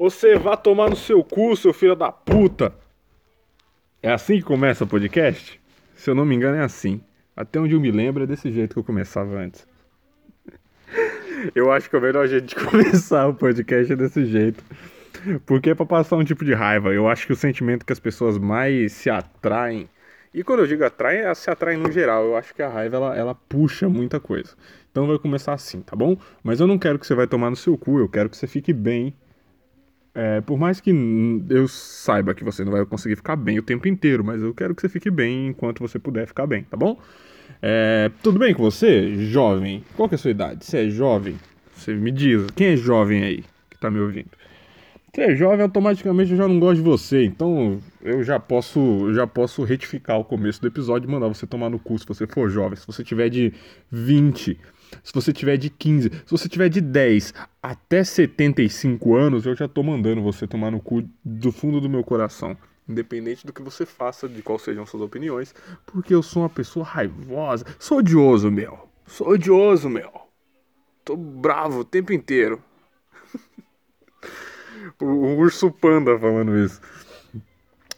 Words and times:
Você 0.00 0.34
vá 0.38 0.56
tomar 0.56 0.88
no 0.88 0.96
seu 0.96 1.22
cu, 1.22 1.54
seu 1.54 1.74
filho 1.74 1.94
da 1.94 2.10
puta. 2.10 2.72
É 4.02 4.10
assim 4.10 4.38
que 4.38 4.42
começa 4.42 4.84
o 4.84 4.86
podcast? 4.86 5.60
Se 5.94 6.08
eu 6.08 6.14
não 6.14 6.24
me 6.24 6.34
engano, 6.34 6.56
é 6.56 6.62
assim. 6.62 7.02
Até 7.36 7.60
onde 7.60 7.74
eu 7.74 7.80
me 7.82 7.90
lembro, 7.90 8.22
é 8.22 8.26
desse 8.26 8.50
jeito 8.50 8.72
que 8.72 8.78
eu 8.78 8.82
começava 8.82 9.36
antes. 9.36 9.68
Eu 11.54 11.70
acho 11.70 11.90
que 11.90 11.96
é 11.96 11.98
o 11.98 12.02
melhor 12.02 12.26
jeito 12.26 12.46
de 12.46 12.54
começar 12.64 13.28
o 13.28 13.34
podcast 13.34 13.92
é 13.92 13.96
desse 13.96 14.24
jeito. 14.24 14.64
Porque 15.44 15.68
é 15.68 15.74
pra 15.74 15.84
passar 15.84 16.16
um 16.16 16.24
tipo 16.24 16.46
de 16.46 16.54
raiva. 16.54 16.94
Eu 16.94 17.06
acho 17.06 17.26
que 17.26 17.34
o 17.34 17.36
sentimento 17.36 17.84
que 17.84 17.92
as 17.92 18.00
pessoas 18.00 18.38
mais 18.38 18.92
se 18.92 19.10
atraem. 19.10 19.86
E 20.32 20.42
quando 20.42 20.60
eu 20.60 20.66
digo 20.66 20.82
atraem, 20.82 21.26
é 21.26 21.34
se 21.34 21.50
atraem 21.50 21.76
no 21.76 21.92
geral. 21.92 22.24
Eu 22.24 22.36
acho 22.38 22.54
que 22.54 22.62
a 22.62 22.70
raiva 22.70 22.96
ela, 22.96 23.16
ela 23.18 23.34
puxa 23.34 23.86
muita 23.86 24.18
coisa. 24.18 24.56
Então 24.90 25.06
vai 25.06 25.18
começar 25.18 25.52
assim, 25.52 25.82
tá 25.82 25.94
bom? 25.94 26.16
Mas 26.42 26.58
eu 26.58 26.66
não 26.66 26.78
quero 26.78 26.98
que 26.98 27.06
você 27.06 27.14
vai 27.14 27.26
tomar 27.26 27.50
no 27.50 27.56
seu 27.56 27.76
cu, 27.76 27.98
eu 27.98 28.08
quero 28.08 28.30
que 28.30 28.36
você 28.38 28.46
fique 28.46 28.72
bem. 28.72 29.14
É, 30.14 30.40
por 30.40 30.58
mais 30.58 30.80
que 30.80 30.90
eu 31.48 31.68
saiba 31.68 32.34
que 32.34 32.42
você 32.42 32.64
não 32.64 32.72
vai 32.72 32.84
conseguir 32.84 33.16
ficar 33.16 33.36
bem 33.36 33.58
o 33.58 33.62
tempo 33.62 33.86
inteiro, 33.86 34.24
mas 34.24 34.42
eu 34.42 34.52
quero 34.52 34.74
que 34.74 34.80
você 34.80 34.88
fique 34.88 35.10
bem 35.10 35.48
enquanto 35.48 35.80
você 35.80 35.98
puder 35.98 36.26
ficar 36.26 36.46
bem, 36.46 36.64
tá 36.64 36.76
bom? 36.76 36.98
É, 37.62 38.10
tudo 38.22 38.38
bem 38.38 38.52
com 38.54 38.62
você, 38.62 39.14
jovem? 39.26 39.84
Qual 39.96 40.08
que 40.08 40.14
é 40.14 40.16
a 40.16 40.18
sua 40.18 40.30
idade? 40.30 40.64
Você 40.64 40.86
é 40.86 40.90
jovem? 40.90 41.36
Você 41.76 41.94
me 41.94 42.10
diz, 42.10 42.46
quem 42.56 42.68
é 42.68 42.76
jovem 42.76 43.22
aí 43.22 43.44
que 43.70 43.78
tá 43.78 43.90
me 43.90 44.00
ouvindo? 44.00 44.30
Você 45.12 45.22
é 45.22 45.36
jovem, 45.36 45.62
automaticamente 45.62 46.30
eu 46.30 46.36
já 46.36 46.46
não 46.46 46.60
gosto 46.60 46.76
de 46.76 46.82
você, 46.82 47.24
então 47.24 47.80
eu 48.00 48.22
já 48.22 48.38
posso, 48.38 49.12
já 49.12 49.26
posso 49.26 49.64
retificar 49.64 50.18
o 50.18 50.24
começo 50.24 50.60
do 50.60 50.68
episódio 50.68 51.08
e 51.08 51.10
mandar 51.10 51.26
você 51.28 51.46
tomar 51.46 51.68
no 51.68 51.78
cu 51.78 51.98
se 51.98 52.06
você 52.06 52.26
for 52.26 52.48
jovem. 52.48 52.76
Se 52.76 52.86
você 52.86 53.02
tiver 53.02 53.28
de 53.28 53.52
20, 53.90 54.56
se 55.02 55.12
você 55.12 55.32
tiver 55.32 55.56
de 55.56 55.70
15, 55.70 56.10
se 56.10 56.30
você 56.30 56.48
tiver 56.48 56.68
de 56.68 56.80
10 56.80 57.34
até 57.62 58.02
75 58.04 59.14
anos, 59.14 59.46
eu 59.46 59.54
já 59.54 59.68
tô 59.68 59.82
mandando 59.82 60.22
você 60.22 60.46
tomar 60.46 60.70
no 60.70 60.80
cu 60.80 61.02
do 61.24 61.52
fundo 61.52 61.80
do 61.80 61.88
meu 61.88 62.02
coração 62.02 62.56
independente 62.90 63.46
do 63.46 63.52
que 63.52 63.62
você 63.62 63.86
faça, 63.86 64.28
de 64.28 64.42
quais 64.42 64.62
sejam 64.62 64.84
suas 64.84 65.02
opiniões, 65.02 65.54
porque 65.86 66.12
eu 66.12 66.22
sou 66.22 66.42
uma 66.42 66.48
pessoa 66.48 66.84
raivosa, 66.84 67.64
sou 67.78 67.98
odioso, 67.98 68.50
meu. 68.50 68.90
Sou 69.06 69.28
odioso, 69.28 69.88
meu. 69.88 70.10
Tô 71.04 71.16
bravo 71.16 71.80
o 71.80 71.84
tempo 71.84 72.12
inteiro. 72.12 72.62
o, 75.00 75.04
o, 75.06 75.38
urso 75.38 75.70
panda 75.70 76.18
falando 76.18 76.58
isso. 76.58 76.80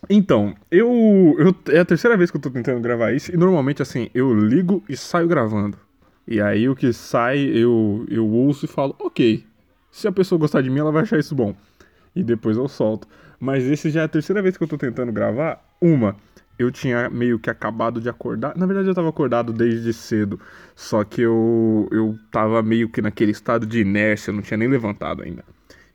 Então, 0.09 0.55
eu, 0.71 1.37
eu. 1.39 1.75
É 1.75 1.81
a 1.81 1.85
terceira 1.85 2.17
vez 2.17 2.31
que 2.31 2.37
eu 2.37 2.41
tô 2.41 2.51
tentando 2.51 2.81
gravar 2.81 3.13
isso, 3.13 3.33
e 3.33 3.37
normalmente 3.37 3.83
assim, 3.83 4.11
eu 4.15 4.33
ligo 4.35 4.83
e 4.89 4.97
saio 4.97 5.29
gravando. 5.29 5.79
E 6.27 6.41
aí 6.41 6.69
o 6.69 6.77
que 6.77 6.93
sai, 6.93 7.39
eu, 7.39 8.07
eu 8.09 8.29
ouço 8.29 8.65
e 8.65 8.69
falo, 8.69 8.95
ok. 8.99 9.45
Se 9.91 10.09
a 10.09 10.13
pessoa 10.13 10.39
gostar 10.39 10.63
de 10.63 10.71
mim, 10.71 10.79
ela 10.79 10.93
vai 10.93 11.03
achar 11.03 11.19
isso 11.19 11.35
bom. 11.35 11.55
E 12.15 12.23
depois 12.23 12.57
eu 12.57 12.69
solto. 12.69 13.07
Mas 13.39 13.65
esse 13.65 13.91
já 13.91 14.03
é 14.03 14.05
a 14.05 14.09
terceira 14.09 14.41
vez 14.41 14.57
que 14.57 14.63
eu 14.63 14.69
tô 14.69 14.79
tentando 14.79 15.13
gravar. 15.13 15.63
Uma, 15.81 16.17
eu 16.59 16.71
tinha 16.71 17.11
meio 17.11 17.39
que 17.39 17.51
acabado 17.51 18.01
de 18.01 18.09
acordar. 18.09 18.57
Na 18.57 18.67
verdade, 18.67 18.89
eu 18.89 18.95
tava 18.95 19.09
acordado 19.09 19.53
desde 19.53 19.93
cedo. 19.93 20.41
Só 20.77 21.05
que 21.05 21.21
eu, 21.21 21.89
eu 21.91 22.19
tava 22.31 22.63
meio 22.63 22.89
que 22.89 23.03
naquele 23.03 23.33
estado 23.33 23.67
de 23.67 23.81
inércia, 23.81 24.31
eu 24.31 24.35
não 24.35 24.43
tinha 24.43 24.57
nem 24.57 24.69
levantado 24.69 25.23
ainda. 25.23 25.45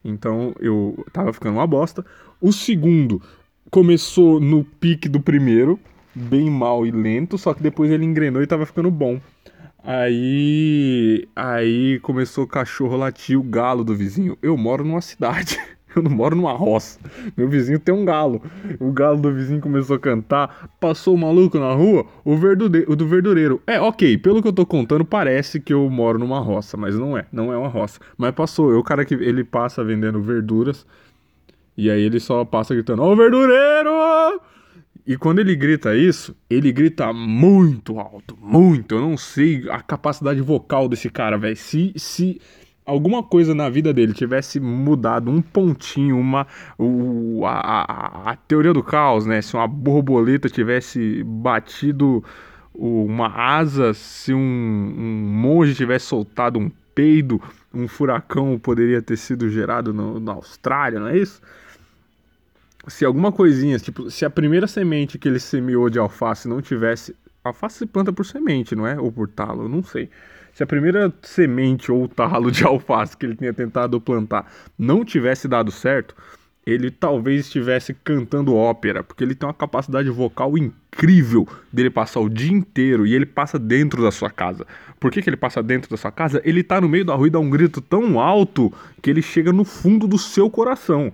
Então 0.03 0.53
eu 0.59 1.05
tava 1.11 1.33
ficando 1.33 1.55
uma 1.57 1.67
bosta. 1.67 2.05
O 2.39 2.51
segundo 2.51 3.21
começou 3.69 4.39
no 4.39 4.63
pique 4.63 5.09
do 5.09 5.19
primeiro, 5.19 5.79
bem 6.13 6.49
mal 6.49 6.85
e 6.85 6.91
lento, 6.91 7.37
só 7.37 7.53
que 7.53 7.61
depois 7.61 7.91
ele 7.91 8.05
engrenou 8.05 8.41
e 8.41 8.47
tava 8.47 8.65
ficando 8.65 8.89
bom. 8.91 9.19
Aí, 9.83 11.27
aí 11.35 11.99
começou 11.99 12.43
o 12.43 12.47
cachorro 12.47 12.97
latir 12.97 13.39
o 13.39 13.43
galo 13.43 13.83
do 13.83 13.95
vizinho. 13.95 14.37
Eu 14.41 14.57
moro 14.57 14.83
numa 14.83 15.01
cidade. 15.01 15.57
Eu 15.95 16.03
não 16.03 16.11
moro 16.11 16.35
numa 16.35 16.53
roça. 16.53 16.99
Meu 17.35 17.49
vizinho 17.49 17.79
tem 17.79 17.95
um 17.95 18.05
galo. 18.05 18.41
O 18.79 18.91
galo 18.91 19.17
do 19.17 19.33
vizinho 19.33 19.59
começou 19.59 19.95
a 19.95 19.99
cantar. 19.99 20.69
Passou 20.79 21.15
o 21.15 21.17
maluco 21.17 21.57
na 21.57 21.73
rua, 21.73 22.05
o, 22.23 22.35
verdure... 22.35 22.85
o 22.87 22.95
do 22.95 23.07
verdureiro. 23.07 23.61
É, 23.65 23.79
ok, 23.79 24.17
pelo 24.17 24.41
que 24.41 24.47
eu 24.47 24.53
tô 24.53 24.65
contando, 24.65 25.03
parece 25.03 25.59
que 25.59 25.73
eu 25.73 25.89
moro 25.89 26.19
numa 26.19 26.39
roça, 26.39 26.77
mas 26.77 26.95
não 26.95 27.17
é. 27.17 27.25
Não 27.31 27.51
é 27.51 27.57
uma 27.57 27.69
roça. 27.69 27.99
Mas 28.17 28.35
passou. 28.35 28.71
Eu, 28.71 28.79
o 28.79 28.83
cara 28.83 29.05
que 29.05 29.15
ele 29.15 29.43
passa 29.43 29.83
vendendo 29.83 30.21
verduras. 30.21 30.85
E 31.75 31.89
aí 31.89 32.01
ele 32.01 32.19
só 32.19 32.43
passa 32.45 32.75
gritando: 32.75 33.01
Ô 33.01 33.15
verdureiro! 33.15 33.89
E 35.07 35.15
quando 35.15 35.39
ele 35.39 35.55
grita 35.55 35.95
isso, 35.95 36.35
ele 36.49 36.69
grita 36.69 37.13
muito 37.13 37.97
alto, 37.97 38.37
muito. 38.41 38.95
Eu 38.95 38.99
não 38.99 39.15
sei 39.15 39.63
a 39.69 39.81
capacidade 39.81 40.41
vocal 40.41 40.89
desse 40.89 41.09
cara, 41.09 41.37
velho. 41.37 41.55
Se, 41.55 41.93
se 41.95 42.41
alguma 42.85 43.23
coisa 43.23 43.55
na 43.55 43.69
vida 43.69 43.93
dele 43.93 44.11
tivesse 44.13 44.59
mudado 44.59 45.31
um 45.31 45.41
pontinho, 45.41 46.19
uma 46.19 46.45
o, 46.77 47.45
a, 47.45 47.53
a, 47.53 48.31
a, 48.31 48.35
teoria 48.35 48.73
do 48.73 48.83
caos, 48.83 49.25
né? 49.25 49.41
Se 49.41 49.55
uma 49.55 49.65
borboleta 49.65 50.49
tivesse 50.49 51.23
batido 51.23 52.21
uma 52.75 53.29
asa, 53.29 53.93
se 53.93 54.33
um, 54.33 54.37
um 54.37 55.29
monge 55.31 55.73
tivesse 55.73 56.07
soltado 56.07 56.59
um 56.59 56.69
peido, 56.93 57.41
um 57.73 57.87
furacão 57.87 58.59
poderia 58.59 59.01
ter 59.01 59.15
sido 59.15 59.49
gerado 59.49 59.93
na 59.93 60.33
Austrália, 60.33 60.99
não 60.99 61.07
é 61.07 61.17
isso? 61.17 61.41
Se 62.87 63.03
alguma 63.05 63.31
coisinha, 63.31 63.77
tipo, 63.79 64.09
se 64.09 64.25
a 64.25 64.29
primeira 64.29 64.67
semente 64.67 65.17
que 65.17 65.27
ele 65.27 65.39
semeou 65.39 65.89
de 65.89 65.99
alface 65.99 66.47
não 66.47 66.61
tivesse. 66.61 67.15
Alface 67.43 67.79
se 67.79 67.85
planta 67.85 68.11
por 68.11 68.25
semente, 68.25 68.75
não 68.75 68.85
é? 68.85 68.99
Ou 68.99 69.11
por 69.11 69.27
talo, 69.27 69.63
eu 69.63 69.69
não 69.69 69.83
sei 69.83 70.09
se 70.57 70.63
a 70.63 70.65
primeira 70.65 71.13
semente 71.21 71.91
ou 71.91 72.07
talo 72.07 72.49
de 72.49 72.63
alface 72.65 73.15
que 73.15 73.27
ele 73.27 73.35
tinha 73.35 73.53
tentado 73.53 74.01
plantar 74.01 74.51
não 74.75 75.05
tivesse 75.05 75.47
dado 75.47 75.71
certo, 75.71 76.15
ele 76.65 76.89
talvez 76.89 77.45
estivesse 77.45 77.93
cantando 77.93 78.55
ópera, 78.55 79.03
porque 79.03 79.23
ele 79.23 79.35
tem 79.35 79.47
uma 79.47 79.53
capacidade 79.53 80.09
vocal 80.09 80.57
incrível 80.57 81.47
dele 81.71 81.91
passar 81.91 82.21
o 82.21 82.27
dia 82.27 82.51
inteiro 82.51 83.05
e 83.05 83.13
ele 83.13 83.27
passa 83.27 83.59
dentro 83.59 84.01
da 84.01 84.11
sua 84.11 84.31
casa. 84.31 84.65
Por 84.99 85.11
que, 85.11 85.21
que 85.21 85.29
ele 85.29 85.37
passa 85.37 85.61
dentro 85.61 85.91
da 85.91 85.95
sua 85.95 86.11
casa? 86.11 86.41
Ele 86.43 86.63
tá 86.63 86.81
no 86.81 86.89
meio 86.89 87.05
da 87.05 87.13
rua 87.13 87.27
e 87.27 87.29
dá 87.29 87.39
um 87.39 87.51
grito 87.51 87.79
tão 87.79 88.19
alto 88.19 88.73
que 88.99 89.11
ele 89.11 89.21
chega 89.21 89.53
no 89.53 89.63
fundo 89.63 90.07
do 90.07 90.17
seu 90.17 90.49
coração. 90.49 91.13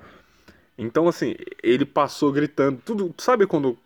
Então, 0.77 1.07
assim, 1.07 1.35
ele 1.61 1.85
passou 1.85 2.31
gritando. 2.31 2.79
Tudo, 2.83 3.13
sabe 3.17 3.45
quando 3.45 3.77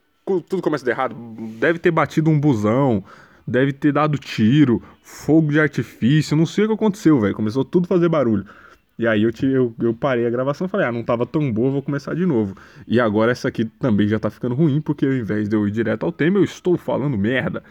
tudo 0.48 0.62
começa 0.62 0.86
dar 0.86 0.92
errado? 0.92 1.16
Deve 1.60 1.80
ter 1.80 1.92
batido 1.92 2.30
um 2.30 2.40
busão, 2.40 3.04
deve 3.46 3.72
ter 3.72 3.94
dado 3.94 4.18
tiro, 4.18 4.84
fogo 5.02 5.52
de 5.52 5.60
artifício, 5.60 6.36
não 6.36 6.46
sei 6.46 6.66
o 6.66 6.68
que 6.68 6.74
aconteceu, 6.74 7.20
velho. 7.20 7.36
Começou 7.36 7.64
tudo 7.64 7.86
a 7.86 7.88
fazer 7.88 8.10
barulho. 8.10 8.46
E 9.00 9.06
aí 9.06 9.24
eu, 9.24 9.32
te, 9.32 9.46
eu, 9.46 9.74
eu 9.80 9.94
parei 9.94 10.26
a 10.26 10.30
gravação 10.30 10.66
e 10.66 10.70
falei, 10.70 10.88
ah, 10.88 10.92
não 10.92 11.04
tava 11.04 11.26
tão 11.26 11.52
boa, 11.52 11.70
vou 11.70 11.84
começar 11.84 12.16
de 12.16 12.26
novo. 12.26 12.58
E 12.88 13.00
agora 13.00 13.32
essa 13.32 13.48
aqui 13.48 13.64
também 13.64 14.08
já 14.08 14.20
tá 14.20 14.30
ficando 14.30 14.56
ruim, 14.56 14.82
porque 14.82 15.06
ao 15.06 15.14
invés 15.14 15.48
de 15.48 15.56
eu 15.56 15.68
ir 15.68 15.72
direto 15.72 16.04
ao 16.04 16.12
tema, 16.12 16.40
eu 16.40 16.44
estou 16.44 16.78
falando 16.78 17.16
merda. 17.16 17.64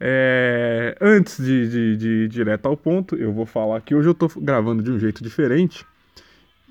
É... 0.00 0.96
Antes 1.00 1.38
de, 1.38 1.68
de, 1.68 1.96
de 1.96 2.08
ir 2.08 2.28
direto 2.28 2.66
ao 2.66 2.76
ponto, 2.76 3.14
eu 3.14 3.32
vou 3.32 3.46
falar 3.46 3.80
que 3.82 3.94
hoje 3.94 4.08
eu 4.08 4.14
tô 4.14 4.28
gravando 4.36 4.82
de 4.82 4.90
um 4.90 4.98
jeito 4.98 5.22
diferente. 5.22 5.86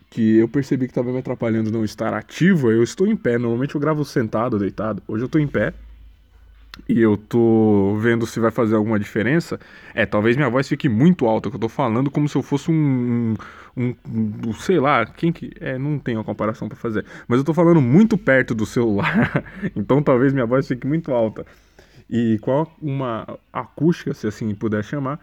Que 0.10 0.38
eu 0.38 0.48
percebi 0.48 0.88
que 0.88 0.94
tava 0.94 1.12
me 1.12 1.20
atrapalhando 1.20 1.72
não 1.72 1.84
estar 1.84 2.14
ativo. 2.14 2.72
Eu 2.72 2.84
estou 2.84 3.08
em 3.08 3.16
pé. 3.16 3.38
Normalmente 3.38 3.76
eu 3.76 3.82
gravo 3.82 4.06
sentado, 4.06 4.58
deitado. 4.58 5.02
Hoje 5.08 5.24
eu 5.24 5.30
tô 5.30 5.38
em 5.38 5.48
pé 5.48 5.74
e 6.88 7.00
eu 7.00 7.18
tô 7.18 7.98
vendo 8.00 8.26
se 8.26 8.40
vai 8.40 8.52
fazer 8.52 8.76
alguma 8.76 9.00
diferença, 9.00 9.60
é, 9.94 10.06
talvez 10.06 10.36
minha 10.36 10.50
voz 10.50 10.68
fique 10.68 10.90
muito 10.90 11.26
alta, 11.26 11.50
que 11.50 11.56
eu 11.56 11.60
tô 11.60 11.70
falando 11.70 12.12
como 12.12 12.28
se 12.28 12.36
eu 12.36 12.44
fosse 12.44 12.70
um, 12.70 13.36
um, 13.76 13.96
um 14.46 14.54
sei 14.54 14.80
lá, 14.80 15.06
quem 15.06 15.32
que, 15.32 15.52
é, 15.60 15.78
não 15.78 15.98
tem 15.98 16.16
uma 16.16 16.24
comparação 16.24 16.68
para 16.68 16.78
fazer, 16.78 17.06
mas 17.28 17.40
eu 17.40 17.46
tô 17.46 17.54
falando 17.54 17.82
muito 17.82 18.18
perto 18.18 18.54
do 18.54 18.66
celular, 18.66 19.44
então 19.76 20.04
talvez 20.04 20.34
minha 20.34 20.46
voz 20.46 20.68
fique 20.68 20.86
muito 20.86 21.12
alta. 21.12 21.46
E 22.10 22.40
com 22.40 22.66
uma 22.82 23.38
acústica, 23.52 24.14
se 24.14 24.28
assim 24.28 24.56
puder 24.56 24.82
chamar, 24.82 25.20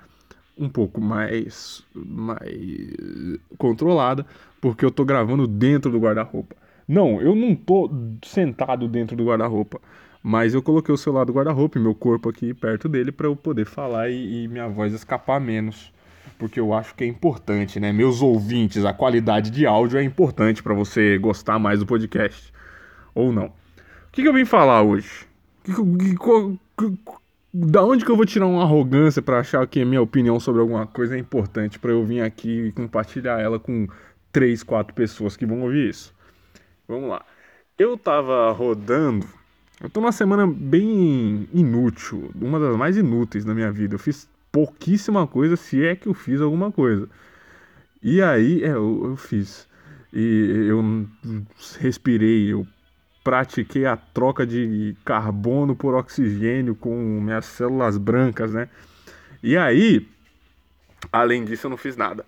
um 0.56 0.68
pouco 0.68 1.00
mais, 1.00 1.82
mais 1.94 3.38
controlada, 3.56 4.26
porque 4.64 4.82
eu 4.82 4.91
tô 4.91 5.04
gravando 5.04 5.47
dentro 5.47 5.90
do 5.90 5.99
guarda-roupa. 5.99 6.56
Não, 6.88 7.20
eu 7.20 7.34
não 7.34 7.55
tô 7.55 7.90
sentado 8.25 8.88
dentro 8.88 9.14
do 9.14 9.22
guarda-roupa. 9.22 9.78
Mas 10.22 10.55
eu 10.55 10.62
coloquei 10.62 10.94
o 10.94 10.96
celular 10.96 11.26
do 11.26 11.34
guarda-roupa 11.34 11.78
e 11.78 11.82
meu 11.82 11.94
corpo 11.94 12.31
aqui 12.31 12.55
perto 12.55 12.88
dele 12.88 13.12
para 13.12 13.26
eu 13.26 13.37
poder 13.37 13.66
falar 13.66 14.08
e, 14.08 14.44
e, 14.44 14.49
minha 14.49 14.66
voz 14.66 14.94
escapar 14.94 15.38
menos. 15.38 15.93
Porque 16.38 16.58
eu 16.58 16.72
acho 16.72 16.94
que 16.94 17.05
é 17.05 17.06
importante, 17.06 17.78
né? 17.78 17.93
Meus 17.93 18.22
ouvintes, 18.22 18.87
a 18.87 18.94
qualidade 18.94 19.50
de 19.50 19.66
áudio 19.66 19.99
é 19.99 20.02
importante 20.02 20.62
para 20.62 20.72
você 20.72 21.19
gostar 21.19 21.58
mais 21.58 21.81
do 21.81 21.84
podcast. 21.84 22.50
Ou 23.14 23.31
não. 23.31 23.49
O 23.49 23.52
que, 24.12 24.22
que 24.22 24.28
eu 24.28 24.32
vim 24.32 24.46
falar 24.46 24.81
hoje? 24.81 25.26
Que, 25.62 25.75
que, 25.75 26.99
da 27.52 27.84
onde 27.84 28.02
que 28.02 28.11
eu 28.11 28.16
vou 28.16 28.25
tirar 28.25 28.46
uma 28.46 28.62
arrogância 28.62 29.20
para 29.20 29.40
achar 29.40 29.66
que 29.66 29.82
a 29.82 29.84
minha 29.84 30.00
opinião 30.00 30.40
sobre 30.40 30.62
alguma 30.62 30.87
coisa 30.87 31.16
é 31.16 31.19
importante 31.19 31.78
para 31.78 31.90
eu 31.90 32.02
vir 32.02 32.22
aqui 32.22 32.69
e 32.69 32.72
compartilhar 32.72 33.38
ela 33.38 33.61
com 33.61 33.87
três, 34.34 34.62
quatro 34.62 34.94
pessoas 34.94 35.34
que 35.34 35.46
vão 35.46 35.62
ouvir 35.62 35.88
isso? 35.88 36.12
Vamos 36.86 37.08
lá. 37.08 37.25
Eu 37.78 37.96
tava 37.96 38.52
rodando 38.52 39.26
eu 39.81 39.90
tô 39.90 40.00
numa 40.00 40.12
semana 40.12 40.46
bem 40.46 41.48
inútil, 41.52 42.31
uma 42.40 42.60
das 42.60 42.76
mais 42.76 42.96
inúteis 42.96 43.44
da 43.44 43.54
minha 43.54 43.72
vida. 43.72 43.96
Eu 43.96 43.98
fiz 43.98 44.28
pouquíssima 44.50 45.26
coisa, 45.26 45.56
se 45.56 45.84
é 45.84 45.96
que 45.96 46.06
eu 46.06 46.14
fiz 46.14 46.40
alguma 46.40 46.70
coisa. 46.70 47.08
E 48.02 48.22
aí, 48.22 48.62
é, 48.62 48.69
eu, 48.70 49.02
eu 49.04 49.16
fiz. 49.16 49.69
e 50.12 50.69
eu 50.69 51.06
respirei, 51.80 52.52
eu 52.52 52.66
pratiquei 53.25 53.84
a 53.84 53.96
troca 53.96 54.46
de 54.46 54.96
carbono 55.04 55.75
por 55.75 55.94
oxigênio 55.94 56.75
com 56.75 57.20
minhas 57.20 57.46
células 57.46 57.98
brancas, 57.98 58.52
né? 58.52 58.69
E 59.42 59.56
aí, 59.56 60.08
além 61.10 61.44
disso, 61.44 61.66
eu 61.66 61.70
não 61.70 61.76
fiz 61.76 61.96
nada. 61.96 62.25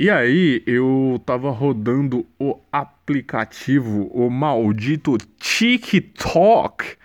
E 0.00 0.08
aí, 0.08 0.62
eu 0.66 1.20
tava 1.26 1.50
rodando 1.50 2.26
o 2.38 2.58
aplicativo, 2.72 4.06
o 4.06 4.30
maldito 4.30 5.18
TikTok. 5.38 6.96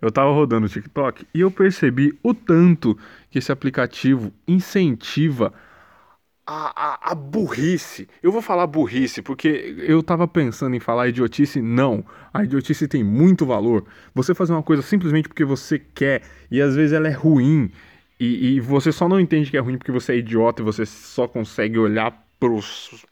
Eu 0.00 0.10
tava 0.10 0.32
rodando 0.32 0.64
o 0.64 0.68
TikTok 0.70 1.26
e 1.34 1.40
eu 1.42 1.50
percebi 1.50 2.18
o 2.22 2.32
tanto 2.32 2.98
que 3.30 3.38
esse 3.38 3.52
aplicativo 3.52 4.32
incentiva 4.48 5.52
a, 6.46 7.10
a, 7.10 7.12
a, 7.12 7.14
burrice. 7.14 8.08
Eu 8.22 8.32
vou 8.32 8.40
falar 8.40 8.66
burrice 8.66 9.20
porque 9.20 9.76
eu 9.86 10.02
tava 10.02 10.26
pensando 10.26 10.74
em 10.74 10.80
falar 10.80 11.08
idiotice. 11.08 11.60
Não. 11.60 12.02
A 12.32 12.42
idiotice 12.42 12.88
tem 12.88 13.04
muito 13.04 13.44
valor. 13.44 13.84
Você 14.14 14.34
fazer 14.34 14.54
uma 14.54 14.62
coisa 14.62 14.80
simplesmente 14.80 15.28
porque 15.28 15.44
você 15.44 15.78
quer 15.78 16.22
e 16.50 16.62
às 16.62 16.74
vezes 16.74 16.94
ela 16.94 17.06
é 17.06 17.12
ruim 17.12 17.70
e, 18.18 18.54
e 18.54 18.60
você 18.60 18.90
só 18.92 19.06
não 19.06 19.20
entende 19.20 19.50
que 19.50 19.58
é 19.58 19.60
ruim 19.60 19.76
porque 19.76 19.92
você 19.92 20.14
é 20.14 20.16
idiota 20.16 20.62
e 20.62 20.64
você 20.64 20.86
só 20.86 21.28
consegue 21.28 21.78
olhar 21.78 22.29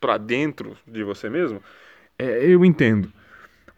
para 0.01 0.19
dentro 0.19 0.77
de 0.87 1.05
você 1.05 1.29
mesmo. 1.29 1.63
É, 2.19 2.45
eu 2.47 2.65
entendo. 2.65 3.13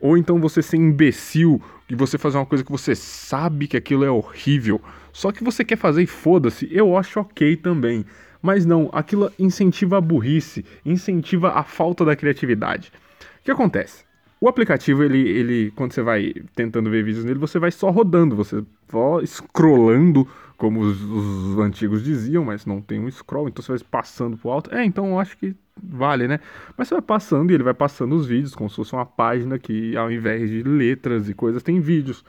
Ou 0.01 0.17
então 0.17 0.41
você 0.41 0.63
ser 0.63 0.79
imbecil 0.79 1.61
e 1.89 1.95
você 1.95 2.17
fazer 2.17 2.39
uma 2.39 2.47
coisa 2.47 2.65
que 2.65 2.73
você 2.73 2.95
sabe 2.95 3.67
que 3.67 3.77
aquilo 3.77 4.05
é 4.05 4.11
horrível, 4.11 4.81
só 5.13 5.31
que 5.31 5.45
você 5.45 5.65
quer 5.65 5.77
fazer 5.77 6.03
e 6.03 6.07
foda-se, 6.07 6.69
eu 6.71 6.97
acho 6.97 7.21
ok 7.21 7.57
também. 7.57 8.07
Mas 8.41 8.65
não, 8.65 8.89
aquilo 8.93 9.31
incentiva 9.39 9.99
a 9.99 10.01
burrice, 10.01 10.65
incentiva 10.87 11.53
a 11.53 11.63
falta 11.63 12.05
da 12.05 12.17
criatividade. 12.17 12.91
O 13.41 13.45
que 13.45 13.51
acontece? 13.51 14.05
O 14.41 14.49
aplicativo, 14.49 15.05
ele, 15.05 15.29
ele, 15.29 15.71
quando 15.73 15.93
você 15.93 16.01
vai 16.01 16.33
tentando 16.55 16.89
ver 16.89 17.05
vídeos 17.05 17.27
nele, 17.27 17.39
você 17.39 17.59
vai 17.59 17.71
só 17.71 17.91
rodando, 17.91 18.35
você 18.35 18.65
vai 18.89 19.27
scrollando, 19.27 20.27
como 20.61 20.81
os, 20.81 21.01
os, 21.01 21.59
antigos 21.59 22.05
diziam, 22.05 22.45
mas 22.45 22.67
não 22.67 22.83
tem 22.83 23.01
um 23.01 23.11
scroll, 23.11 23.49
então 23.49 23.63
você 23.63 23.73
vai 23.73 23.81
passando 23.91 24.37
pro 24.37 24.51
alto. 24.51 24.73
É, 24.75 24.85
então 24.85 25.07
eu 25.07 25.19
acho 25.19 25.35
que 25.39 25.57
vale, 25.83 26.29
né? 26.29 26.39
Mas 26.77 26.87
você 26.87 26.95
vai 26.97 27.03
passando 27.03 27.51
e 27.51 27.55
ele 27.55 27.63
vai 27.63 27.73
passando 27.73 28.15
os 28.15 28.27
vídeos, 28.27 28.55
como 28.55 28.69
se 28.69 28.77
fosse 28.77 28.93
uma 28.93 29.07
página 29.07 29.59
que, 29.59 29.97
ao 29.97 30.13
invés 30.13 30.51
de 30.51 30.63
letras 30.63 31.31
e 31.31 31.35
coisas, 31.35 31.63
tem 31.63 31.81
vídeos. 31.81 32.23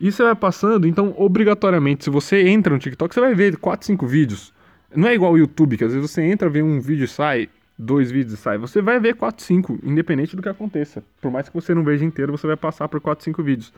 E 0.00 0.10
você 0.10 0.24
vai 0.24 0.34
passando, 0.34 0.84
então, 0.84 1.14
obrigatoriamente, 1.16 2.02
se 2.02 2.10
você 2.10 2.48
entra 2.48 2.74
no 2.74 2.80
TikTok, 2.80 3.14
você 3.14 3.20
vai 3.20 3.36
ver 3.36 3.56
4, 3.56 3.86
5 3.86 4.04
vídeos. 4.04 4.52
Não 4.92 5.06
é 5.06 5.14
igual 5.14 5.32
o 5.32 5.38
YouTube, 5.38 5.76
que 5.76 5.84
às 5.84 5.94
vezes 5.94 6.10
você 6.10 6.22
entra, 6.22 6.50
vê 6.50 6.60
um 6.60 6.80
vídeo 6.80 7.04
e 7.04 7.08
sai, 7.08 7.48
dois 7.78 8.10
vídeos 8.10 8.32
e 8.32 8.36
sai. 8.36 8.58
Você 8.58 8.82
vai 8.82 8.98
ver 8.98 9.14
4, 9.14 9.44
5, 9.44 9.78
independente 9.84 10.34
do 10.34 10.42
que 10.42 10.48
aconteça. 10.48 11.04
Por 11.20 11.30
mais 11.30 11.48
que 11.48 11.54
você 11.54 11.72
não 11.72 11.84
veja 11.84 12.04
inteiro, 12.04 12.36
você 12.36 12.48
vai 12.48 12.56
passar 12.56 12.88
por 12.88 13.00
4, 13.00 13.24
5 13.24 13.40
vídeos. 13.44 13.72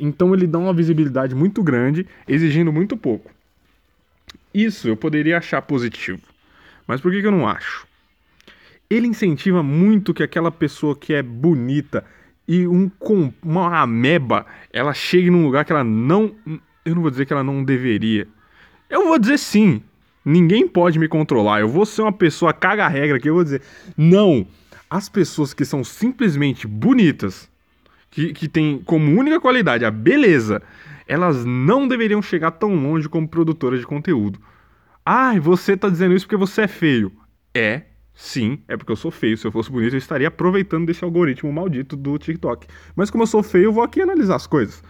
Então 0.00 0.34
ele 0.34 0.46
dá 0.46 0.58
uma 0.58 0.72
visibilidade 0.72 1.34
muito 1.34 1.62
grande, 1.62 2.06
exigindo 2.26 2.72
muito 2.72 2.96
pouco. 2.96 3.30
Isso 4.52 4.88
eu 4.88 4.96
poderia 4.96 5.38
achar 5.38 5.62
positivo. 5.62 6.22
Mas 6.86 7.00
por 7.00 7.12
que, 7.12 7.20
que 7.20 7.26
eu 7.26 7.32
não 7.32 7.46
acho? 7.46 7.86
Ele 8.88 9.06
incentiva 9.06 9.62
muito 9.62 10.12
que 10.12 10.22
aquela 10.22 10.50
pessoa 10.50 10.96
que 10.96 11.12
é 11.12 11.22
bonita 11.22 12.04
e 12.48 12.66
um, 12.66 12.90
uma 13.44 13.80
ameba, 13.80 14.44
ela 14.72 14.92
chegue 14.92 15.30
num 15.30 15.44
lugar 15.44 15.64
que 15.64 15.72
ela 15.72 15.84
não. 15.84 16.34
Eu 16.84 16.94
não 16.96 17.02
vou 17.02 17.10
dizer 17.10 17.26
que 17.26 17.32
ela 17.32 17.44
não 17.44 17.62
deveria. 17.62 18.26
Eu 18.88 19.06
vou 19.06 19.18
dizer 19.20 19.38
sim, 19.38 19.80
Ninguém 20.24 20.68
pode 20.68 20.98
me 20.98 21.08
controlar. 21.08 21.60
Eu 21.60 21.68
vou 21.68 21.86
ser 21.86 22.02
uma 22.02 22.12
pessoa 22.12 22.52
caga-regra 22.52 23.18
que 23.18 23.28
eu 23.28 23.34
vou 23.34 23.44
dizer. 23.44 23.62
Não! 23.96 24.46
As 24.88 25.08
pessoas 25.08 25.54
que 25.54 25.64
são 25.64 25.84
simplesmente 25.84 26.66
bonitas, 26.66 27.48
que, 28.10 28.32
que 28.32 28.48
têm 28.48 28.82
como 28.84 29.18
única 29.18 29.40
qualidade 29.40 29.84
a 29.84 29.90
beleza, 29.90 30.62
elas 31.06 31.44
não 31.44 31.86
deveriam 31.86 32.20
chegar 32.20 32.50
tão 32.52 32.74
longe 32.74 33.08
como 33.08 33.28
produtoras 33.28 33.80
de 33.80 33.86
conteúdo. 33.86 34.38
Ah, 35.04 35.38
você 35.40 35.76
tá 35.76 35.88
dizendo 35.88 36.14
isso 36.14 36.26
porque 36.26 36.36
você 36.36 36.62
é 36.62 36.68
feio. 36.68 37.12
É, 37.54 37.82
sim, 38.14 38.62
é 38.68 38.76
porque 38.76 38.92
eu 38.92 38.96
sou 38.96 39.10
feio. 39.10 39.36
Se 39.36 39.46
eu 39.46 39.52
fosse 39.52 39.70
bonito, 39.70 39.94
eu 39.94 39.98
estaria 39.98 40.28
aproveitando 40.28 40.86
desse 40.86 41.04
algoritmo 41.04 41.52
maldito 41.52 41.96
do 41.96 42.18
TikTok. 42.18 42.66
Mas 42.94 43.10
como 43.10 43.22
eu 43.22 43.26
sou 43.26 43.42
feio, 43.42 43.64
eu 43.64 43.72
vou 43.72 43.82
aqui 43.82 44.00
analisar 44.00 44.36
as 44.36 44.46
coisas. 44.46 44.82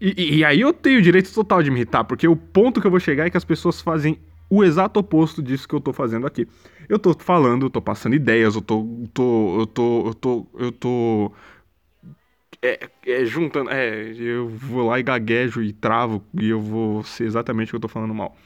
E, 0.00 0.38
e, 0.38 0.44
aí 0.44 0.60
eu 0.60 0.72
tenho 0.72 0.98
o 0.98 1.02
direito 1.02 1.32
total 1.32 1.62
de 1.62 1.70
me 1.70 1.76
irritar, 1.76 2.04
porque 2.04 2.28
o 2.28 2.36
ponto 2.36 2.80
que 2.80 2.86
eu 2.86 2.90
vou 2.90 3.00
chegar 3.00 3.26
é 3.26 3.30
que 3.30 3.36
as 3.36 3.44
pessoas 3.44 3.80
fazem 3.80 4.18
o 4.48 4.62
exato 4.62 5.00
oposto 5.00 5.42
disso 5.42 5.66
que 5.66 5.74
eu 5.74 5.80
tô 5.80 5.92
fazendo 5.92 6.26
aqui. 6.26 6.46
Eu 6.88 6.98
tô 6.98 7.14
falando, 7.18 7.66
eu 7.66 7.70
tô 7.70 7.80
passando 7.80 8.14
ideias, 8.14 8.54
eu 8.54 8.62
tô. 8.62 8.86
tô 9.12 9.60
eu 9.60 9.66
tô. 9.66 10.06
Eu 10.06 10.14
tô. 10.14 10.46
Eu 10.58 10.72
tô. 10.72 11.32
É, 12.62 12.88
é, 13.06 13.24
juntando. 13.24 13.70
É, 13.70 14.12
eu 14.18 14.48
vou 14.48 14.86
lá 14.88 14.98
e 14.98 15.02
gaguejo 15.02 15.62
e 15.62 15.72
travo 15.72 16.24
e 16.34 16.48
eu 16.48 16.60
vou 16.60 17.02
ser 17.04 17.24
exatamente 17.24 17.68
o 17.68 17.70
que 17.70 17.76
eu 17.76 17.80
tô 17.80 17.88
falando 17.88 18.14
mal 18.14 18.36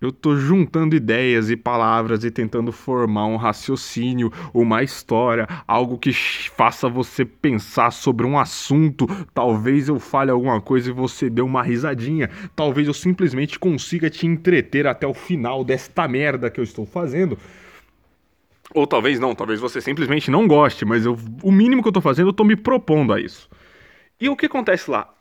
eu 0.00 0.12
tô 0.12 0.36
juntando 0.36 0.94
ideias 0.94 1.48
e 1.48 1.56
palavras 1.56 2.22
e 2.22 2.30
tentando 2.30 2.70
formar 2.70 3.26
um 3.26 3.36
raciocínio, 3.36 4.30
uma 4.52 4.82
história, 4.82 5.48
algo 5.66 5.96
que 5.96 6.12
faça 6.12 6.86
você 6.86 7.24
pensar 7.24 7.90
sobre 7.90 8.26
um 8.26 8.38
assunto. 8.38 9.06
Talvez 9.32 9.88
eu 9.88 9.98
fale 9.98 10.30
alguma 10.30 10.60
coisa 10.60 10.90
e 10.90 10.92
você 10.92 11.30
dê 11.30 11.40
uma 11.40 11.62
risadinha. 11.62 12.28
Talvez 12.54 12.86
eu 12.86 12.94
simplesmente 12.94 13.58
consiga 13.58 14.10
te 14.10 14.26
entreter 14.26 14.86
até 14.86 15.06
o 15.06 15.14
final 15.14 15.64
desta 15.64 16.06
merda 16.06 16.50
que 16.50 16.60
eu 16.60 16.64
estou 16.64 16.84
fazendo. 16.84 17.38
Ou 18.76 18.86
talvez 18.86 19.18
não, 19.18 19.34
talvez 19.34 19.58
você 19.58 19.80
simplesmente 19.80 20.30
não 20.30 20.46
goste, 20.46 20.84
mas 20.84 21.06
eu, 21.06 21.16
o 21.42 21.50
mínimo 21.50 21.80
que 21.80 21.88
eu 21.88 21.92
tô 21.92 22.02
fazendo, 22.02 22.28
eu 22.28 22.32
tô 22.34 22.44
me 22.44 22.54
propondo 22.54 23.14
a 23.14 23.18
isso. 23.18 23.48
E 24.20 24.28
o 24.28 24.36
que 24.36 24.44
acontece 24.44 24.90
lá? 24.90 25.14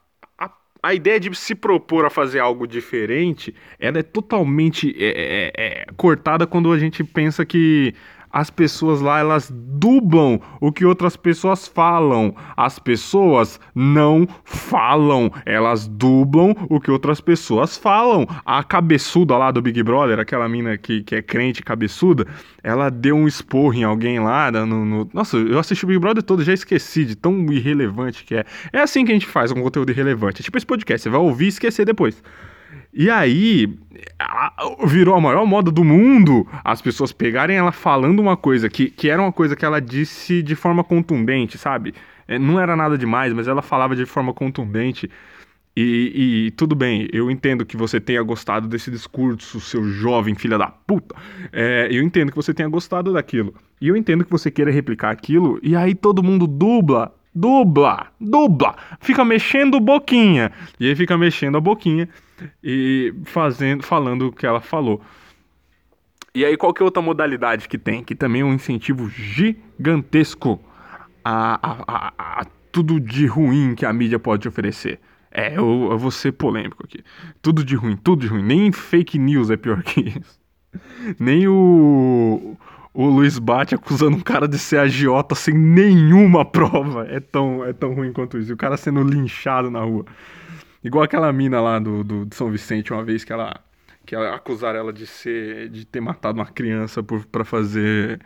a 0.84 0.94
ideia 0.94 1.20
de 1.20 1.34
se 1.34 1.56
propor 1.56 2.06
a 2.06 2.12
fazer 2.12 2.40
algo 2.40 2.68
diferente, 2.68 3.56
ela 3.80 3.98
é 3.98 4.04
totalmente 4.04 4.96
é, 5.00 5.08
é, 5.08 5.52
é, 5.58 5.86
cortada 5.98 6.46
quando 6.46 6.72
a 6.72 6.78
gente 6.78 7.04
pensa 7.04 7.44
que 7.44 7.96
as 8.36 8.50
pessoas 8.50 9.00
lá 9.00 9.20
elas 9.20 9.50
dublam 9.50 10.42
o 10.60 10.70
que 10.70 10.84
outras 10.84 11.16
pessoas 11.16 11.70
falam. 11.70 12.36
As 12.58 12.78
pessoas 12.78 13.62
não 13.74 14.28
falam, 14.44 15.32
elas 15.46 15.88
dublam 15.88 16.54
o 16.70 16.82
que 16.82 16.92
outras 16.92 17.22
pessoas 17.22 17.78
falam. 17.78 18.28
A 18.46 18.62
cabeçuda 18.62 19.38
lá 19.38 19.52
do 19.52 19.62
Big 19.62 19.82
Brother, 19.82 20.20
aquela 20.20 20.50
mina 20.50 20.78
que, 20.78 21.02
que 21.02 21.16
é 21.16 21.22
crente 21.22 21.64
cabeçuda, 21.64 22.28
ela 22.62 22.90
deu 22.90 23.16
um 23.16 23.26
esporro 23.26 23.74
em 23.74 23.86
alguém 23.86 24.20
lá 24.20 24.52
no, 24.52 24.84
no... 24.84 25.10
Nossa, 25.14 25.38
eu 25.38 25.58
assisti 25.58 25.86
o 25.86 25.88
Big 25.88 26.00
Brother 26.00 26.22
todo, 26.22 26.44
já 26.44 26.54
esqueci 26.54 27.06
de 27.06 27.16
tão 27.16 27.46
irrelevante 27.54 28.26
que 28.26 28.36
é. 28.36 28.44
É 28.74 28.82
assim 28.82 29.06
que 29.06 29.12
a 29.12 29.16
gente 29.16 29.28
faz 29.28 29.50
um 29.50 29.62
conteúdo 29.62 29.92
irrelevante. 29.92 30.42
É 30.42 30.44
tipo 30.44 30.58
esse 30.58 30.66
podcast, 30.66 31.04
você 31.04 31.10
vai 31.10 31.22
ouvir 31.22 31.46
e 31.46 31.48
esquecer 31.48 31.86
depois. 31.86 32.22
E 32.98 33.10
aí, 33.10 33.68
virou 34.88 35.16
a 35.16 35.20
maior 35.20 35.46
moda 35.46 35.70
do 35.70 35.84
mundo 35.84 36.48
as 36.64 36.82
pessoas 36.82 37.12
pegarem 37.12 37.58
ela 37.58 37.74
falando 37.74 38.20
uma 38.20 38.38
coisa 38.38 38.70
que, 38.70 38.90
que 38.90 39.10
era 39.10 39.22
uma 39.22 39.34
coisa 39.34 39.54
que 39.54 39.66
ela 39.66 39.82
disse 39.82 40.42
de 40.42 40.56
forma 40.56 40.82
contundente, 40.82 41.58
sabe? 41.58 41.94
É, 42.26 42.40
não 42.40 42.58
era 42.58 42.74
nada 42.74 42.98
demais, 42.98 43.34
mas 43.34 43.50
ela 43.50 43.62
falava 43.62 43.98
de 43.98 44.06
forma 44.06 44.34
contundente. 44.34 45.10
E, 45.76 46.46
e, 46.48 46.52
tudo 46.52 46.74
bem, 46.74 47.10
eu 47.12 47.30
entendo 47.30 47.66
que 47.66 47.76
você 47.76 48.00
tenha 48.00 48.24
gostado 48.24 48.66
desse 48.66 48.90
discurso, 48.90 49.60
seu 49.60 49.84
jovem 49.84 50.34
filha 50.34 50.58
da 50.58 50.68
puta. 50.68 51.14
É, 51.52 51.90
eu 51.92 52.02
entendo 52.02 52.30
que 52.30 52.38
você 52.38 52.54
tenha 52.54 52.70
gostado 52.70 53.12
daquilo. 53.12 53.54
E 53.82 53.90
eu 53.90 53.98
entendo 53.98 54.24
que 54.24 54.32
você 54.32 54.50
queira 54.50 54.72
replicar 54.72 55.12
aquilo, 55.12 55.60
e 55.62 55.76
aí 55.76 55.94
todo 55.94 56.24
mundo 56.24 56.48
dubla 56.48 57.14
dubla, 57.36 58.08
dubla, 58.20 58.78
fica 59.02 59.26
mexendo 59.26 59.78
boquinha. 59.82 60.54
E 60.80 60.88
aí 60.88 60.96
fica 60.96 61.18
mexendo 61.18 61.58
a 61.58 61.60
boquinha 61.60 62.08
e 62.64 63.14
fazendo, 63.26 63.84
falando 63.84 64.28
o 64.28 64.32
que 64.32 64.46
ela 64.46 64.62
falou. 64.62 65.02
E 66.34 66.44
aí 66.44 66.58
qual 66.58 66.74
que 66.74 66.82
é 66.82 66.86
outra 66.86 67.02
modalidade 67.02 67.68
que 67.68 67.78
tem? 67.78 68.04
Que 68.04 68.14
também 68.14 68.42
é 68.42 68.46
um 68.46 68.54
incentivo 68.54 69.10
gigantesco 69.10 70.60
a, 71.24 71.60
a, 71.62 71.84
a, 71.88 72.42
a 72.42 72.46
tudo 72.72 73.00
de 73.00 73.26
ruim 73.26 73.74
que 73.74 73.86
a 73.86 73.94
mídia 73.94 74.20
pode 74.20 74.48
oferecer. 74.48 75.00
É, 75.32 75.58
eu, 75.58 75.90
eu 75.92 75.98
vou 75.98 76.12
ser 76.12 76.32
polêmico 76.34 76.84
aqui. 76.84 77.04
Tudo 77.42 77.64
de 77.64 77.76
ruim, 77.76 77.96
tudo 77.98 78.22
de 78.22 78.28
ruim. 78.28 78.44
Nem 78.44 78.72
fake 78.72 79.18
news 79.18 79.50
é 79.50 79.58
pior 79.58 79.82
que 79.84 80.02
isso. 80.02 80.40
Nem 81.20 81.48
o, 81.48 82.58
o 82.94 83.06
Luiz 83.08 83.38
Bate 83.38 83.76
acusando 83.76 84.16
um 84.16 84.22
cara 84.22 84.48
de 84.48 84.58
ser 84.58 84.78
agiota 84.78 85.36
sem 85.36 85.54
nenhuma 85.54 86.46
prova. 86.46 87.06
É 87.10 87.20
tão, 87.20 87.66
é 87.66 87.74
tão 87.74 87.94
ruim 87.94 88.14
quanto 88.14 88.38
isso. 88.38 88.52
E 88.52 88.54
o 88.54 88.58
cara 88.58 88.78
sendo 88.78 89.04
linchado 89.04 89.70
na 89.70 89.82
rua. 89.82 90.06
Igual 90.86 91.04
aquela 91.04 91.34
mina 91.34 91.60
lá 91.60 91.80
do, 91.80 92.04
do, 92.04 92.26
de 92.28 92.36
São 92.36 92.52
Vicente, 92.52 92.94
uma 92.94 93.04
vez 93.04 93.24
que 93.24 93.34
ela, 93.34 93.60
que 94.06 94.14
ela 94.14 94.36
acusaram 94.36 94.78
ela 94.80 94.94
de 94.94 95.08
ser 95.08 95.68
de 95.70 95.84
ter 95.84 96.00
matado 96.00 96.40
uma 96.40 96.46
criança 96.46 97.02
por, 97.02 97.26
pra 97.26 97.44
fazer 97.44 98.22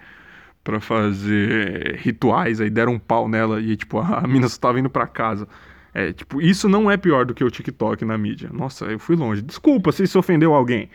para 0.63 0.81
fazer 0.81 1.95
rituais, 1.97 2.59
aí 2.59 2.69
deram 2.69 2.93
um 2.95 2.99
pau 2.99 3.29
nela 3.29 3.61
e 3.61 3.77
tipo 3.77 3.99
a, 3.99 4.19
a 4.19 4.27
mina 4.27 4.49
só 4.49 4.59
tava 4.59 4.79
indo 4.79 4.89
para 4.89 5.07
casa. 5.07 5.47
É, 5.93 6.11
tipo, 6.13 6.41
isso 6.41 6.67
não 6.69 6.91
é 6.91 6.97
pior 6.97 7.25
do 7.25 7.33
que 7.33 7.43
o 7.43 7.49
TikTok 7.49 8.03
na 8.05 8.17
mídia. 8.17 8.49
Nossa, 8.53 8.85
eu 8.85 8.99
fui 8.99 9.15
longe. 9.15 9.41
Desculpa 9.41 9.91
se 9.93 10.03
isso 10.03 10.19
ofendeu 10.19 10.53
alguém. 10.53 10.89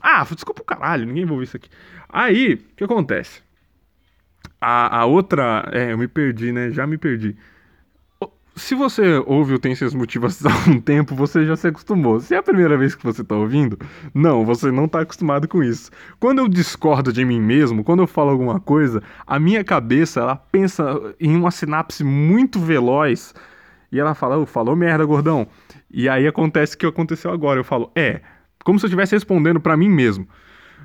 Ah, 0.00 0.24
desculpa 0.24 0.62
o 0.62 0.64
caralho, 0.64 1.06
ninguém 1.06 1.24
vai 1.26 1.42
isso 1.44 1.56
aqui. 1.56 1.70
Aí, 2.08 2.54
o 2.54 2.76
que 2.76 2.84
acontece? 2.84 3.42
A, 4.60 5.00
a 5.00 5.06
outra. 5.06 5.68
É, 5.72 5.92
eu 5.92 5.98
me 5.98 6.08
perdi, 6.08 6.52
né? 6.52 6.70
Já 6.72 6.86
me 6.86 6.98
perdi. 6.98 7.36
Se 8.60 8.74
você 8.74 9.16
ouve 9.26 9.54
o 9.54 9.58
Tem 9.58 9.74
Seus 9.74 9.94
Motivos 9.94 10.44
há 10.44 10.70
um 10.70 10.78
tempo, 10.78 11.14
você 11.14 11.46
já 11.46 11.56
se 11.56 11.66
acostumou. 11.66 12.20
Se 12.20 12.34
é 12.34 12.38
a 12.38 12.42
primeira 12.42 12.76
vez 12.76 12.94
que 12.94 13.02
você 13.02 13.22
está 13.22 13.34
ouvindo, 13.34 13.78
não, 14.14 14.44
você 14.44 14.70
não 14.70 14.84
está 14.84 15.00
acostumado 15.00 15.48
com 15.48 15.64
isso. 15.64 15.90
Quando 16.20 16.40
eu 16.40 16.46
discordo 16.46 17.10
de 17.10 17.24
mim 17.24 17.40
mesmo, 17.40 17.82
quando 17.82 18.02
eu 18.02 18.06
falo 18.06 18.30
alguma 18.30 18.60
coisa, 18.60 19.02
a 19.26 19.40
minha 19.40 19.64
cabeça, 19.64 20.20
ela 20.20 20.36
pensa 20.36 20.84
em 21.18 21.34
uma 21.34 21.50
sinapse 21.50 22.04
muito 22.04 22.60
veloz 22.60 23.34
e 23.90 23.98
ela 23.98 24.14
fala, 24.14 24.36
oh, 24.36 24.44
falou 24.44 24.76
merda, 24.76 25.06
gordão. 25.06 25.48
E 25.90 26.06
aí 26.06 26.26
acontece 26.28 26.74
o 26.76 26.78
que 26.78 26.86
aconteceu 26.86 27.32
agora. 27.32 27.58
Eu 27.58 27.64
falo, 27.64 27.90
é, 27.96 28.20
como 28.62 28.78
se 28.78 28.84
eu 28.84 28.88
estivesse 28.88 29.16
respondendo 29.16 29.58
para 29.58 29.76
mim 29.76 29.88
mesmo. 29.88 30.28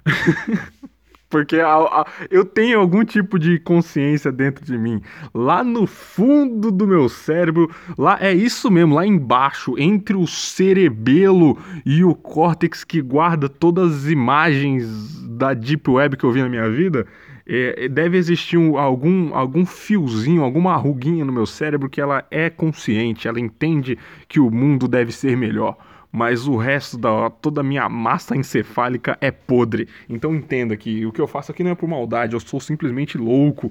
Porque 1.30 1.58
a, 1.58 1.76
a, 1.76 2.06
eu 2.30 2.46
tenho 2.46 2.80
algum 2.80 3.04
tipo 3.04 3.40
de 3.40 3.60
consciência 3.60 4.32
dentro 4.32 4.64
de 4.64 4.78
mim. 4.78 5.02
Lá 5.34 5.64
no 5.64 5.88
fundo 5.88 6.72
do 6.72 6.88
meu 6.88 7.10
cérebro, 7.10 7.70
lá 7.98 8.18
é 8.22 8.34
isso 8.34 8.70
mesmo, 8.70 8.96
lá 8.96 9.06
embaixo, 9.06 9.76
entre 9.78 10.16
o 10.16 10.28
cerebelo 10.28 11.58
e 11.86 12.04
o 12.04 12.14
córtex 12.14 12.84
que 12.84 13.02
guarda 13.02 13.50
todas 13.50 14.06
as 14.06 14.12
imagens 14.12 15.20
da 15.30 15.54
Deep 15.54 15.90
Web 15.90 16.18
que 16.18 16.24
eu 16.24 16.32
vi 16.32 16.42
na 16.42 16.50
minha 16.50 16.70
vida, 16.70 17.06
é, 17.48 17.88
deve 17.88 18.18
existir 18.18 18.58
um, 18.58 18.78
algum, 18.78 19.34
algum 19.36 19.66
fiozinho, 19.66 20.44
alguma 20.44 20.76
ruguinha 20.76 21.24
no 21.24 21.32
meu 21.32 21.46
cérebro 21.46 21.90
que 21.90 22.02
ela 22.02 22.26
é 22.32 22.50
consciente, 22.50 23.28
ela 23.28 23.40
entende 23.40 23.98
que 24.28 24.40
o 24.40 24.50
mundo 24.50 24.88
deve 24.88 25.12
ser 25.12 25.38
melhor 25.38 25.78
mas 26.16 26.48
o 26.48 26.56
resto 26.56 26.98
da 26.98 27.30
toda 27.30 27.60
a 27.60 27.64
minha 27.64 27.90
massa 27.90 28.38
encefálica 28.38 29.18
é 29.20 29.32
podre. 29.32 29.90
Então 30.08 30.34
entenda 30.34 30.78
que 30.78 31.06
o 31.06 31.12
que 31.12 31.20
eu 31.20 31.28
faço 31.28 31.52
aqui 31.52 31.62
não 31.62 31.72
é 31.72 31.76
por 31.76 31.90
maldade, 31.90 32.36
eu 32.36 32.40
sou 32.40 32.58
simplesmente 32.62 33.18
louco. 33.18 33.70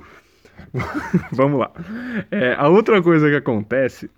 Vamos 1.33 1.59
lá. 1.59 1.73
É, 2.31 2.55
a 2.59 2.69
outra 2.69 3.03
coisa 3.03 3.31
que 3.31 3.37
acontece 3.37 4.11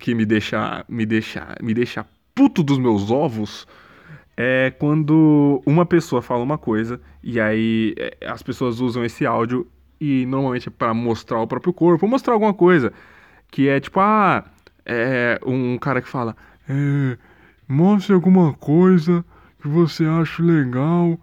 que 0.00 0.16
me 0.16 0.26
deixa 0.26 0.84
me 0.88 1.06
deixa 1.06 1.54
me 1.62 1.72
deixa 1.72 2.04
puto 2.34 2.60
dos 2.60 2.76
meus 2.76 3.08
ovos 3.08 3.68
é 4.36 4.72
quando 4.76 5.62
uma 5.64 5.86
pessoa 5.86 6.20
fala 6.20 6.42
uma 6.42 6.58
coisa 6.58 7.00
e 7.22 7.38
aí 7.38 7.94
é, 7.96 8.16
as 8.26 8.42
pessoas 8.42 8.80
usam 8.80 9.04
esse 9.04 9.24
áudio 9.24 9.64
e 10.00 10.26
normalmente 10.26 10.68
é 10.68 10.72
para 10.72 10.92
mostrar 10.92 11.40
o 11.40 11.46
próprio 11.46 11.72
corpo, 11.72 12.08
mostrar 12.08 12.32
alguma 12.32 12.52
coisa 12.52 12.92
que 13.48 13.68
é 13.68 13.78
tipo 13.78 14.00
ah 14.00 14.44
é 14.84 15.38
um 15.46 15.78
cara 15.78 16.02
que 16.02 16.08
fala 16.08 16.34
é, 16.68 17.18
mostre 17.66 18.14
alguma 18.14 18.52
coisa 18.52 19.24
que 19.60 19.68
você 19.68 20.04
acha 20.04 20.42
legal 20.42 21.18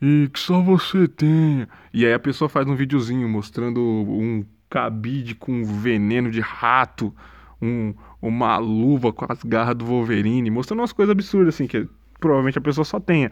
e 0.00 0.28
que 0.32 0.38
só 0.38 0.60
você 0.60 1.06
tenha. 1.06 1.68
E 1.92 2.04
aí 2.04 2.12
a 2.12 2.18
pessoa 2.18 2.48
faz 2.48 2.66
um 2.66 2.74
videozinho 2.74 3.28
mostrando 3.28 3.80
um 3.80 4.44
cabide 4.68 5.34
com 5.34 5.64
veneno 5.64 6.30
de 6.30 6.40
rato, 6.40 7.14
um, 7.60 7.94
uma 8.20 8.58
luva 8.58 9.12
com 9.12 9.26
as 9.28 9.42
garras 9.42 9.76
do 9.76 9.84
Wolverine, 9.84 10.50
mostrando 10.50 10.80
umas 10.80 10.92
coisas 10.92 11.12
absurdas 11.12 11.54
assim 11.54 11.66
que 11.66 11.88
provavelmente 12.18 12.58
a 12.58 12.62
pessoa 12.62 12.84
só 12.84 12.98
tenha. 12.98 13.30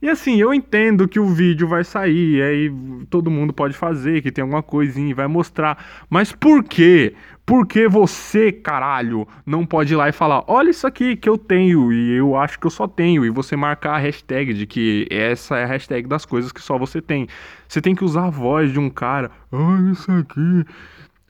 E 0.00 0.08
assim, 0.08 0.40
eu 0.40 0.52
entendo 0.52 1.06
que 1.06 1.20
o 1.20 1.28
vídeo 1.28 1.68
vai 1.68 1.84
sair, 1.84 2.42
aí 2.42 2.72
todo 3.08 3.30
mundo 3.30 3.52
pode 3.52 3.74
fazer, 3.74 4.20
que 4.20 4.32
tem 4.32 4.42
alguma 4.42 4.60
coisinha 4.60 5.10
e 5.10 5.14
vai 5.14 5.28
mostrar. 5.28 6.04
Mas 6.10 6.32
por 6.32 6.64
quê? 6.64 7.14
Por 7.44 7.66
que 7.66 7.88
você, 7.88 8.52
caralho, 8.52 9.26
não 9.44 9.66
pode 9.66 9.92
ir 9.92 9.96
lá 9.96 10.08
e 10.08 10.12
falar: 10.12 10.44
olha 10.46 10.70
isso 10.70 10.86
aqui 10.86 11.16
que 11.16 11.28
eu 11.28 11.36
tenho 11.36 11.92
e 11.92 12.12
eu 12.12 12.36
acho 12.36 12.58
que 12.58 12.66
eu 12.66 12.70
só 12.70 12.86
tenho, 12.86 13.24
e 13.24 13.30
você 13.30 13.56
marcar 13.56 13.94
a 13.96 13.98
hashtag 13.98 14.54
de 14.54 14.66
que 14.66 15.06
essa 15.10 15.58
é 15.58 15.64
a 15.64 15.66
hashtag 15.66 16.08
das 16.08 16.24
coisas 16.24 16.52
que 16.52 16.60
só 16.60 16.78
você 16.78 17.00
tem. 17.02 17.26
Você 17.68 17.80
tem 17.80 17.94
que 17.94 18.04
usar 18.04 18.26
a 18.26 18.30
voz 18.30 18.72
de 18.72 18.78
um 18.78 18.88
cara: 18.88 19.30
olha 19.50 19.90
isso 19.90 20.10
aqui. 20.12 20.64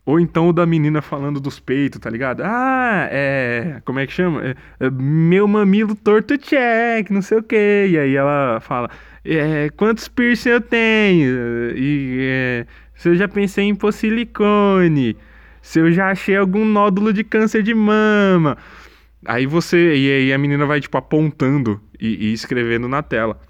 Ou 0.05 0.19
então 0.19 0.49
o 0.49 0.53
da 0.53 0.67
menina 0.67 1.01
falando 1.01 1.41
dos 1.41 1.61
peitos, 1.61 2.01
tá 2.01 2.11
ligado? 2.11 2.43
Ah, 2.45 3.09
é. 3.11 3.81
Como 3.85 4.01
é 4.01 4.07
que 4.07 4.13
chama? 4.13 4.43
É, 4.45 4.57
é, 4.81 4.91
meu 4.91 5.47
mamilo 5.47 5.95
torto 5.95 6.37
check, 6.37 7.09
não 7.11 7.23
sei 7.23 7.39
o 7.39 7.43
quê. 7.43 7.87
E 7.91 7.99
aí 7.99 8.15
ela 8.17 8.61
fala: 8.61 8.91
é, 9.25 9.71
quantos 9.71 10.09
piercing 10.09 10.51
eu 10.51 10.61
tenho? 10.61 11.77
E 11.77 12.19
é, 12.21 12.67
se 12.95 13.09
eu 13.09 13.15
já 13.15 13.29
pensei 13.29 13.65
em 13.65 13.75
pôr 13.75 13.93
silicone? 13.93 15.17
Se 15.63 15.79
eu 15.79 15.91
já 15.93 16.11
achei 16.11 16.37
algum 16.37 16.65
nódulo 16.65 17.13
de 17.13 17.25
câncer 17.25 17.63
de 17.63 17.73
mama? 17.73 18.59
Aí 19.25 19.47
você. 19.47 19.95
E 19.95 20.13
aí 20.13 20.33
a 20.33 20.39
menina 20.39 20.67
vai, 20.67 20.81
tipo, 20.81 20.99
apontando 20.99 21.81
e, 21.99 22.27
e 22.27 22.33
escrevendo 22.33 22.89
na 22.89 23.03
tela. 23.03 23.41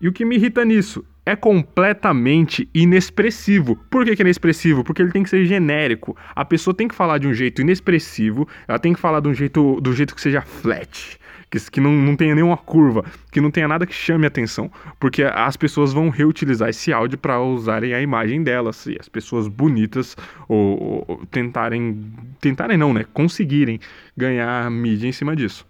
E 0.00 0.08
o 0.08 0.12
que 0.12 0.24
me 0.24 0.36
irrita 0.36 0.64
nisso 0.64 1.04
é 1.26 1.36
completamente 1.36 2.70
inexpressivo. 2.74 3.76
Por 3.90 4.04
que, 4.04 4.16
que 4.16 4.22
é 4.22 4.24
inexpressivo? 4.24 4.82
Porque 4.82 5.02
ele 5.02 5.12
tem 5.12 5.22
que 5.22 5.28
ser 5.28 5.44
genérico. 5.44 6.16
A 6.34 6.42
pessoa 6.42 6.72
tem 6.72 6.88
que 6.88 6.94
falar 6.94 7.18
de 7.18 7.28
um 7.28 7.34
jeito 7.34 7.60
inexpressivo, 7.60 8.48
ela 8.66 8.78
tem 8.78 8.94
que 8.94 9.00
falar 9.00 9.20
de 9.20 9.28
um 9.28 9.34
jeito, 9.34 9.78
do 9.82 9.92
jeito 9.92 10.14
que 10.14 10.22
seja 10.22 10.40
flat. 10.40 11.18
Que, 11.50 11.58
que 11.70 11.80
não, 11.80 11.92
não 11.92 12.14
tenha 12.14 12.34
nenhuma 12.34 12.56
curva, 12.56 13.04
que 13.32 13.40
não 13.40 13.50
tenha 13.50 13.66
nada 13.66 13.86
que 13.86 13.94
chame 13.94 14.26
atenção, 14.26 14.70
porque 15.00 15.22
as 15.22 15.56
pessoas 15.56 15.92
vão 15.92 16.10
reutilizar 16.10 16.68
esse 16.68 16.92
áudio 16.92 17.16
para 17.16 17.40
usarem 17.40 17.94
a 17.94 18.00
imagem 18.02 18.42
delas, 18.42 18.86
e 18.86 18.96
as 19.00 19.08
pessoas 19.08 19.48
bonitas 19.48 20.16
ou, 20.46 21.04
ou 21.08 21.26
tentarem, 21.30 22.04
tentarem 22.40 22.76
não, 22.76 22.92
né, 22.92 23.04
conseguirem 23.14 23.80
ganhar 24.16 24.70
mídia 24.70 25.08
em 25.08 25.12
cima 25.12 25.34
disso. 25.34 25.66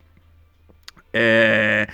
É, 1.13 1.89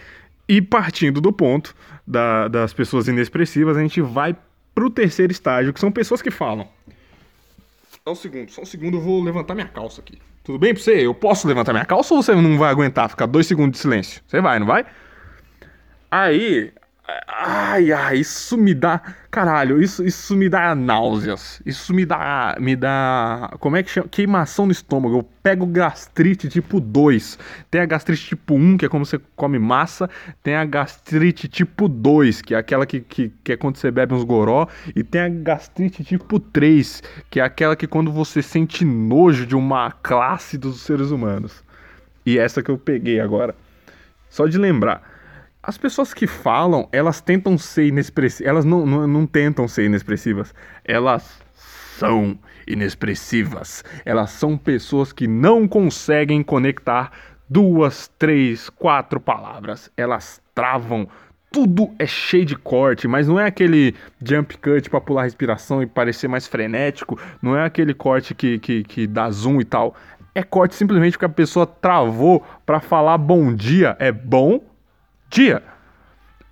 e 0.49 0.61
partindo 0.61 1.21
do 1.21 1.33
ponto 1.33 1.75
da, 2.07 2.49
das 2.49 2.73
pessoas 2.73 3.09
inexpressivas, 3.09 3.77
a 3.77 3.81
gente 3.81 4.01
vai 4.01 4.37
pro 4.75 4.91
terceiro 4.91 5.33
estágio, 5.33 5.73
que 5.73 5.81
são 5.81 5.93
pessoas 5.93 6.21
que 6.21 6.31
falam. 6.31 6.69
Só 8.07 8.13
um 8.13 8.15
segundo, 8.15 8.51
só 8.51 8.61
um 8.61 8.67
segundo, 8.67 8.99
eu 8.99 9.01
vou 9.01 9.23
levantar 9.23 9.55
minha 9.55 9.67
calça 9.67 10.03
aqui. 10.03 10.19
Tudo 10.43 10.59
bem 10.59 10.75
pra 10.75 10.83
você? 10.83 11.07
Eu 11.07 11.15
posso 11.15 11.49
levantar 11.49 11.73
minha 11.73 11.87
calça 11.87 12.13
ou 12.13 12.23
você 12.23 12.35
não 12.35 12.59
vai 12.59 12.71
aguentar 12.71 13.09
ficar 13.09 13.25
dois 13.25 13.47
segundos 13.47 13.79
de 13.79 13.79
silêncio? 13.79 14.21
Você 14.27 14.43
vai, 14.43 14.59
não 14.59 14.67
vai? 14.67 14.85
Aí, 16.11 16.71
Ai, 17.07 17.93
ai, 17.93 18.17
isso 18.17 18.57
me 18.57 18.73
dá. 18.73 18.99
Caralho, 19.31 19.83
isso, 19.83 20.03
isso 20.03 20.35
me 20.35 20.49
dá 20.49 20.75
náuseas. 20.75 21.61
Isso 21.67 21.93
me 21.93 22.07
dá. 22.07 22.57
Me 22.59 22.75
dá. 22.75 23.55
Como 23.61 23.77
é 23.77 23.83
que 23.83 23.91
chama? 23.91 24.09
Queimação 24.09 24.65
no 24.65 24.73
estômago. 24.73 25.19
Eu 25.19 25.23
pego 25.43 25.67
gastrite 25.67 26.49
tipo 26.49 26.81
2. 26.81 27.39
Tem 27.71 27.83
a 27.83 27.87
gastrite 27.87 28.25
tipo 28.25 28.55
1, 28.55 28.79
que 28.79 28.87
é 28.87 28.89
como 28.89 29.05
você 29.05 29.21
come 29.37 29.59
massa. 29.59 30.09
Tem 30.43 30.57
a 30.57 30.65
gastrite 30.65 31.47
tipo 31.47 31.89
2, 31.89 32.41
que 32.41 32.55
é 32.55 32.59
aquela 32.59 32.87
que, 32.87 33.01
que, 33.01 33.31
que 33.45 33.53
é 33.53 33.57
quando 33.57 33.77
você 33.77 33.91
bebe 33.91 34.15
uns 34.15 34.25
goró. 34.25 34.67
E 34.97 35.05
tem 35.05 35.21
a 35.21 35.29
gastrite 35.29 36.03
tipo 36.03 36.41
3, 36.41 37.03
que 37.29 37.39
é 37.39 37.43
aquela 37.43 37.77
que 37.77 37.87
quando 37.87 38.11
você 38.11 38.41
sente 38.41 38.83
nojo 38.83 39.45
de 39.45 39.55
uma 39.55 39.91
classe 39.91 40.57
dos 40.57 40.81
seres 40.81 41.11
humanos. 41.11 41.63
E 42.25 42.39
essa 42.39 42.63
que 42.63 42.71
eu 42.71 42.79
peguei 42.79 43.21
agora. 43.21 43.55
Só 44.31 44.47
de 44.47 44.57
lembrar. 44.57 45.14
As 45.67 45.79
pessoas 45.79 46.13
que 46.13 46.27
falam, 46.27 46.87
elas 46.93 47.23
tentam 47.23 47.57
ser 47.57 47.87
inexpressivas. 47.87 48.47
Elas 48.47 48.65
não, 48.67 48.85
não, 48.85 49.07
não 49.07 49.27
tentam 49.27 49.67
ser 49.67 49.87
inexpressivas. 49.87 50.55
Elas 50.85 51.41
são 51.55 52.39
inexpressivas. 52.67 53.83
Elas 54.05 54.31
são 54.31 54.59
pessoas 54.59 55.11
que 55.11 55.27
não 55.27 55.67
conseguem 55.67 56.43
conectar 56.43 57.11
duas, 57.49 58.09
três, 58.19 58.69
quatro 58.69 59.19
palavras. 59.19 59.91
Elas 59.97 60.39
travam. 60.55 61.09
Tudo 61.51 61.95
é 61.99 62.07
cheio 62.07 62.45
de 62.45 62.57
corte, 62.57 63.09
mas 63.09 63.27
não 63.27 63.41
é 63.41 63.47
aquele 63.47 63.95
jump 64.23 64.59
cut 64.59 64.91
para 64.91 65.01
pular 65.01 65.23
a 65.23 65.25
respiração 65.25 65.83
e 65.83 65.87
parecer 65.87 66.29
mais 66.29 66.47
frenético. 66.47 67.19
Não 67.41 67.57
é 67.57 67.65
aquele 67.65 67.95
corte 67.95 68.35
que, 68.35 68.59
que, 68.59 68.83
que 68.83 69.07
dá 69.07 69.31
zoom 69.31 69.63
e 69.63 69.65
tal. 69.65 69.95
É 70.35 70.43
corte 70.43 70.75
simplesmente 70.75 71.13
porque 71.13 71.25
a 71.25 71.29
pessoa 71.29 71.67
travou 71.67 72.45
para 72.67 72.81
falar 72.81 73.17
bom 73.17 73.55
dia. 73.55 73.97
É 73.99 74.13
bom 74.13 74.61
dia. 75.29 75.63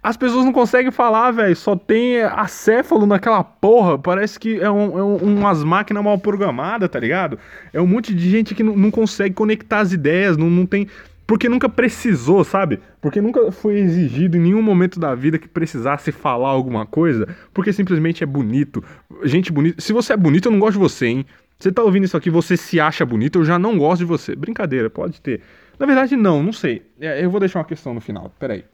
As 0.03 0.17
pessoas 0.17 0.45
não 0.45 0.53
conseguem 0.53 0.91
falar, 0.91 1.31
velho. 1.31 1.55
Só 1.55 1.77
tem 1.77 2.21
acéfalo 2.23 3.07
naquela 3.07 3.45
porra. 3.45 3.97
Parece 3.97 4.39
que 4.39 4.61
é, 4.61 4.69
um, 4.69 4.99
é 4.99 5.03
um, 5.05 5.17
umas 5.17 5.63
máquinas 5.63 6.03
mal 6.03 6.19
programadas, 6.19 6.91
tá 6.91 6.99
ligado? 6.99 7.39
É 7.73 7.81
um 7.81 7.87
monte 7.87 8.13
de 8.13 8.29
gente 8.29 8.53
que 8.53 8.65
não, 8.65 8.77
não 8.77 8.91
consegue 8.91 9.35
conectar 9.35 9.79
as 9.79 9.93
ideias, 9.93 10.37
não, 10.37 10.51
não 10.51 10.67
tem. 10.67 10.89
Porque 11.25 11.49
nunca 11.49 11.69
precisou, 11.69 12.43
sabe? 12.43 12.81
Porque 13.01 13.21
nunca 13.21 13.53
foi 13.53 13.79
exigido 13.79 14.37
em 14.37 14.41
nenhum 14.41 14.61
momento 14.61 14.99
da 14.99 15.15
vida 15.15 15.39
que 15.39 15.47
precisasse 15.47 16.11
falar 16.11 16.49
alguma 16.49 16.85
coisa. 16.85 17.29
Porque 17.55 17.73
simplesmente 17.73 18.25
é 18.25 18.27
bonito. 18.27 18.83
Gente 19.23 19.53
bonita. 19.53 19.81
Se 19.81 19.93
você 19.93 20.15
é 20.15 20.17
bonito, 20.17 20.47
eu 20.47 20.53
não 20.53 20.59
gosto 20.59 20.73
de 20.73 20.81
você, 20.81 21.07
hein? 21.07 21.27
Você 21.61 21.71
tá 21.71 21.81
ouvindo 21.81 22.05
isso 22.05 22.17
aqui, 22.17 22.29
você 22.29 22.57
se 22.57 22.81
acha 22.81 23.07
bonito, 23.07 23.39
eu 23.39 23.45
já 23.45 23.57
não 23.57 23.79
gosto 23.79 24.01
de 24.01 24.05
você. 24.05 24.35
Brincadeira, 24.35 24.91
pode 24.91 25.21
ter. 25.21 25.43
Na 25.83 25.87
verdade, 25.87 26.15
não, 26.15 26.45
não 26.45 26.53
sei. 26.53 26.81
É, 27.01 27.25
eu 27.25 27.29
vou 27.29 27.41
deixar 27.41 27.59
uma 27.59 27.65
questão 27.65 27.93
no 27.93 28.01
final. 28.01 28.33
Peraí. 28.39 28.65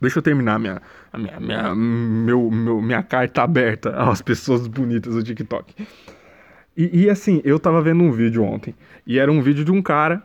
Deixa 0.00 0.18
eu 0.18 0.22
terminar 0.22 0.58
minha, 0.58 0.80
minha, 1.14 1.38
minha, 1.38 1.74
meu, 1.74 2.50
meu, 2.50 2.80
minha 2.80 3.02
carta 3.02 3.42
aberta 3.42 3.90
às 4.00 4.22
pessoas 4.22 4.66
bonitas 4.66 5.14
do 5.14 5.22
TikTok. 5.22 5.74
E, 6.74 7.02
e, 7.02 7.10
assim, 7.10 7.42
eu 7.44 7.58
tava 7.58 7.82
vendo 7.82 8.02
um 8.02 8.10
vídeo 8.10 8.42
ontem. 8.42 8.74
E 9.06 9.18
era 9.18 9.30
um 9.30 9.42
vídeo 9.42 9.62
de 9.62 9.70
um 9.70 9.82
cara. 9.82 10.22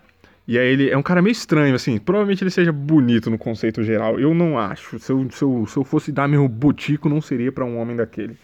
E 0.47 0.57
aí 0.57 0.65
ele 0.65 0.89
é 0.89 0.97
um 0.97 1.03
cara 1.03 1.21
meio 1.21 1.33
estranho, 1.33 1.75
assim. 1.75 1.97
Provavelmente 1.97 2.41
ele 2.41 2.51
seja 2.51 2.71
bonito 2.71 3.29
no 3.29 3.37
conceito 3.37 3.83
geral. 3.83 4.17
Eu 4.17 4.33
não 4.33 4.57
acho. 4.57 4.97
Se 4.97 5.11
eu, 5.11 5.29
se 5.29 5.43
eu, 5.43 5.65
se 5.67 5.75
eu 5.75 5.83
fosse 5.83 6.09
dar 6.09 6.25
meu 6.25 6.47
botico, 6.47 7.09
não 7.09 7.19
seria 7.19 7.51
para 7.51 7.65
um 7.65 7.77
homem 7.77 7.97
daquele. 7.97 8.37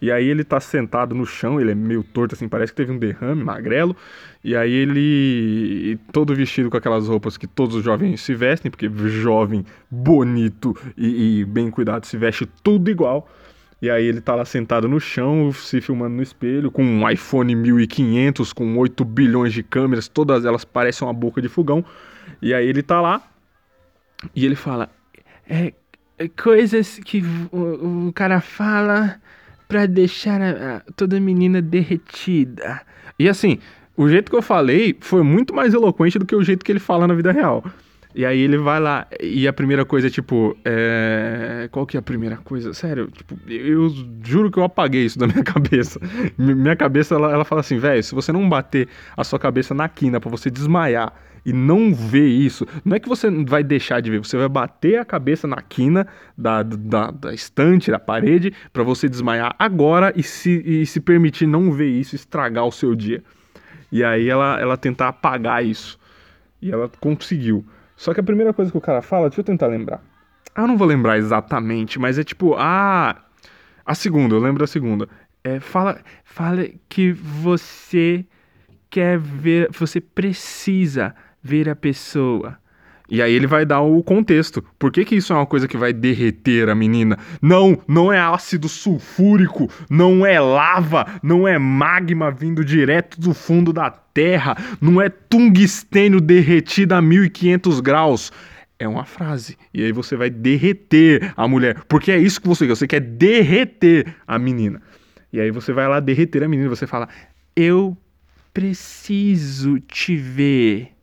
E 0.00 0.10
aí 0.10 0.26
ele 0.26 0.44
tá 0.44 0.60
sentado 0.60 1.14
no 1.14 1.26
chão, 1.26 1.60
ele 1.60 1.72
é 1.72 1.74
meio 1.74 2.02
torto 2.02 2.34
assim, 2.34 2.48
parece 2.48 2.72
que 2.72 2.76
teve 2.76 2.92
um 2.92 2.98
derrame, 2.98 3.42
magrelo. 3.42 3.96
E 4.42 4.54
aí 4.54 4.72
ele 4.72 5.98
todo 6.12 6.34
vestido 6.34 6.70
com 6.70 6.76
aquelas 6.76 7.08
roupas 7.08 7.36
que 7.36 7.46
todos 7.46 7.76
os 7.76 7.84
jovens 7.84 8.20
se 8.20 8.34
vestem, 8.34 8.70
porque 8.70 8.88
jovem, 9.08 9.64
bonito 9.90 10.76
e, 10.96 11.40
e 11.40 11.44
bem 11.44 11.70
cuidado 11.70 12.06
se 12.06 12.16
veste 12.16 12.46
tudo 12.62 12.90
igual. 12.90 13.28
E 13.80 13.90
aí 13.90 14.06
ele 14.06 14.20
tá 14.20 14.34
lá 14.34 14.44
sentado 14.44 14.88
no 14.88 14.98
chão, 14.98 15.52
se 15.52 15.80
filmando 15.80 16.16
no 16.16 16.22
espelho, 16.22 16.70
com 16.70 16.82
um 16.82 17.08
iPhone 17.08 17.54
1500 17.54 18.52
com 18.52 18.76
8 18.78 19.04
bilhões 19.04 19.52
de 19.52 19.62
câmeras, 19.62 20.08
todas 20.08 20.46
elas 20.46 20.64
parecem 20.64 21.06
uma 21.06 21.12
boca 21.12 21.42
de 21.42 21.48
fogão. 21.48 21.84
E 22.40 22.54
aí 22.54 22.66
ele 22.66 22.82
tá 22.82 23.00
lá 23.00 23.22
e 24.34 24.44
ele 24.44 24.54
fala: 24.54 24.90
é, 25.48 25.74
é 26.18 26.28
coisas 26.28 26.98
que 26.98 27.22
o, 27.52 28.08
o, 28.08 28.12
cara 28.12 28.40
fala 28.40 29.20
pra 29.68 29.86
deixar 29.86 30.40
a, 30.40 30.76
a, 30.76 30.80
toda 30.94 31.18
menina 31.20 31.60
derretida. 31.60 32.80
E 33.18 33.28
assim, 33.28 33.58
o 33.96 34.08
jeito 34.08 34.30
que 34.30 34.36
eu 34.36 34.42
falei 34.42 34.96
foi 35.00 35.22
muito 35.22 35.54
mais 35.54 35.74
eloquente 35.74 36.18
do 36.18 36.26
que 36.26 36.36
o 36.36 36.42
jeito 36.42 36.64
que 36.64 36.72
ele 36.72 36.78
fala 36.78 37.06
na 37.06 37.14
vida 37.14 37.32
real. 37.32 37.64
E 38.16 38.24
aí 38.24 38.40
ele 38.40 38.56
vai 38.56 38.80
lá 38.80 39.06
e 39.20 39.46
a 39.46 39.52
primeira 39.52 39.84
coisa 39.84 40.06
é 40.06 40.10
tipo. 40.10 40.56
É... 40.64 41.68
Qual 41.70 41.84
que 41.84 41.98
é 41.98 42.00
a 42.00 42.02
primeira 42.02 42.38
coisa? 42.38 42.72
Sério, 42.72 43.08
tipo, 43.08 43.38
eu 43.46 43.92
juro 44.24 44.50
que 44.50 44.58
eu 44.58 44.64
apaguei 44.64 45.04
isso 45.04 45.18
da 45.18 45.26
minha 45.26 45.44
cabeça. 45.44 46.00
Minha 46.38 46.74
cabeça 46.74 47.14
ela, 47.14 47.30
ela 47.30 47.44
fala 47.44 47.60
assim, 47.60 47.78
velho, 47.78 48.02
se 48.02 48.14
você 48.14 48.32
não 48.32 48.48
bater 48.48 48.88
a 49.14 49.22
sua 49.22 49.38
cabeça 49.38 49.74
na 49.74 49.86
quina 49.86 50.18
para 50.18 50.30
você 50.30 50.50
desmaiar 50.50 51.12
e 51.44 51.52
não 51.52 51.94
ver 51.94 52.26
isso, 52.26 52.66
não 52.82 52.96
é 52.96 52.98
que 52.98 53.06
você 53.06 53.28
vai 53.30 53.62
deixar 53.62 54.00
de 54.00 54.10
ver, 54.10 54.18
você 54.18 54.38
vai 54.38 54.48
bater 54.48 54.98
a 54.98 55.04
cabeça 55.04 55.46
na 55.46 55.60
quina 55.60 56.06
da, 56.38 56.62
da, 56.62 57.10
da 57.10 57.34
estante, 57.34 57.90
da 57.90 57.98
parede, 57.98 58.50
para 58.72 58.82
você 58.82 59.10
desmaiar 59.10 59.54
agora 59.58 60.10
e 60.16 60.22
se, 60.22 60.62
e 60.64 60.86
se 60.86 61.00
permitir 61.00 61.46
não 61.46 61.70
ver 61.70 61.90
isso, 61.90 62.16
estragar 62.16 62.64
o 62.64 62.72
seu 62.72 62.94
dia. 62.94 63.22
E 63.92 64.02
aí 64.02 64.26
ela, 64.26 64.58
ela 64.58 64.76
tentar 64.78 65.08
apagar 65.08 65.62
isso. 65.62 65.98
E 66.62 66.72
ela 66.72 66.90
conseguiu. 66.98 67.62
Só 67.96 68.12
que 68.12 68.20
a 68.20 68.22
primeira 68.22 68.52
coisa 68.52 68.70
que 68.70 68.76
o 68.76 68.80
cara 68.80 69.00
fala, 69.00 69.28
deixa 69.28 69.40
eu 69.40 69.44
tentar 69.44 69.66
lembrar. 69.66 70.02
Ah, 70.54 70.62
eu 70.62 70.68
não 70.68 70.76
vou 70.76 70.86
lembrar 70.86 71.18
exatamente, 71.18 71.98
mas 71.98 72.18
é 72.18 72.24
tipo, 72.24 72.54
ah, 72.56 73.16
a 73.84 73.94
segunda, 73.94 74.34
eu 74.34 74.40
lembro 74.40 74.64
a 74.64 74.66
segunda. 74.66 75.08
É, 75.42 75.60
fala, 75.60 76.00
fala 76.24 76.68
que 76.88 77.12
você 77.12 78.24
quer 78.90 79.18
ver, 79.18 79.70
você 79.70 80.00
precisa 80.00 81.14
ver 81.42 81.68
a 81.68 81.76
pessoa. 81.76 82.58
E 83.08 83.22
aí 83.22 83.32
ele 83.32 83.46
vai 83.46 83.64
dar 83.64 83.80
o 83.80 84.02
contexto. 84.02 84.62
Por 84.78 84.90
que, 84.90 85.04
que 85.04 85.16
isso 85.16 85.32
é 85.32 85.36
uma 85.36 85.46
coisa 85.46 85.68
que 85.68 85.76
vai 85.76 85.92
derreter 85.92 86.68
a 86.68 86.74
menina? 86.74 87.18
Não, 87.40 87.78
não 87.86 88.12
é 88.12 88.18
ácido 88.18 88.68
sulfúrico, 88.68 89.70
não 89.88 90.26
é 90.26 90.40
lava, 90.40 91.06
não 91.22 91.46
é 91.46 91.58
magma 91.58 92.30
vindo 92.30 92.64
direto 92.64 93.20
do 93.20 93.32
fundo 93.32 93.72
da 93.72 93.90
terra, 93.90 94.56
não 94.80 95.00
é 95.00 95.08
tungstênio 95.08 96.20
derretido 96.20 96.94
a 96.94 97.02
1500 97.02 97.80
graus. 97.80 98.32
É 98.78 98.86
uma 98.86 99.04
frase. 99.04 99.56
E 99.72 99.82
aí 99.84 99.92
você 99.92 100.16
vai 100.16 100.28
derreter 100.28 101.32
a 101.36 101.48
mulher. 101.48 101.82
Porque 101.88 102.12
é 102.12 102.18
isso 102.18 102.40
que 102.40 102.48
você 102.48 102.66
quer. 102.66 102.76
Você 102.76 102.86
quer 102.86 103.00
derreter 103.00 104.14
a 104.26 104.38
menina. 104.38 104.82
E 105.32 105.40
aí 105.40 105.50
você 105.50 105.72
vai 105.72 105.88
lá 105.88 105.98
derreter 105.98 106.42
a 106.42 106.48
menina. 106.48 106.68
Você 106.68 106.86
fala: 106.86 107.08
Eu 107.54 107.96
preciso 108.52 109.80
te 109.80 110.14
ver. 110.14 110.95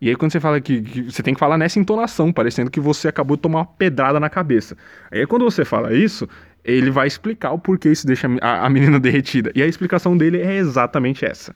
E 0.00 0.08
aí 0.08 0.16
quando 0.16 0.32
você 0.32 0.40
fala 0.40 0.60
que, 0.60 0.82
que, 0.82 1.02
você 1.02 1.22
tem 1.22 1.34
que 1.34 1.40
falar 1.40 1.58
nessa 1.58 1.78
entonação, 1.78 2.32
parecendo 2.32 2.70
que 2.70 2.80
você 2.80 3.08
acabou 3.08 3.36
de 3.36 3.42
tomar 3.42 3.60
uma 3.60 3.66
pedrada 3.66 4.20
na 4.20 4.30
cabeça. 4.30 4.76
Aí 5.10 5.26
quando 5.26 5.44
você 5.44 5.64
fala 5.64 5.92
isso, 5.92 6.28
ele 6.64 6.90
vai 6.90 7.06
explicar 7.06 7.52
o 7.52 7.58
porquê 7.58 7.90
isso 7.90 8.06
deixa 8.06 8.28
a, 8.40 8.66
a 8.66 8.70
menina 8.70 8.98
derretida. 9.00 9.50
E 9.54 9.62
a 9.62 9.66
explicação 9.66 10.16
dele 10.16 10.40
é 10.40 10.56
exatamente 10.56 11.24
essa. 11.24 11.54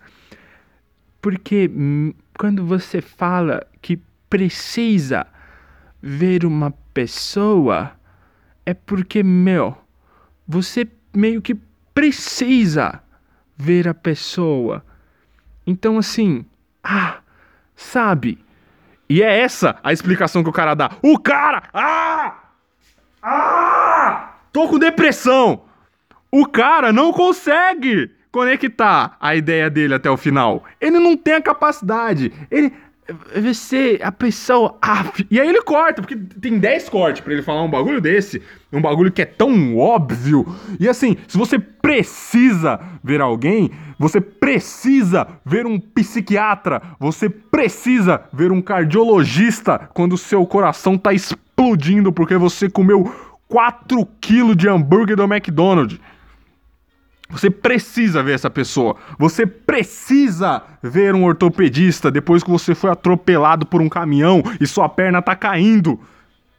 Porque 1.20 1.70
hum, 1.72 2.12
quando 2.36 2.64
você 2.64 3.00
fala 3.00 3.64
que 3.80 4.00
precisa 4.28 5.26
ver 6.02 6.44
uma 6.44 6.72
pessoa, 6.92 7.92
é 8.66 8.74
porque, 8.74 9.22
meu, 9.22 9.76
você 10.46 10.88
meio 11.14 11.40
que 11.40 11.56
precisa 11.94 13.00
ver 13.56 13.86
a 13.86 13.94
pessoa. 13.94 14.84
Então, 15.66 15.98
assim, 15.98 16.44
ah, 16.82 17.21
sabe? 17.82 18.38
E 19.08 19.22
é 19.22 19.40
essa 19.40 19.76
a 19.82 19.92
explicação 19.92 20.42
que 20.42 20.48
o 20.48 20.52
cara 20.52 20.74
dá. 20.74 20.92
O 21.02 21.18
cara! 21.18 21.64
Ah! 21.74 22.34
Ah! 23.22 24.32
Tô 24.52 24.68
com 24.68 24.78
depressão! 24.78 25.64
O 26.30 26.46
cara 26.46 26.92
não 26.92 27.12
consegue 27.12 28.10
conectar 28.30 29.16
a 29.20 29.36
ideia 29.36 29.68
dele 29.68 29.94
até 29.94 30.10
o 30.10 30.16
final. 30.16 30.64
Ele 30.80 30.98
não 30.98 31.16
tem 31.16 31.34
a 31.34 31.42
capacidade. 31.42 32.32
Ele. 32.50 32.72
Você, 33.34 33.98
a 34.02 34.12
pessoa. 34.12 34.78
Ah, 34.80 35.12
e 35.30 35.40
aí 35.40 35.48
ele 35.48 35.60
corta, 35.62 36.00
porque 36.00 36.16
tem 36.16 36.58
10 36.58 36.88
cortes 36.88 37.20
para 37.20 37.32
ele 37.32 37.42
falar 37.42 37.62
um 37.62 37.70
bagulho 37.70 38.00
desse. 38.00 38.40
Um 38.72 38.80
bagulho 38.80 39.10
que 39.10 39.22
é 39.22 39.26
tão 39.26 39.76
óbvio. 39.76 40.46
E 40.78 40.88
assim, 40.88 41.16
se 41.26 41.36
você 41.36 41.58
precisa 41.58 42.80
ver 43.02 43.20
alguém, 43.20 43.70
você 43.98 44.20
precisa 44.20 45.26
ver 45.44 45.66
um 45.66 45.80
psiquiatra, 45.80 46.80
você 46.98 47.28
precisa 47.28 48.22
ver 48.32 48.52
um 48.52 48.62
cardiologista 48.62 49.90
quando 49.92 50.16
seu 50.16 50.46
coração 50.46 50.96
tá 50.96 51.12
explodindo 51.12 52.12
porque 52.12 52.36
você 52.36 52.70
comeu 52.70 53.12
4 53.48 54.06
quilos 54.20 54.56
de 54.56 54.68
hambúrguer 54.68 55.16
do 55.16 55.24
McDonald's. 55.24 55.98
Você 57.32 57.50
precisa 57.50 58.22
ver 58.22 58.34
essa 58.34 58.50
pessoa. 58.50 58.94
Você 59.18 59.46
precisa 59.46 60.62
ver 60.82 61.14
um 61.14 61.24
ortopedista 61.24 62.10
depois 62.10 62.44
que 62.44 62.50
você 62.50 62.74
foi 62.74 62.90
atropelado 62.90 63.64
por 63.64 63.80
um 63.80 63.88
caminhão 63.88 64.42
e 64.60 64.66
sua 64.66 64.88
perna 64.88 65.22
tá 65.22 65.34
caindo. 65.34 65.98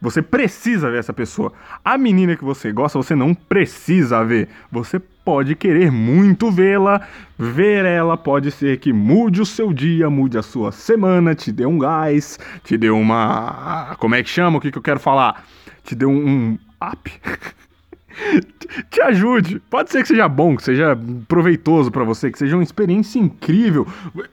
Você 0.00 0.20
precisa 0.20 0.90
ver 0.90 0.98
essa 0.98 1.12
pessoa. 1.12 1.52
A 1.82 1.96
menina 1.96 2.36
que 2.36 2.44
você 2.44 2.72
gosta, 2.72 2.98
você 2.98 3.14
não 3.14 3.32
precisa 3.32 4.22
ver. 4.24 4.48
Você 4.70 4.98
pode 4.98 5.54
querer 5.54 5.90
muito 5.90 6.50
vê-la. 6.50 7.06
Ver 7.38 7.84
ela 7.84 8.16
pode 8.16 8.50
ser 8.50 8.78
que 8.78 8.92
mude 8.92 9.40
o 9.40 9.46
seu 9.46 9.72
dia, 9.72 10.10
mude 10.10 10.36
a 10.36 10.42
sua 10.42 10.72
semana, 10.72 11.34
te 11.34 11.50
dê 11.50 11.64
um 11.64 11.78
gás, 11.78 12.38
te 12.62 12.76
dê 12.76 12.90
uma. 12.90 13.96
Como 13.98 14.14
é 14.14 14.22
que 14.22 14.28
chama? 14.28 14.58
O 14.58 14.60
que, 14.60 14.70
que 14.70 14.76
eu 14.76 14.82
quero 14.82 15.00
falar? 15.00 15.46
Te 15.84 15.94
dê 15.94 16.04
um, 16.04 16.28
um 16.28 16.58
up. 16.82 17.10
te 18.90 19.00
ajude. 19.02 19.60
Pode 19.70 19.90
ser 19.90 20.02
que 20.02 20.08
seja 20.08 20.28
bom, 20.28 20.56
que 20.56 20.62
seja 20.62 20.98
proveitoso 21.28 21.90
para 21.90 22.04
você, 22.04 22.30
que 22.30 22.38
seja 22.38 22.56
uma 22.56 22.62
experiência 22.62 23.18
incrível. 23.18 23.86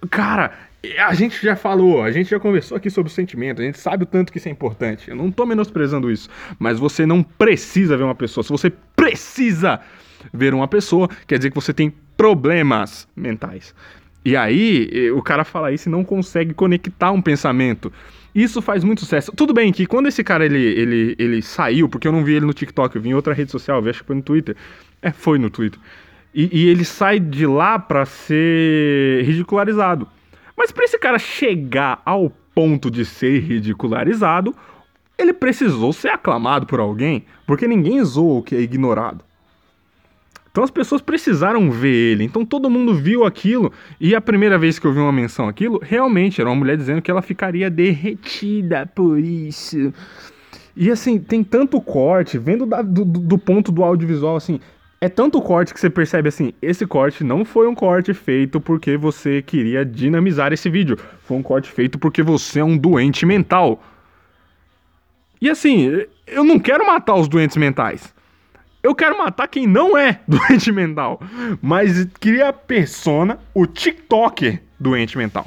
Cara, 0.10 0.52
a 1.00 1.14
gente 1.14 1.42
já 1.44 1.56
falou, 1.56 2.02
a 2.02 2.12
gente 2.12 2.30
já 2.30 2.40
conversou 2.40 2.76
aqui 2.76 2.90
sobre 2.90 3.12
o 3.12 3.14
sentimento, 3.14 3.62
a 3.62 3.66
gente 3.66 3.80
sabe 3.80 4.04
o 4.04 4.06
tanto 4.06 4.32
que 4.32 4.38
isso 4.38 4.48
é 4.48 4.52
importante. 4.52 5.10
Eu 5.10 5.16
não 5.16 5.32
tô 5.32 5.46
menosprezando 5.46 6.10
isso, 6.10 6.30
mas 6.58 6.80
você 6.80 7.06
não 7.06 7.22
precisa 7.22 7.96
ver 7.96 8.04
uma 8.04 8.16
pessoa. 8.16 8.44
Se 8.44 8.50
você 8.50 8.72
precisa 8.96 9.80
ver 10.34 10.54
uma 10.54 10.68
pessoa, 10.68 11.10
quer 11.28 11.38
dizer 11.38 11.50
que 11.50 11.56
você 11.56 11.74
tem 11.74 11.94
problemas 12.18 13.08
mentais. 13.16 13.76
E 14.24 14.36
aí, 14.36 15.12
o 15.12 15.22
cara 15.22 15.44
fala 15.44 15.72
isso 15.72 15.90
e 15.90 15.92
não 15.92 16.04
consegue 16.04 16.54
conectar 16.54 17.12
um 17.12 17.22
pensamento. 17.22 17.92
Isso 18.34 18.62
faz 18.62 18.84
muito 18.84 19.02
sucesso. 19.02 19.32
Tudo 19.36 19.54
bem 19.54 19.72
que 19.72 19.86
quando 19.86 20.08
esse 20.08 20.24
cara 20.24 20.46
ele, 20.46 20.60
ele, 20.60 21.16
ele 21.20 21.42
saiu, 21.42 21.90
porque 21.90 22.08
eu 22.08 22.12
não 22.12 22.24
vi 22.24 22.36
ele 22.36 22.46
no 22.46 22.54
TikTok, 22.54 22.96
eu 22.96 23.02
vi 23.02 23.10
em 23.10 23.14
outra 23.14 23.34
rede 23.34 23.52
social, 23.52 23.86
acho 23.88 24.00
que 24.00 24.08
foi 24.08 24.16
no 24.16 24.22
Twitter. 24.22 24.56
É, 25.02 25.12
foi 25.12 25.38
no 25.38 25.50
Twitter. 25.50 25.80
E, 26.34 26.50
e 26.52 26.70
ele 26.70 26.86
sai 26.86 27.20
de 27.20 27.46
lá 27.46 27.78
pra 27.78 28.06
ser 28.06 29.24
ridicularizado. 29.26 30.08
Mas 30.56 30.72
para 30.72 30.86
esse 30.86 30.98
cara 30.98 31.20
chegar 31.20 32.02
ao 32.06 32.32
ponto 32.56 32.90
de 32.90 33.04
ser 33.04 33.40
ridicularizado, 33.40 34.56
ele 35.18 35.34
precisou 35.34 35.92
ser 35.92 36.10
aclamado 36.10 36.66
por 36.66 36.80
alguém, 36.80 37.26
porque 37.46 37.68
ninguém 37.68 38.04
zoa 38.04 38.40
o 38.40 38.44
que 38.44 38.56
é 38.56 38.62
ignorado. 38.62 39.24
Então 40.52 40.64
as 40.64 40.72
pessoas 40.72 41.02
precisaram 41.02 41.72
ver 41.72 42.12
ele. 42.12 42.24
Então 42.26 42.46
todo 42.46 42.70
mundo 42.70 42.94
viu 42.94 43.24
aquilo. 43.24 43.72
E 44.00 44.14
a 44.14 44.22
primeira 44.22 44.58
vez 44.58 44.78
que 44.78 44.86
eu 44.86 44.94
vi 44.94 45.00
uma 45.00 45.12
menção 45.12 45.48
aquilo, 45.48 45.80
realmente 45.82 46.42
era 46.42 46.50
uma 46.50 46.56
mulher 46.56 46.76
dizendo 46.76 47.02
que 47.02 47.10
ela 47.10 47.22
ficaria 47.22 47.70
derretida 47.70 48.86
por 48.86 49.18
isso. 49.18 49.94
E 50.76 50.92
assim, 50.92 51.20
tem 51.20 51.44
tanto 51.44 51.80
corte, 51.82 52.38
vendo 52.38 52.66
da, 52.66 52.82
do, 52.82 53.06
do 53.06 53.38
ponto 53.38 53.72
do 53.72 53.84
audiovisual, 53.84 54.36
assim, 54.36 54.60
é 55.00 55.10
tanto 55.10 55.42
corte 55.42 55.74
que 55.74 55.80
você 55.80 55.90
percebe 55.90 56.30
assim, 56.30 56.54
esse 56.62 56.86
corte 56.86 57.24
não 57.24 57.44
foi 57.44 57.68
um 57.68 57.74
corte 57.74 58.14
feito 58.14 58.62
porque 58.62 58.96
você 58.96 59.42
queria 59.42 59.86
dinamizar 59.86 60.54
esse 60.54 60.70
vídeo. 60.70 60.98
Foi 61.24 61.38
um 61.38 61.42
corte 61.42 61.72
feito 61.72 61.98
porque 61.98 62.22
você 62.22 62.60
é 62.60 62.64
um 62.64 62.78
doente 62.78 63.26
mental. 63.26 63.82
E 65.42 65.50
assim, 65.50 66.06
eu 66.28 66.44
não 66.44 66.60
quero 66.60 66.86
matar 66.86 67.16
os 67.16 67.28
doentes 67.28 67.58
mentais. 67.58 68.14
Eu 68.84 68.96
quero 68.96 69.18
matar 69.18 69.48
quem 69.48 69.68
não 69.68 69.98
é 69.98 70.20
doente 70.28 70.72
mental, 70.72 71.22
mas 71.62 72.06
queria 72.20 72.50
a 72.50 72.54
persona, 72.54 73.40
o 73.54 73.66
TikToker 73.66 74.62
doente 74.80 75.18
mental. 75.18 75.46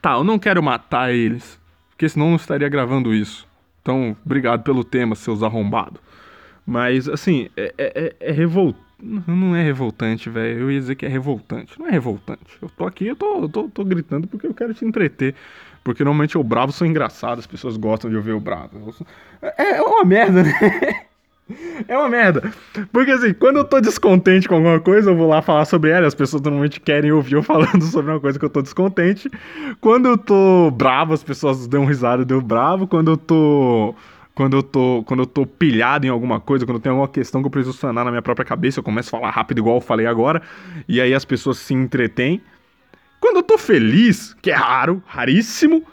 Tá, 0.00 0.12
eu 0.12 0.24
não 0.24 0.38
quero 0.38 0.62
matar 0.62 1.12
eles, 1.12 1.58
porque 1.90 2.08
senão 2.08 2.30
não 2.30 2.36
estaria 2.36 2.68
gravando 2.68 3.14
isso. 3.14 3.46
Então, 3.82 4.16
obrigado 4.24 4.62
pelo 4.62 4.84
tema, 4.84 5.14
seus 5.14 5.42
arrombados. 5.42 6.00
Mas, 6.66 7.08
assim, 7.08 7.48
é, 7.56 7.74
é, 7.78 8.14
é 8.20 8.32
revoltante. 8.32 8.86
Não 9.00 9.54
é 9.54 9.62
revoltante, 9.62 10.28
velho. 10.28 10.60
Eu 10.60 10.70
ia 10.70 10.80
dizer 10.80 10.96
que 10.96 11.06
é 11.06 11.08
revoltante. 11.08 11.78
Não 11.78 11.86
é 11.86 11.90
revoltante. 11.90 12.58
Eu 12.60 12.68
tô 12.68 12.84
aqui, 12.84 13.06
eu 13.06 13.16
tô, 13.16 13.42
eu 13.42 13.48
tô, 13.48 13.68
tô 13.68 13.84
gritando 13.84 14.26
porque 14.26 14.46
eu 14.46 14.52
quero 14.52 14.74
te 14.74 14.84
entreter. 14.84 15.34
Porque 15.82 16.04
normalmente 16.04 16.36
o 16.36 16.42
bravo 16.42 16.72
são 16.72 16.86
engraçados, 16.86 17.40
as 17.40 17.46
pessoas 17.46 17.76
gostam 17.76 18.10
de 18.10 18.16
ouvir 18.16 18.32
o 18.32 18.40
bravo. 18.40 18.94
É, 19.40 19.76
é 19.76 19.82
uma 19.82 20.04
merda, 20.04 20.42
né? 20.42 20.52
É 21.86 21.96
uma 21.96 22.08
merda. 22.08 22.52
Porque 22.92 23.10
assim, 23.10 23.32
quando 23.32 23.56
eu 23.56 23.64
tô 23.64 23.80
descontente 23.80 24.48
com 24.48 24.56
alguma 24.56 24.78
coisa, 24.80 25.10
eu 25.10 25.16
vou 25.16 25.28
lá 25.28 25.40
falar 25.40 25.64
sobre 25.64 25.90
ela. 25.90 26.06
As 26.06 26.14
pessoas 26.14 26.42
normalmente 26.42 26.80
querem 26.80 27.10
ouvir 27.10 27.34
eu 27.34 27.42
falando 27.44 27.82
sobre 27.84 28.10
uma 28.10 28.20
coisa 28.20 28.38
que 28.38 28.44
eu 28.44 28.50
tô 28.50 28.60
descontente. 28.60 29.30
Quando 29.80 30.08
eu 30.08 30.18
tô 30.18 30.70
bravo, 30.70 31.14
as 31.14 31.22
pessoas 31.22 31.66
dão 31.66 31.84
risada, 31.84 32.24
deu 32.24 32.40
bravo. 32.40 32.86
Quando 32.86 33.12
eu 33.12 33.16
tô. 33.16 33.94
Quando 34.34 34.56
eu 34.56 34.62
tô. 34.62 35.02
Quando 35.06 35.20
eu 35.20 35.26
tô 35.26 35.46
pilhado 35.46 36.06
em 36.06 36.10
alguma 36.10 36.38
coisa, 36.38 36.66
quando 36.66 36.80
tenho 36.80 36.94
alguma 36.94 37.08
questão 37.08 37.40
que 37.40 37.46
eu 37.46 37.50
preciso 37.50 37.76
sanar 37.76 38.04
na 38.04 38.10
minha 38.10 38.22
própria 38.22 38.44
cabeça, 38.44 38.80
eu 38.80 38.84
começo 38.84 39.14
a 39.14 39.18
falar 39.18 39.30
rápido, 39.30 39.58
igual 39.58 39.76
eu 39.76 39.80
falei 39.80 40.06
agora. 40.06 40.42
E 40.86 41.00
aí 41.00 41.14
as 41.14 41.24
pessoas 41.24 41.58
se 41.58 41.72
entretêm. 41.72 42.42
Quando 43.20 43.36
eu 43.36 43.42
tô 43.42 43.58
feliz, 43.58 44.34
que 44.40 44.50
é 44.50 44.54
raro, 44.54 45.02
raríssimo 45.06 45.84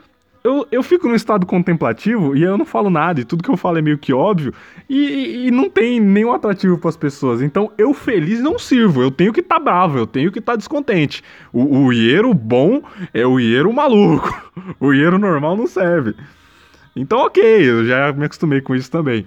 eu, 0.46 0.68
eu 0.72 0.84
fico 0.84 1.08
num 1.08 1.16
estado 1.16 1.44
contemplativo 1.44 2.38
e 2.38 2.44
eu 2.44 2.56
não 2.56 2.66
falo 2.66 2.88
nada, 2.88 3.20
e 3.20 3.26
tudo 3.26 3.44
que 3.44 3.50
eu 3.50 3.58
falo 3.58 3.80
é 3.80 3.82
meio 3.82 3.98
que 3.98 4.14
óbvio, 4.14 4.54
e, 4.88 5.48
e 5.48 5.52
não 5.52 5.68
tem 5.68 6.00
nenhum 6.00 6.32
atrativo 6.32 6.78
para 6.78 6.90
as 6.90 6.96
pessoas. 6.96 7.42
Então 7.42 7.72
eu 7.80 7.96
feliz 7.96 8.40
não 8.42 8.60
sirvo, 8.60 9.02
eu 9.02 9.10
tenho 9.10 9.34
que 9.34 9.40
estar 9.40 9.56
tá 9.56 9.62
bravo, 9.62 9.98
eu 9.98 10.06
tenho 10.06 10.32
que 10.32 10.38
estar 10.38 10.52
tá 10.52 10.58
descontente. 10.58 11.24
O, 11.52 11.86
o 11.86 11.92
Iero 11.92 12.32
bom 12.32 12.84
é 13.12 13.26
o 13.26 13.40
Iero 13.40 13.74
maluco, 13.74 14.30
o 14.80 14.94
Iero 14.94 15.18
normal 15.18 15.58
não 15.58 15.66
serve. 15.66 16.14
Então, 16.96 17.18
ok, 17.20 17.44
eu 17.44 17.84
já 17.84 18.14
me 18.14 18.26
acostumei 18.26 18.62
com 18.62 18.76
isso 18.76 18.92
também. 18.92 19.26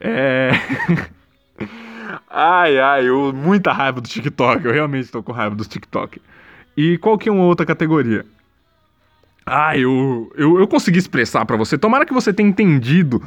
É. 0.00 0.50
ai, 2.28 2.76
ai, 2.80 3.08
eu, 3.08 3.32
muita 3.32 3.72
raiva 3.72 4.00
do 4.00 4.08
TikTok, 4.08 4.64
eu 4.64 4.72
realmente 4.72 5.04
estou 5.04 5.22
com 5.22 5.30
raiva 5.30 5.54
do 5.54 5.64
TikTok. 5.64 6.20
E 6.76 6.98
qual 6.98 7.16
que 7.16 7.28
é 7.28 7.32
uma 7.32 7.44
outra 7.44 7.64
categoria? 7.64 8.26
Ah, 9.46 9.78
eu, 9.78 10.32
eu, 10.36 10.58
eu 10.58 10.66
consegui 10.66 10.98
expressar 10.98 11.46
para 11.46 11.56
você. 11.56 11.78
Tomara 11.78 12.04
que 12.04 12.12
você 12.12 12.32
tenha 12.32 12.48
entendido 12.48 13.22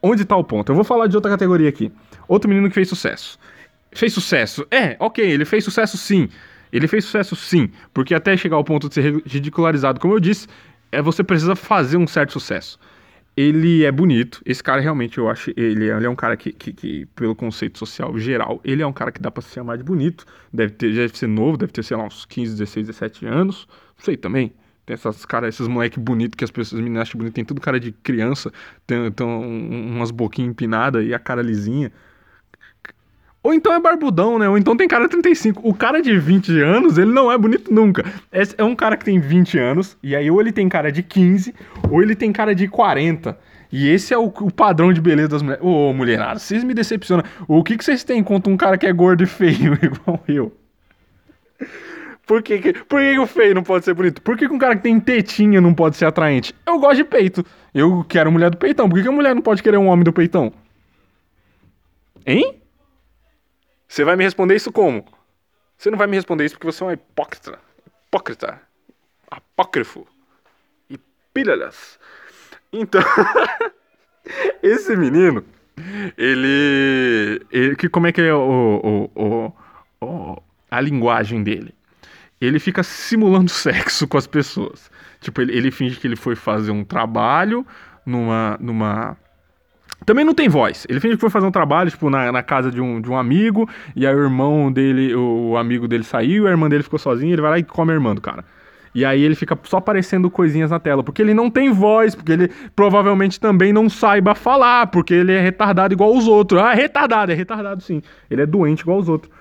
onde 0.00 0.24
tá 0.24 0.36
o 0.36 0.44
ponto. 0.44 0.70
Eu 0.70 0.76
vou 0.76 0.84
falar 0.84 1.08
de 1.08 1.16
outra 1.16 1.32
categoria 1.32 1.68
aqui. 1.68 1.90
Outro 2.28 2.48
menino 2.48 2.68
que 2.68 2.74
fez 2.74 2.88
sucesso. 2.88 3.38
Fez 3.90 4.12
sucesso? 4.12 4.64
É, 4.70 4.96
ok, 5.00 5.24
ele 5.24 5.44
fez 5.44 5.64
sucesso 5.64 5.96
sim. 5.96 6.28
Ele 6.72 6.86
fez 6.86 7.04
sucesso 7.04 7.34
sim, 7.34 7.70
porque 7.92 8.14
até 8.14 8.36
chegar 8.36 8.56
ao 8.56 8.64
ponto 8.64 8.88
de 8.88 8.94
ser 8.94 9.22
ridicularizado, 9.24 10.00
como 10.00 10.14
eu 10.14 10.20
disse, 10.20 10.48
é 10.90 11.00
você 11.00 11.22
precisa 11.22 11.54
fazer 11.54 11.96
um 11.96 12.06
certo 12.06 12.32
sucesso. 12.32 12.78
Ele 13.36 13.84
é 13.84 13.92
bonito, 13.92 14.42
esse 14.44 14.62
cara 14.62 14.80
realmente 14.80 15.18
eu 15.18 15.28
acho, 15.28 15.50
ele, 15.56 15.90
ele 15.90 16.06
é 16.06 16.08
um 16.08 16.14
cara 16.16 16.36
que, 16.36 16.52
que, 16.52 16.72
que, 16.72 17.06
pelo 17.16 17.34
conceito 17.34 17.78
social 17.78 18.16
geral, 18.18 18.60
ele 18.64 18.82
é 18.82 18.86
um 18.86 18.92
cara 18.92 19.10
que 19.12 19.20
dá 19.20 19.30
pra 19.30 19.42
se 19.42 19.52
chamar 19.52 19.76
de 19.76 19.84
bonito, 19.84 20.24
deve, 20.52 20.72
ter, 20.72 20.92
deve 20.92 21.16
ser 21.16 21.26
novo, 21.28 21.56
deve 21.56 21.72
ter, 21.72 21.82
sei 21.82 21.96
lá, 21.96 22.04
uns 22.04 22.24
15, 22.24 22.52
16, 22.52 22.86
17 22.88 23.26
anos, 23.26 23.68
não 23.96 24.04
sei 24.04 24.16
também, 24.16 24.52
tem 24.86 24.94
essas 24.94 25.24
caras, 25.24 25.54
esses 25.54 25.66
moleque 25.66 25.98
bonito 25.98 26.36
que 26.36 26.44
as 26.44 26.50
pessoas, 26.50 26.78
as 26.78 26.84
meninas 26.84 27.08
acham 27.08 27.18
bonito, 27.18 27.34
tem 27.34 27.44
tudo 27.44 27.60
cara 27.60 27.80
de 27.80 27.92
criança, 27.92 28.52
tem, 28.86 29.10
tem 29.10 29.26
umas 29.26 30.10
boquinhas 30.10 30.50
empinadas 30.50 31.06
e 31.06 31.14
a 31.14 31.18
cara 31.18 31.42
lisinha. 31.42 31.90
Ou 33.42 33.52
então 33.52 33.72
é 33.74 33.80
barbudão, 33.80 34.38
né? 34.38 34.48
Ou 34.48 34.56
então 34.56 34.74
tem 34.74 34.88
cara 34.88 35.04
de 35.04 35.10
35. 35.10 35.68
O 35.68 35.74
cara 35.74 36.00
de 36.00 36.18
20 36.18 36.62
anos, 36.62 36.96
ele 36.96 37.12
não 37.12 37.30
é 37.30 37.36
bonito 37.36 37.72
nunca. 37.72 38.02
É, 38.32 38.42
é 38.56 38.64
um 38.64 38.74
cara 38.74 38.96
que 38.96 39.04
tem 39.04 39.18
20 39.18 39.58
anos, 39.58 39.98
e 40.02 40.16
aí 40.16 40.30
ou 40.30 40.40
ele 40.40 40.50
tem 40.50 40.66
cara 40.66 40.90
de 40.90 41.02
15, 41.02 41.54
ou 41.90 42.02
ele 42.02 42.14
tem 42.14 42.32
cara 42.32 42.54
de 42.54 42.66
40. 42.68 43.38
E 43.70 43.88
esse 43.88 44.14
é 44.14 44.18
o, 44.18 44.26
o 44.26 44.50
padrão 44.50 44.92
de 44.92 45.00
beleza 45.00 45.28
das 45.28 45.42
mulheres. 45.42 45.62
Ô, 45.62 45.90
oh, 45.90 45.92
mulherada, 45.92 46.38
vocês 46.38 46.64
me 46.64 46.72
decepcionam. 46.72 47.24
O 47.46 47.62
que, 47.62 47.76
que 47.76 47.84
vocês 47.84 48.02
têm 48.02 48.22
contra 48.22 48.50
um 48.50 48.56
cara 48.56 48.78
que 48.78 48.86
é 48.86 48.92
gordo 48.92 49.22
e 49.22 49.26
feio, 49.26 49.74
igual 49.82 50.22
eu? 50.26 50.52
Por 52.26 52.42
que, 52.42 52.58
que, 52.58 52.72
por 52.72 53.00
que, 53.00 53.12
que 53.12 53.18
o 53.18 53.26
feio 53.26 53.54
não 53.54 53.62
pode 53.62 53.84
ser 53.84 53.92
bonito? 53.92 54.22
Por 54.22 54.36
que, 54.36 54.48
que 54.48 54.54
um 54.54 54.58
cara 54.58 54.76
que 54.76 54.82
tem 54.82 54.98
tetinha 54.98 55.60
não 55.60 55.74
pode 55.74 55.96
ser 55.96 56.06
atraente? 56.06 56.54
Eu 56.66 56.78
gosto 56.78 56.96
de 56.96 57.04
peito. 57.04 57.44
Eu 57.74 58.04
quero 58.08 58.32
mulher 58.32 58.50
do 58.50 58.56
peitão. 58.56 58.88
Por 58.88 58.96
que, 58.96 59.02
que 59.02 59.08
a 59.08 59.12
mulher 59.12 59.34
não 59.34 59.42
pode 59.42 59.62
querer 59.62 59.76
um 59.76 59.88
homem 59.88 60.04
do 60.04 60.12
peitão? 60.12 60.52
Hein? 62.26 62.60
Você 63.86 64.04
vai 64.04 64.16
me 64.16 64.24
responder 64.24 64.56
isso 64.56 64.72
como? 64.72 65.04
Você 65.76 65.90
não 65.90 65.98
vai 65.98 66.06
me 66.06 66.16
responder 66.16 66.46
isso 66.46 66.54
porque 66.54 66.66
você 66.66 66.82
é 66.82 66.86
um 66.86 66.92
hipócrita. 66.92 67.58
Hipócrita. 68.06 68.60
Apócrifo. 69.30 70.06
E 70.88 70.98
pilhas. 71.34 71.98
Então, 72.72 73.02
esse 74.62 74.96
menino, 74.96 75.44
ele, 76.16 77.46
ele. 77.52 77.76
que, 77.76 77.88
como 77.88 78.06
é 78.06 78.12
que 78.12 78.22
é 78.22 78.32
o, 78.32 79.10
o, 79.14 79.22
o, 79.22 79.52
o 80.00 80.42
a 80.70 80.80
linguagem 80.80 81.42
dele? 81.42 81.74
Ele 82.44 82.58
fica 82.58 82.82
simulando 82.82 83.50
sexo 83.52 84.06
com 84.06 84.16
as 84.16 84.26
pessoas. 84.26 84.90
Tipo, 85.20 85.40
ele, 85.40 85.56
ele 85.56 85.70
finge 85.70 85.98
que 85.98 86.06
ele 86.06 86.16
foi 86.16 86.36
fazer 86.36 86.70
um 86.70 86.84
trabalho 86.84 87.66
numa. 88.04 88.56
numa. 88.60 89.16
Também 90.04 90.24
não 90.24 90.34
tem 90.34 90.48
voz. 90.48 90.86
Ele 90.88 91.00
finge 91.00 91.14
que 91.14 91.20
foi 91.20 91.30
fazer 91.30 91.46
um 91.46 91.50
trabalho, 91.50 91.90
tipo, 91.90 92.10
na, 92.10 92.30
na 92.30 92.42
casa 92.42 92.70
de 92.70 92.80
um, 92.80 93.00
de 93.00 93.10
um 93.10 93.16
amigo, 93.16 93.68
e 93.96 94.06
aí 94.06 94.14
o 94.14 94.22
irmão 94.22 94.70
dele, 94.70 95.14
o, 95.14 95.56
amigo 95.56 95.88
dele 95.88 96.04
saiu, 96.04 96.46
a 96.46 96.50
irmã 96.50 96.68
dele 96.68 96.82
ficou 96.82 96.98
sozinha, 96.98 97.32
ele 97.32 97.40
vai 97.40 97.52
lá 97.52 97.58
e 97.58 97.64
come 97.64 97.90
a 97.90 97.94
irmã 97.94 98.14
do 98.14 98.20
cara. 98.20 98.44
E 98.94 99.04
aí 99.04 99.22
ele 99.22 99.34
fica 99.34 99.58
só 99.64 99.78
aparecendo 99.78 100.30
coisinhas 100.30 100.70
na 100.70 100.78
tela, 100.78 101.02
porque 101.02 101.22
ele 101.22 101.32
não 101.32 101.50
tem 101.50 101.72
voz, 101.72 102.14
porque 102.14 102.32
ele 102.32 102.50
provavelmente 102.76 103.40
também 103.40 103.72
não 103.72 103.88
saiba 103.88 104.34
falar, 104.34 104.88
porque 104.88 105.14
ele 105.14 105.32
é 105.32 105.40
retardado 105.40 105.94
igual 105.94 106.14
os 106.14 106.28
outros. 106.28 106.60
Ah, 106.60 106.72
é 106.72 106.76
retardado, 106.76 107.32
é 107.32 107.34
retardado 107.34 107.82
sim. 107.82 108.02
Ele 108.30 108.42
é 108.42 108.46
doente 108.46 108.80
igual 108.80 108.98
os 108.98 109.08
outros. 109.08 109.32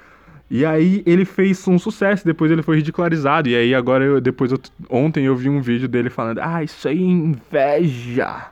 E 0.50 0.66
aí 0.66 1.02
ele 1.06 1.26
fez 1.26 1.68
um 1.68 1.80
sucesso, 1.80 2.26
depois 2.26 2.52
ele 2.52 2.62
foi 2.62 2.78
ridicularizado. 2.78 3.50
E 3.50 3.56
aí 3.56 3.74
agora, 3.74 4.04
eu, 4.04 4.22
depois 4.22 4.52
eu, 4.52 4.60
ontem 4.90 5.26
eu 5.26 5.36
vi 5.36 5.50
um 5.50 5.62
vídeo 5.62 5.88
dele 5.88 6.10
falando, 6.10 6.40
ah, 6.40 6.64
isso 6.64 6.88
aí 6.88 7.00
é 7.00 7.02
inveja. 7.02 8.48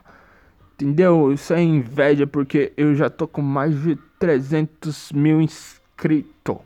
Entendeu? 0.74 1.32
Isso 1.32 1.52
é 1.52 1.62
inveja 1.62 2.26
porque 2.26 2.72
eu 2.76 2.94
já 2.94 3.08
tô 3.08 3.28
com 3.28 3.42
mais 3.42 3.80
de 3.82 3.96
300 4.18 5.12
mil 5.12 5.40
inscritos. 5.40 6.58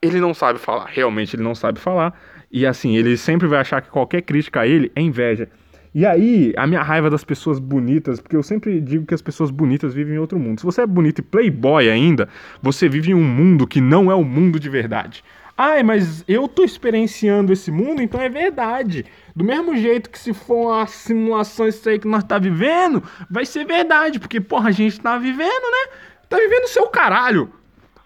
Ele 0.00 0.20
não 0.20 0.32
sabe 0.32 0.58
falar, 0.58 0.86
realmente 0.86 1.34
ele 1.36 1.42
não 1.42 1.54
sabe 1.54 1.78
falar. 1.78 2.18
E 2.50 2.64
assim, 2.64 2.96
ele 2.96 3.16
sempre 3.16 3.46
vai 3.46 3.58
achar 3.58 3.82
que 3.82 3.90
qualquer 3.90 4.22
crítica 4.22 4.60
a 4.60 4.66
ele 4.66 4.90
é 4.94 5.02
inveja. 5.02 5.48
E 5.94 6.04
aí, 6.04 6.52
a 6.56 6.66
minha 6.66 6.82
raiva 6.82 7.08
das 7.08 7.24
pessoas 7.24 7.58
bonitas, 7.58 8.20
porque 8.20 8.36
eu 8.36 8.42
sempre 8.42 8.80
digo 8.80 9.06
que 9.06 9.14
as 9.14 9.22
pessoas 9.22 9.50
bonitas 9.50 9.94
vivem 9.94 10.14
em 10.14 10.18
outro 10.18 10.38
mundo. 10.38 10.60
Se 10.60 10.66
você 10.66 10.82
é 10.82 10.86
bonito 10.86 11.20
e 11.20 11.22
playboy 11.22 11.88
ainda, 11.88 12.28
você 12.62 12.88
vive 12.88 13.10
em 13.10 13.14
um 13.14 13.24
mundo 13.24 13.66
que 13.66 13.80
não 13.80 14.10
é 14.10 14.14
o 14.14 14.24
mundo 14.24 14.60
de 14.60 14.68
verdade. 14.68 15.24
Ai, 15.60 15.82
mas 15.82 16.22
eu 16.28 16.46
tô 16.46 16.62
experienciando 16.62 17.52
esse 17.52 17.70
mundo, 17.72 18.00
então 18.00 18.20
é 18.20 18.28
verdade. 18.28 19.04
Do 19.34 19.44
mesmo 19.44 19.76
jeito 19.76 20.08
que 20.08 20.18
se 20.18 20.32
for 20.32 20.68
uma 20.68 20.86
simulação 20.86 21.66
isso 21.66 21.88
aí 21.88 21.98
que 21.98 22.06
nós 22.06 22.22
tá 22.22 22.38
vivendo, 22.38 23.02
vai 23.28 23.44
ser 23.44 23.64
verdade, 23.64 24.20
porque 24.20 24.40
porra, 24.40 24.68
a 24.68 24.72
gente 24.72 25.00
tá 25.00 25.18
vivendo, 25.18 25.48
né? 25.48 25.92
Tá 26.28 26.36
vivendo 26.36 26.62
o 26.62 26.68
seu 26.68 26.86
caralho. 26.86 27.50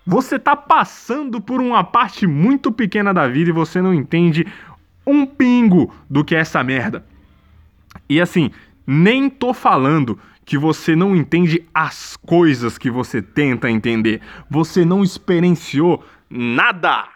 Você 0.06 0.38
tá 0.38 0.56
passando 0.56 1.42
por 1.42 1.60
uma 1.60 1.84
parte 1.84 2.26
muito 2.26 2.72
pequena 2.72 3.12
da 3.12 3.28
vida 3.28 3.50
e 3.50 3.52
você 3.52 3.82
não 3.82 3.92
entende 3.92 4.46
um 5.06 5.26
pingo 5.26 5.92
do 6.08 6.24
que 6.24 6.34
é 6.34 6.38
essa 6.38 6.64
merda. 6.64 7.04
E 8.12 8.20
assim, 8.20 8.50
nem 8.86 9.30
tô 9.30 9.54
falando 9.54 10.18
que 10.44 10.58
você 10.58 10.94
não 10.94 11.16
entende 11.16 11.66
as 11.72 12.14
coisas 12.14 12.76
que 12.76 12.90
você 12.90 13.22
tenta 13.22 13.70
entender. 13.70 14.20
Você 14.50 14.84
não 14.84 15.02
experienciou 15.02 16.04
nada. 16.28 17.08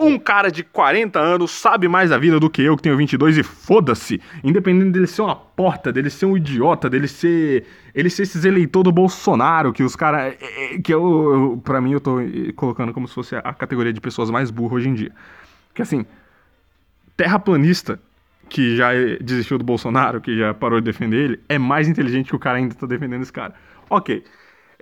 Um 0.00 0.18
cara 0.18 0.50
de 0.50 0.64
40 0.64 1.20
anos 1.20 1.52
sabe 1.52 1.86
mais 1.86 2.10
da 2.10 2.18
vida 2.18 2.40
do 2.40 2.50
que 2.50 2.60
eu, 2.62 2.76
que 2.76 2.82
tenho 2.82 2.96
22, 2.96 3.38
e 3.38 3.44
foda-se. 3.44 4.20
Independente 4.42 4.90
dele 4.90 5.06
ser 5.06 5.22
uma 5.22 5.36
porta, 5.36 5.92
dele 5.92 6.10
ser 6.10 6.26
um 6.26 6.36
idiota, 6.36 6.90
dele 6.90 7.06
ser. 7.06 7.64
Ele 7.94 8.10
ser 8.10 8.24
esses 8.24 8.44
eleitor 8.44 8.82
do 8.82 8.90
Bolsonaro, 8.90 9.72
que 9.72 9.84
os 9.84 9.94
caras. 9.94 10.34
É, 10.40 10.74
é, 10.74 10.78
que 10.80 10.92
eu, 10.92 11.32
eu. 11.32 11.60
Pra 11.62 11.80
mim, 11.80 11.92
eu 11.92 12.00
tô 12.00 12.16
colocando 12.56 12.92
como 12.92 13.06
se 13.06 13.14
fosse 13.14 13.36
a 13.36 13.54
categoria 13.54 13.92
de 13.92 14.00
pessoas 14.00 14.30
mais 14.30 14.50
burras 14.50 14.78
hoje 14.78 14.88
em 14.88 14.94
dia. 14.94 15.12
Que 15.72 15.82
assim. 15.82 16.04
Terraplanista 17.16 18.00
que 18.52 18.76
já 18.76 18.90
desistiu 19.18 19.56
do 19.56 19.64
Bolsonaro, 19.64 20.20
que 20.20 20.36
já 20.36 20.52
parou 20.52 20.78
de 20.78 20.84
defender 20.84 21.16
ele, 21.16 21.40
é 21.48 21.58
mais 21.58 21.88
inteligente 21.88 22.28
que 22.28 22.36
o 22.36 22.38
cara 22.38 22.58
ainda 22.58 22.74
tá 22.74 22.86
defendendo 22.86 23.22
esse 23.22 23.32
cara. 23.32 23.54
Ok. 23.88 24.22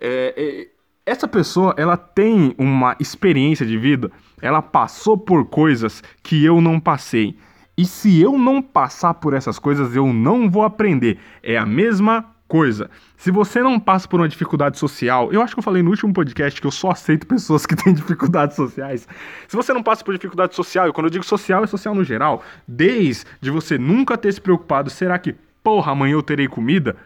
É, 0.00 0.35
é, 0.37 0.68
essa 1.06 1.28
pessoa, 1.28 1.72
ela 1.78 1.96
tem 1.96 2.52
uma 2.59 2.96
experiência 2.98 3.64
de 3.64 3.78
vida, 3.78 4.11
ela 4.42 4.61
passou 4.61 5.16
por 5.16 5.46
coisas 5.46 6.02
que 6.20 6.44
eu 6.44 6.61
não 6.61 6.80
passei. 6.80 7.38
E 7.78 7.87
se 7.87 8.20
eu 8.20 8.37
não 8.37 8.61
passar 8.61 9.14
por 9.14 9.35
essas 9.35 9.56
coisas, 9.56 9.94
eu 9.94 10.12
não 10.12 10.50
vou 10.50 10.64
aprender. 10.64 11.20
É 11.40 11.56
a 11.56 11.64
mesma 11.64 12.26
coisa. 12.50 12.90
Se 13.16 13.30
você 13.30 13.62
não 13.62 13.78
passa 13.78 14.08
por 14.08 14.18
uma 14.18 14.28
dificuldade 14.28 14.76
social, 14.76 15.32
eu 15.32 15.40
acho 15.40 15.54
que 15.54 15.60
eu 15.60 15.62
falei 15.62 15.84
no 15.84 15.90
último 15.90 16.12
podcast 16.12 16.60
que 16.60 16.66
eu 16.66 16.72
só 16.72 16.90
aceito 16.90 17.24
pessoas 17.24 17.64
que 17.64 17.76
têm 17.78 17.94
dificuldades 17.94 18.56
sociais. 18.56 19.06
Se 19.46 19.56
você 19.56 19.72
não 19.72 19.84
passa 19.84 20.04
por 20.04 20.12
dificuldade 20.12 20.56
social, 20.56 20.88
e 20.88 20.92
quando 20.92 21.06
eu 21.06 21.10
digo 21.10 21.24
social, 21.24 21.62
é 21.62 21.66
social 21.68 21.94
no 21.94 22.02
geral, 22.02 22.42
desde 22.66 23.50
você 23.52 23.78
nunca 23.78 24.18
ter 24.18 24.32
se 24.32 24.40
preocupado, 24.40 24.90
será 24.90 25.16
que, 25.16 25.36
porra, 25.62 25.92
amanhã 25.92 26.14
eu 26.14 26.22
terei 26.24 26.48
comida? 26.48 26.96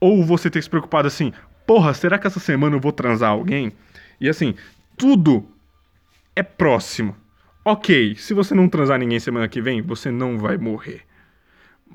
Ou 0.00 0.24
você 0.24 0.50
ter 0.50 0.60
se 0.60 0.68
preocupado 0.68 1.06
assim, 1.06 1.32
porra, 1.64 1.94
será 1.94 2.18
que 2.18 2.26
essa 2.26 2.40
semana 2.40 2.74
eu 2.74 2.80
vou 2.80 2.90
transar 2.90 3.30
alguém? 3.30 3.72
E 4.20 4.28
assim, 4.28 4.56
tudo 4.96 5.46
é 6.34 6.42
próximo. 6.42 7.14
Ok, 7.64 8.16
se 8.16 8.34
você 8.34 8.52
não 8.52 8.68
transar 8.68 8.98
ninguém 8.98 9.20
semana 9.20 9.46
que 9.46 9.62
vem, 9.62 9.80
você 9.80 10.10
não 10.10 10.36
vai 10.36 10.58
morrer. 10.58 11.02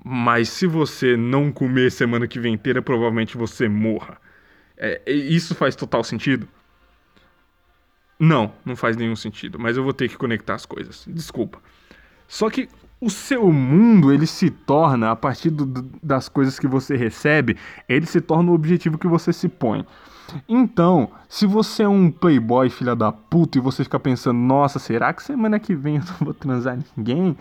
Mas 0.04 0.50
se 0.50 0.68
você 0.68 1.18
não 1.18 1.52
comer 1.52 1.92
semana 1.92 2.28
que 2.28 2.40
vem 2.40 2.54
inteira, 2.54 2.82
provavelmente 2.82 3.38
você 3.38 3.68
morra. 3.68 4.18
É, 4.78 5.02
isso 5.12 5.56
faz 5.56 5.76
total 5.76 6.04
sentido? 6.04 6.48
Não, 8.20 8.52
não 8.66 8.76
faz 8.76 8.96
nenhum 8.96 9.16
sentido. 9.16 9.60
Mas 9.60 9.78
eu 9.78 9.84
vou 9.84 9.94
ter 9.94 10.10
que 10.10 10.18
conectar 10.18 10.56
as 10.56 10.66
coisas. 10.66 11.06
Desculpa. 11.08 11.60
Só 12.28 12.50
que 12.50 12.68
o 13.00 13.10
seu 13.10 13.52
mundo 13.52 14.12
ele 14.12 14.26
se 14.26 14.50
torna 14.50 15.12
a 15.12 15.16
partir 15.16 15.50
do, 15.52 15.66
das 16.02 16.28
coisas 16.28 16.58
que 16.58 16.68
você 16.68 16.96
recebe, 16.96 17.58
ele 17.88 18.06
se 18.06 18.20
torna 18.20 18.52
o 18.52 18.56
objetivo 18.56 18.98
que 18.98 19.08
você 19.08 19.32
se 19.32 19.48
põe. 19.48 19.86
Então, 20.48 21.10
se 21.30 21.46
você 21.46 21.84
é 21.84 21.88
um 21.88 22.12
playboy 22.12 22.70
filha 22.70 22.96
da 22.96 23.12
puta 23.12 23.58
e 23.58 23.62
você 23.62 23.84
fica 23.84 24.00
pensando, 24.00 24.38
nossa, 24.38 24.78
será 24.80 25.14
que 25.14 25.24
semana 25.24 25.60
que 25.60 25.74
vem 25.74 25.98
eu 25.98 26.04
não 26.04 26.18
vou 26.20 26.34
transar 26.34 26.78
ninguém? 26.98 27.38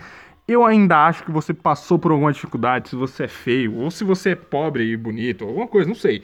Eu 0.48 0.64
ainda 0.64 1.06
acho 1.06 1.24
que 1.24 1.30
você 1.30 1.52
passou 1.52 1.98
por 1.98 2.12
alguma 2.12 2.32
dificuldade, 2.32 2.88
se 2.90 2.96
você 2.96 3.24
é 3.24 3.28
feio, 3.28 3.74
ou 3.76 3.90
se 3.90 4.04
você 4.04 4.30
é 4.30 4.35
pobre 4.37 4.85
e 4.85 4.96
bonito, 4.96 5.44
alguma 5.44 5.66
coisa, 5.66 5.88
não 5.88 5.94
sei. 5.94 6.22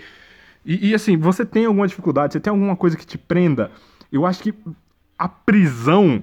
E, 0.64 0.90
e 0.90 0.94
assim, 0.94 1.16
você 1.16 1.44
tem 1.44 1.66
alguma 1.66 1.88
dificuldade, 1.88 2.32
você 2.32 2.40
tem 2.40 2.50
alguma 2.50 2.76
coisa 2.76 2.96
que 2.96 3.06
te 3.06 3.18
prenda, 3.18 3.70
eu 4.12 4.24
acho 4.24 4.42
que 4.42 4.54
a 5.18 5.28
prisão 5.28 6.22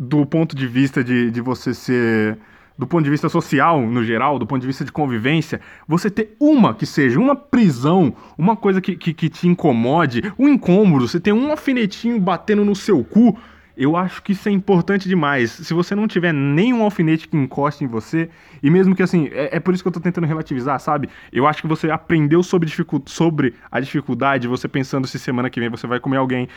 do 0.00 0.24
ponto 0.24 0.56
de 0.56 0.66
vista 0.66 1.04
de, 1.04 1.30
de 1.30 1.40
você 1.42 1.74
ser. 1.74 2.38
Do 2.78 2.86
ponto 2.86 3.04
de 3.04 3.10
vista 3.10 3.28
social, 3.28 3.82
no 3.82 4.02
geral, 4.02 4.38
do 4.38 4.46
ponto 4.46 4.62
de 4.62 4.66
vista 4.66 4.82
de 4.86 4.90
convivência, 4.90 5.60
você 5.86 6.10
ter 6.10 6.34
uma 6.40 6.72
que 6.72 6.86
seja, 6.86 7.20
uma 7.20 7.36
prisão, 7.36 8.16
uma 8.38 8.56
coisa 8.56 8.80
que, 8.80 8.96
que, 8.96 9.12
que 9.12 9.28
te 9.28 9.46
incomode, 9.46 10.22
um 10.38 10.48
incômodo, 10.48 11.06
você 11.06 11.20
ter 11.20 11.30
um 11.30 11.50
alfinetinho 11.50 12.18
batendo 12.18 12.64
no 12.64 12.74
seu 12.74 13.04
cu, 13.04 13.38
eu 13.76 13.96
acho 13.96 14.22
que 14.22 14.32
isso 14.32 14.48
é 14.48 14.52
importante 14.52 15.08
demais. 15.08 15.50
Se 15.50 15.72
você 15.72 15.94
não 15.94 16.06
tiver 16.06 16.32
nenhum 16.32 16.82
alfinete 16.82 17.28
que 17.28 17.36
encoste 17.36 17.84
em 17.84 17.86
você, 17.86 18.28
e 18.62 18.70
mesmo 18.70 18.94
que 18.94 19.02
assim, 19.02 19.28
é, 19.32 19.56
é 19.56 19.60
por 19.60 19.72
isso 19.72 19.82
que 19.82 19.88
eu 19.88 19.92
tô 19.92 20.00
tentando 20.00 20.26
relativizar, 20.26 20.78
sabe? 20.80 21.08
Eu 21.32 21.46
acho 21.46 21.62
que 21.62 21.68
você 21.68 21.90
aprendeu 21.90 22.42
sobre, 22.42 22.68
dificu 22.68 23.02
sobre 23.06 23.54
a 23.70 23.80
dificuldade, 23.80 24.48
você 24.48 24.68
pensando 24.68 25.06
se 25.06 25.18
semana 25.18 25.48
que 25.48 25.60
vem 25.60 25.68
você 25.68 25.86
vai 25.86 26.00
comer 26.00 26.16
alguém 26.16 26.48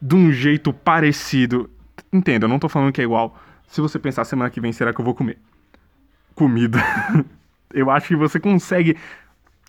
de 0.00 0.14
um 0.14 0.32
jeito 0.32 0.72
parecido. 0.72 1.70
Entenda, 2.12 2.46
eu 2.46 2.48
não 2.48 2.58
tô 2.58 2.68
falando 2.68 2.92
que 2.92 3.00
é 3.00 3.04
igual. 3.04 3.38
Se 3.66 3.80
você 3.80 3.98
pensar 3.98 4.24
semana 4.24 4.50
que 4.50 4.60
vem, 4.60 4.72
será 4.72 4.92
que 4.92 5.00
eu 5.00 5.04
vou 5.04 5.14
comer? 5.14 5.38
Comida. 6.34 6.78
eu 7.72 7.90
acho 7.90 8.08
que 8.08 8.16
você 8.16 8.38
consegue 8.38 8.96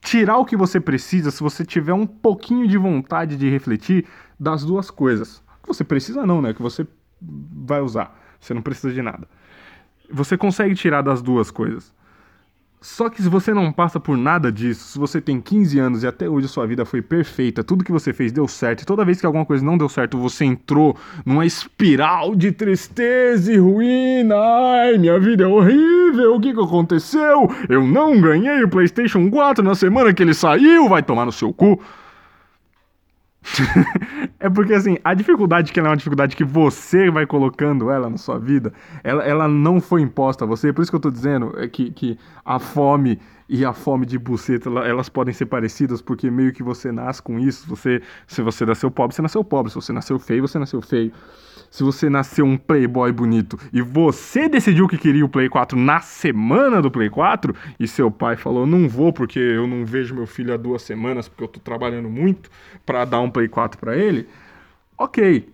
tirar 0.01 0.37
o 0.37 0.45
que 0.45 0.55
você 0.55 0.79
precisa 0.79 1.31
se 1.31 1.41
você 1.41 1.65
tiver 1.65 1.93
um 1.93 2.05
pouquinho 2.05 2.67
de 2.67 2.77
vontade 2.77 3.35
de 3.35 3.49
refletir 3.49 4.05
das 4.39 4.63
duas 4.63 4.91
coisas. 4.91 5.43
Que 5.65 5.73
você 5.73 5.83
precisa 5.83 6.25
não, 6.27 6.43
né? 6.43 6.53
Que 6.53 6.61
você 6.61 6.85
vai 7.19 7.81
usar. 7.81 8.15
Você 8.39 8.53
não 8.53 8.61
precisa 8.61 8.93
de 8.93 9.01
nada. 9.01 9.27
Você 10.11 10.37
consegue 10.37 10.75
tirar 10.75 11.01
das 11.01 11.23
duas 11.23 11.49
coisas. 11.49 11.91
Só 12.79 13.09
que 13.09 13.19
se 13.19 13.27
você 13.27 13.51
não 13.51 13.71
passa 13.71 13.99
por 13.99 14.15
nada 14.15 14.51
disso, 14.51 14.83
se 14.83 14.99
você 14.99 15.19
tem 15.19 15.41
15 15.41 15.79
anos 15.79 16.03
e 16.03 16.07
até 16.07 16.29
hoje 16.29 16.45
a 16.45 16.49
sua 16.49 16.67
vida 16.67 16.85
foi 16.85 17.01
perfeita, 17.01 17.63
tudo 17.63 17.83
que 17.83 17.91
você 17.91 18.13
fez 18.13 18.31
deu 18.31 18.47
certo, 18.47 18.83
e 18.83 18.85
toda 18.85 19.03
vez 19.03 19.19
que 19.19 19.25
alguma 19.25 19.43
coisa 19.43 19.65
não 19.65 19.75
deu 19.75 19.89
certo, 19.89 20.19
você 20.19 20.45
entrou 20.45 20.95
numa 21.25 21.47
espiral 21.47 22.35
de 22.35 22.51
tristeza 22.51 23.51
e 23.51 23.57
ruína. 23.57 24.35
Ai, 24.35 24.99
minha 24.99 25.19
vida 25.19 25.45
é 25.45 25.47
horrível, 25.47 26.35
o 26.35 26.39
que, 26.39 26.53
que 26.53 26.61
aconteceu? 26.61 27.49
Eu 27.67 27.87
não 27.87 28.21
ganhei 28.21 28.63
o 28.63 28.69
PlayStation 28.69 29.31
4 29.31 29.63
na 29.63 29.73
semana 29.73 30.13
que 30.13 30.21
ele 30.21 30.35
saiu, 30.35 30.87
vai 30.87 31.01
tomar 31.01 31.25
no 31.25 31.31
seu 31.31 31.51
cu. 31.51 31.81
é 34.45 34.49
porque 34.49 34.75
assim, 34.75 34.97
a 35.03 35.15
dificuldade 35.15 35.73
que 35.73 35.79
ela 35.79 35.89
é 35.89 35.91
uma 35.91 35.97
dificuldade 35.97 36.35
que 36.35 36.43
você 36.43 37.09
vai 37.09 37.25
colocando 37.25 37.89
ela 37.89 38.07
na 38.11 38.17
sua 38.17 38.37
vida, 38.37 38.71
ela, 39.03 39.23
ela 39.23 39.47
não 39.47 39.81
foi 39.81 40.01
imposta 40.01 40.45
a 40.45 40.47
você. 40.47 40.71
Por 40.71 40.83
isso 40.83 40.91
que 40.91 40.95
eu 40.95 41.01
tô 41.01 41.09
dizendo 41.09 41.51
é 41.57 41.67
que, 41.67 41.89
que 41.89 42.15
a 42.45 42.59
fome 42.59 43.19
e 43.49 43.65
a 43.65 43.73
fome 43.73 44.05
de 44.05 44.19
buceta, 44.19 44.69
elas 44.69 45.09
podem 45.09 45.33
ser 45.33 45.47
parecidas, 45.47 45.99
porque 45.99 46.29
meio 46.29 46.53
que 46.53 46.61
você 46.61 46.91
nasce 46.91 47.23
com 47.23 47.39
isso. 47.39 47.67
Você, 47.67 48.03
se 48.27 48.43
você 48.43 48.67
nasceu 48.67 48.91
pobre, 48.91 49.15
você 49.15 49.21
nasceu 49.23 49.43
pobre. 49.43 49.71
Se 49.71 49.75
você 49.75 49.91
nasceu 49.91 50.19
feio, 50.19 50.47
você 50.47 50.59
nasceu 50.59 50.79
feio 50.79 51.11
se 51.75 51.83
você 51.83 52.09
nasceu 52.09 52.45
um 52.45 52.55
Playboy 52.55 53.11
bonito 53.11 53.59
e 53.73 53.81
você 53.81 54.47
decidiu 54.47 54.87
que 54.87 54.97
queria 54.97 55.25
o 55.25 55.29
Play 55.29 55.49
4 55.49 55.77
na 55.77 55.99
semana 55.99 56.81
do 56.81 56.89
Play 56.89 57.09
4 57.09 57.53
e 57.77 57.85
seu 57.85 58.09
pai 58.09 58.37
falou: 58.37 58.65
não 58.65 58.87
vou 58.87 59.11
porque 59.11 59.39
eu 59.39 59.67
não 59.67 59.85
vejo 59.85 60.15
meu 60.15 60.25
filho 60.25 60.53
há 60.53 60.57
duas 60.57 60.83
semanas 60.83 61.27
porque 61.27 61.43
eu 61.43 61.49
tô 61.49 61.59
trabalhando 61.59 62.09
muito 62.09 62.49
para 62.85 63.03
dar 63.03 63.19
um 63.19 63.29
Play 63.29 63.49
4 63.49 63.77
para 63.77 63.97
ele, 63.97 64.25
ok. 64.97 65.53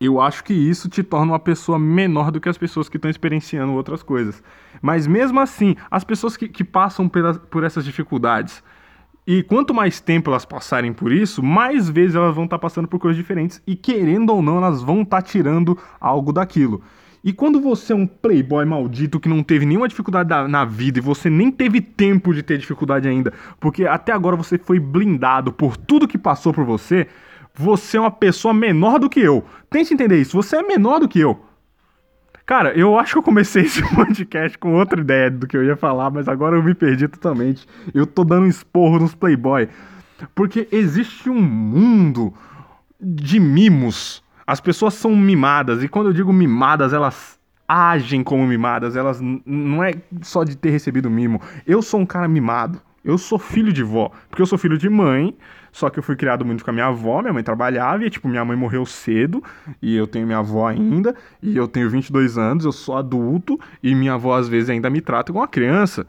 Eu 0.00 0.20
acho 0.20 0.42
que 0.42 0.52
isso 0.52 0.88
te 0.88 1.04
torna 1.04 1.30
uma 1.30 1.38
pessoa 1.38 1.78
menor 1.78 2.32
do 2.32 2.40
que 2.40 2.48
as 2.48 2.58
pessoas 2.58 2.88
que 2.88 2.96
estão 2.96 3.08
experienciando 3.08 3.72
outras 3.72 4.02
coisas. 4.02 4.42
Mas 4.82 5.06
mesmo 5.06 5.38
assim, 5.38 5.76
as 5.88 6.02
pessoas 6.02 6.36
que, 6.36 6.48
que 6.48 6.64
passam 6.64 7.08
pela, 7.08 7.34
por 7.34 7.62
essas 7.62 7.84
dificuldades, 7.84 8.64
e 9.26 9.42
quanto 9.42 9.72
mais 9.72 10.00
tempo 10.00 10.30
elas 10.30 10.44
passarem 10.44 10.92
por 10.92 11.10
isso, 11.10 11.42
mais 11.42 11.88
vezes 11.88 12.14
elas 12.14 12.34
vão 12.34 12.44
estar 12.44 12.58
tá 12.58 12.60
passando 12.60 12.86
por 12.86 12.98
coisas 12.98 13.16
diferentes 13.16 13.62
e 13.66 13.74
querendo 13.74 14.30
ou 14.30 14.42
não, 14.42 14.58
elas 14.58 14.82
vão 14.82 15.02
estar 15.02 15.22
tá 15.22 15.22
tirando 15.22 15.78
algo 15.98 16.32
daquilo. 16.32 16.82
E 17.22 17.32
quando 17.32 17.58
você 17.58 17.94
é 17.94 17.96
um 17.96 18.06
playboy 18.06 18.66
maldito 18.66 19.18
que 19.18 19.30
não 19.30 19.42
teve 19.42 19.64
nenhuma 19.64 19.88
dificuldade 19.88 20.28
na 20.46 20.64
vida 20.66 20.98
e 20.98 21.02
você 21.02 21.30
nem 21.30 21.50
teve 21.50 21.80
tempo 21.80 22.34
de 22.34 22.42
ter 22.42 22.58
dificuldade 22.58 23.08
ainda, 23.08 23.32
porque 23.58 23.86
até 23.86 24.12
agora 24.12 24.36
você 24.36 24.58
foi 24.58 24.78
blindado 24.78 25.50
por 25.50 25.74
tudo 25.74 26.06
que 26.06 26.18
passou 26.18 26.52
por 26.52 26.66
você, 26.66 27.06
você 27.54 27.96
é 27.96 28.00
uma 28.00 28.10
pessoa 28.10 28.52
menor 28.52 28.98
do 28.98 29.08
que 29.08 29.20
eu. 29.20 29.42
Tente 29.70 29.94
entender 29.94 30.20
isso, 30.20 30.36
você 30.36 30.56
é 30.56 30.62
menor 30.62 31.00
do 31.00 31.08
que 31.08 31.18
eu. 31.18 31.40
Cara, 32.46 32.76
eu 32.78 32.98
acho 32.98 33.12
que 33.12 33.18
eu 33.18 33.22
comecei 33.22 33.62
esse 33.64 33.82
podcast 33.94 34.58
com 34.58 34.74
outra 34.74 35.00
ideia 35.00 35.30
do 35.30 35.46
que 35.46 35.56
eu 35.56 35.64
ia 35.64 35.76
falar, 35.76 36.10
mas 36.10 36.28
agora 36.28 36.56
eu 36.56 36.62
me 36.62 36.74
perdi 36.74 37.08
totalmente. 37.08 37.66
Eu 37.92 38.06
tô 38.06 38.24
dando 38.24 38.44
um 38.44 38.48
esporro 38.48 38.98
nos 38.98 39.14
Playboy. 39.14 39.68
Porque 40.34 40.68
existe 40.70 41.30
um 41.30 41.40
mundo 41.40 42.32
de 43.00 43.40
mimos. 43.40 44.22
As 44.46 44.60
pessoas 44.60 44.94
são 44.94 45.16
mimadas, 45.16 45.82
e 45.82 45.88
quando 45.88 46.08
eu 46.08 46.12
digo 46.12 46.32
mimadas, 46.32 46.92
elas 46.92 47.38
agem 47.66 48.22
como 48.22 48.46
mimadas, 48.46 48.94
elas 48.94 49.18
não 49.22 49.82
é 49.82 49.94
só 50.20 50.44
de 50.44 50.54
ter 50.54 50.68
recebido 50.68 51.10
mimo. 51.10 51.40
Eu 51.66 51.80
sou 51.80 52.00
um 52.00 52.06
cara 52.06 52.28
mimado. 52.28 52.80
Eu 53.04 53.18
sou 53.18 53.38
filho 53.38 53.72
de 53.72 53.82
vó, 53.82 54.10
porque 54.30 54.40
eu 54.40 54.46
sou 54.46 54.56
filho 54.56 54.78
de 54.78 54.88
mãe, 54.88 55.36
só 55.70 55.90
que 55.90 55.98
eu 55.98 56.02
fui 56.02 56.16
criado 56.16 56.44
muito 56.44 56.64
com 56.64 56.70
a 56.70 56.72
minha 56.72 56.86
avó, 56.86 57.20
minha 57.20 57.32
mãe 57.32 57.42
trabalhava 57.42 58.04
e, 58.04 58.08
tipo, 58.08 58.28
minha 58.28 58.44
mãe 58.44 58.56
morreu 58.56 58.86
cedo 58.86 59.42
e 59.82 59.94
eu 59.94 60.06
tenho 60.06 60.26
minha 60.26 60.38
avó 60.38 60.66
ainda, 60.68 61.14
e 61.42 61.56
eu 61.56 61.68
tenho 61.68 61.90
22 61.90 62.38
anos, 62.38 62.64
eu 62.64 62.72
sou 62.72 62.96
adulto 62.96 63.60
e 63.82 63.94
minha 63.94 64.14
avó 64.14 64.36
às 64.36 64.48
vezes 64.48 64.70
ainda 64.70 64.88
me 64.88 65.00
trata 65.00 65.30
igual 65.30 65.42
uma 65.42 65.48
criança. 65.48 66.06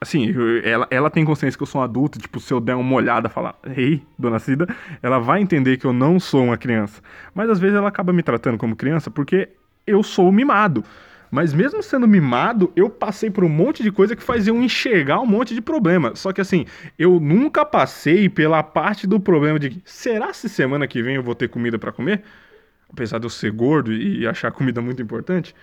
Assim, 0.00 0.34
ela, 0.62 0.86
ela 0.90 1.10
tem 1.10 1.24
consciência 1.24 1.56
que 1.56 1.62
eu 1.62 1.66
sou 1.66 1.80
um 1.80 1.84
adulto, 1.84 2.18
tipo, 2.18 2.38
se 2.38 2.52
eu 2.52 2.60
der 2.60 2.74
uma 2.74 2.94
olhada 2.94 3.28
e 3.28 3.30
falar, 3.30 3.56
ei, 3.74 4.02
dona 4.18 4.38
Cida, 4.38 4.68
ela 5.02 5.18
vai 5.18 5.40
entender 5.40 5.78
que 5.78 5.86
eu 5.86 5.94
não 5.94 6.20
sou 6.20 6.44
uma 6.44 6.58
criança. 6.58 7.00
Mas 7.34 7.48
às 7.48 7.58
vezes 7.58 7.74
ela 7.74 7.88
acaba 7.88 8.12
me 8.12 8.22
tratando 8.22 8.58
como 8.58 8.76
criança 8.76 9.10
porque 9.10 9.48
eu 9.86 10.02
sou 10.02 10.30
mimado. 10.30 10.84
Mas 11.34 11.52
mesmo 11.52 11.82
sendo 11.82 12.06
mimado, 12.06 12.72
eu 12.76 12.88
passei 12.88 13.28
por 13.28 13.42
um 13.42 13.48
monte 13.48 13.82
de 13.82 13.90
coisa 13.90 14.14
que 14.14 14.22
fazia 14.22 14.52
eu 14.52 14.62
enxergar 14.62 15.18
um 15.18 15.26
monte 15.26 15.52
de 15.52 15.60
problema. 15.60 16.14
Só 16.14 16.32
que 16.32 16.40
assim, 16.40 16.64
eu 16.96 17.18
nunca 17.18 17.66
passei 17.66 18.28
pela 18.28 18.62
parte 18.62 19.04
do 19.04 19.18
problema 19.18 19.58
de 19.58 19.82
será 19.84 20.32
se 20.32 20.48
semana 20.48 20.86
que 20.86 21.02
vem 21.02 21.16
eu 21.16 21.24
vou 21.24 21.34
ter 21.34 21.48
comida 21.48 21.76
para 21.76 21.90
comer? 21.90 22.22
Apesar 22.88 23.18
de 23.18 23.26
eu 23.26 23.30
ser 23.30 23.50
gordo 23.50 23.92
e 23.92 24.24
achar 24.28 24.52
comida 24.52 24.80
muito 24.80 25.02
importante. 25.02 25.56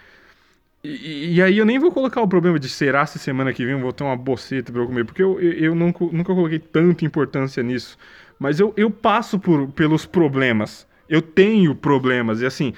E, 0.84 1.36
e, 1.36 1.42
aí 1.42 1.58
eu 1.58 1.66
nem 1.66 1.80
vou 1.80 1.90
colocar 1.94 2.20
o 2.20 2.28
problema 2.28 2.60
de 2.60 2.68
será 2.68 3.06
se 3.06 3.18
semana 3.18 3.54
que 3.54 3.64
vem 3.64 3.74
eu 3.76 3.80
vou 3.80 3.94
ter 3.94 4.04
uma 4.04 4.18
boceta 4.18 4.74
para 4.74 4.82
eu 4.82 4.88
comer, 4.88 5.06
porque 5.06 5.24
eu, 5.24 5.40
eu, 5.40 5.54
eu 5.54 5.76
nunca, 5.76 6.04
nunca 6.04 6.36
coloquei 6.36 6.60
tanta 6.60 7.06
importância 7.06 7.64
nisso. 7.64 7.98
Mas 8.38 8.60
eu, 8.60 8.74
eu 8.76 8.92
passo 8.92 9.40
por, 9.40 9.70
pelos 9.70 10.06
problemas. 10.06 10.86
Eu 11.08 11.22
tenho 11.22 11.74
problemas. 11.74 12.42
E 12.42 12.46
assim, 12.46 12.74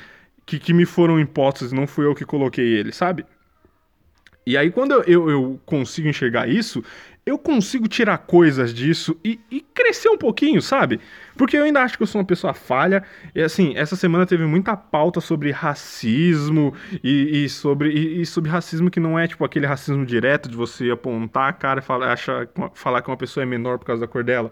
que, 0.45 0.59
que 0.59 0.73
me 0.73 0.85
foram 0.85 1.19
impostos, 1.19 1.71
não 1.71 1.87
fui 1.87 2.05
eu 2.05 2.15
que 2.15 2.25
coloquei 2.25 2.65
ele, 2.65 2.91
sabe? 2.91 3.25
E 4.45 4.57
aí, 4.57 4.69
quando 4.69 4.91
eu, 4.91 5.03
eu, 5.03 5.29
eu, 5.29 5.59
consigo 5.65 6.07
enxergar 6.09 6.49
isso, 6.49 6.83
eu 7.25 7.37
consigo 7.37 7.87
tirar 7.87 8.17
coisas 8.17 8.73
disso 8.73 9.17
e, 9.23 9.39
e, 9.49 9.61
crescer 9.61 10.09
um 10.09 10.17
pouquinho, 10.17 10.61
sabe? 10.61 10.99
Porque 11.37 11.55
eu 11.57 11.63
ainda 11.63 11.81
acho 11.81 11.95
que 11.95 12.03
eu 12.03 12.07
sou 12.07 12.19
uma 12.19 12.27
pessoa 12.27 12.53
falha. 12.53 13.03
E 13.33 13.41
assim, 13.41 13.73
essa 13.77 13.95
semana 13.95 14.25
teve 14.25 14.45
muita 14.45 14.75
pauta 14.75 15.21
sobre 15.21 15.49
racismo 15.51 16.73
e, 17.01 17.45
e 17.45 17.49
sobre, 17.49 17.89
e, 17.91 18.21
e, 18.21 18.25
sobre 18.25 18.51
racismo 18.51 18.91
que 18.91 18.99
não 18.99 19.17
é 19.17 19.25
tipo 19.27 19.45
aquele 19.45 19.65
racismo 19.65 20.05
direto 20.05 20.49
de 20.49 20.57
você 20.57 20.91
apontar 20.91 21.47
a 21.47 21.53
cara 21.53 21.79
e 21.79 21.83
falar, 21.83 22.11
achar, 22.11 22.49
falar 22.73 23.01
que 23.01 23.07
uma 23.09 23.17
pessoa 23.17 23.43
é 23.43 23.45
menor 23.45 23.79
por 23.79 23.85
causa 23.85 24.01
da 24.01 24.07
cor 24.07 24.25
dela 24.25 24.51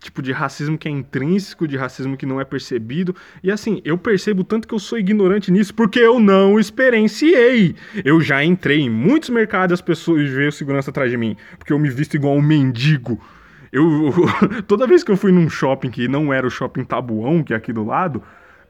tipo 0.00 0.22
de 0.22 0.32
racismo 0.32 0.78
que 0.78 0.88
é 0.88 0.90
intrínseco, 0.90 1.66
de 1.66 1.76
racismo 1.76 2.16
que 2.16 2.26
não 2.26 2.40
é 2.40 2.44
percebido. 2.44 3.14
E 3.42 3.50
assim, 3.50 3.80
eu 3.84 3.96
percebo 3.98 4.44
tanto 4.44 4.68
que 4.68 4.74
eu 4.74 4.78
sou 4.78 4.98
ignorante 4.98 5.50
nisso 5.50 5.74
porque 5.74 5.98
eu 5.98 6.20
não 6.20 6.58
experienciei. 6.58 7.74
Eu 8.04 8.20
já 8.20 8.44
entrei 8.44 8.80
em 8.80 8.90
muitos 8.90 9.30
mercados 9.30 9.74
as 9.74 9.80
pessoas 9.80 10.28
veem 10.30 10.50
segurança 10.50 10.90
atrás 10.90 11.10
de 11.10 11.16
mim, 11.16 11.36
porque 11.58 11.72
eu 11.72 11.78
me 11.78 11.88
visto 11.90 12.14
igual 12.14 12.36
um 12.36 12.42
mendigo. 12.42 13.20
Eu, 13.72 14.12
toda 14.66 14.86
vez 14.86 15.02
que 15.02 15.10
eu 15.10 15.16
fui 15.16 15.32
num 15.32 15.48
shopping 15.48 15.90
que 15.90 16.08
não 16.08 16.32
era 16.32 16.46
o 16.46 16.50
shopping 16.50 16.84
Tabuão, 16.84 17.42
que 17.42 17.52
é 17.52 17.56
aqui 17.56 17.72
do 17.72 17.84
lado, 17.84 18.22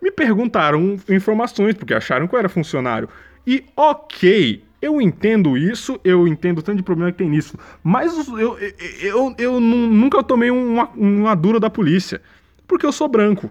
me 0.03 0.11
perguntaram 0.11 0.97
informações, 1.09 1.75
porque 1.75 1.95
acharam 1.95 2.27
que 2.27 2.35
eu 2.35 2.39
era 2.39 2.49
funcionário. 2.49 3.09
E 3.47 3.65
ok, 3.77 4.65
eu 4.81 5.01
entendo 5.01 5.57
isso, 5.57 5.99
eu 6.05 6.29
entendo 6.29 6.63
tanto 6.63 6.77
de 6.77 6.83
problema 6.83 7.11
que 7.11 7.19
tem 7.19 7.31
nisso. 7.31 7.59
Mas 7.83 8.29
eu, 8.29 8.59
eu, 8.59 8.75
eu, 9.01 9.35
eu 9.39 9.61
nunca 9.61 10.23
tomei 10.23 10.51
uma, 10.51 10.89
uma 10.91 11.35
dura 11.35 11.59
da 11.59 11.71
polícia. 11.71 12.21
Porque 12.67 12.85
eu 12.85 12.93
sou 12.93 13.09
branco. 13.09 13.51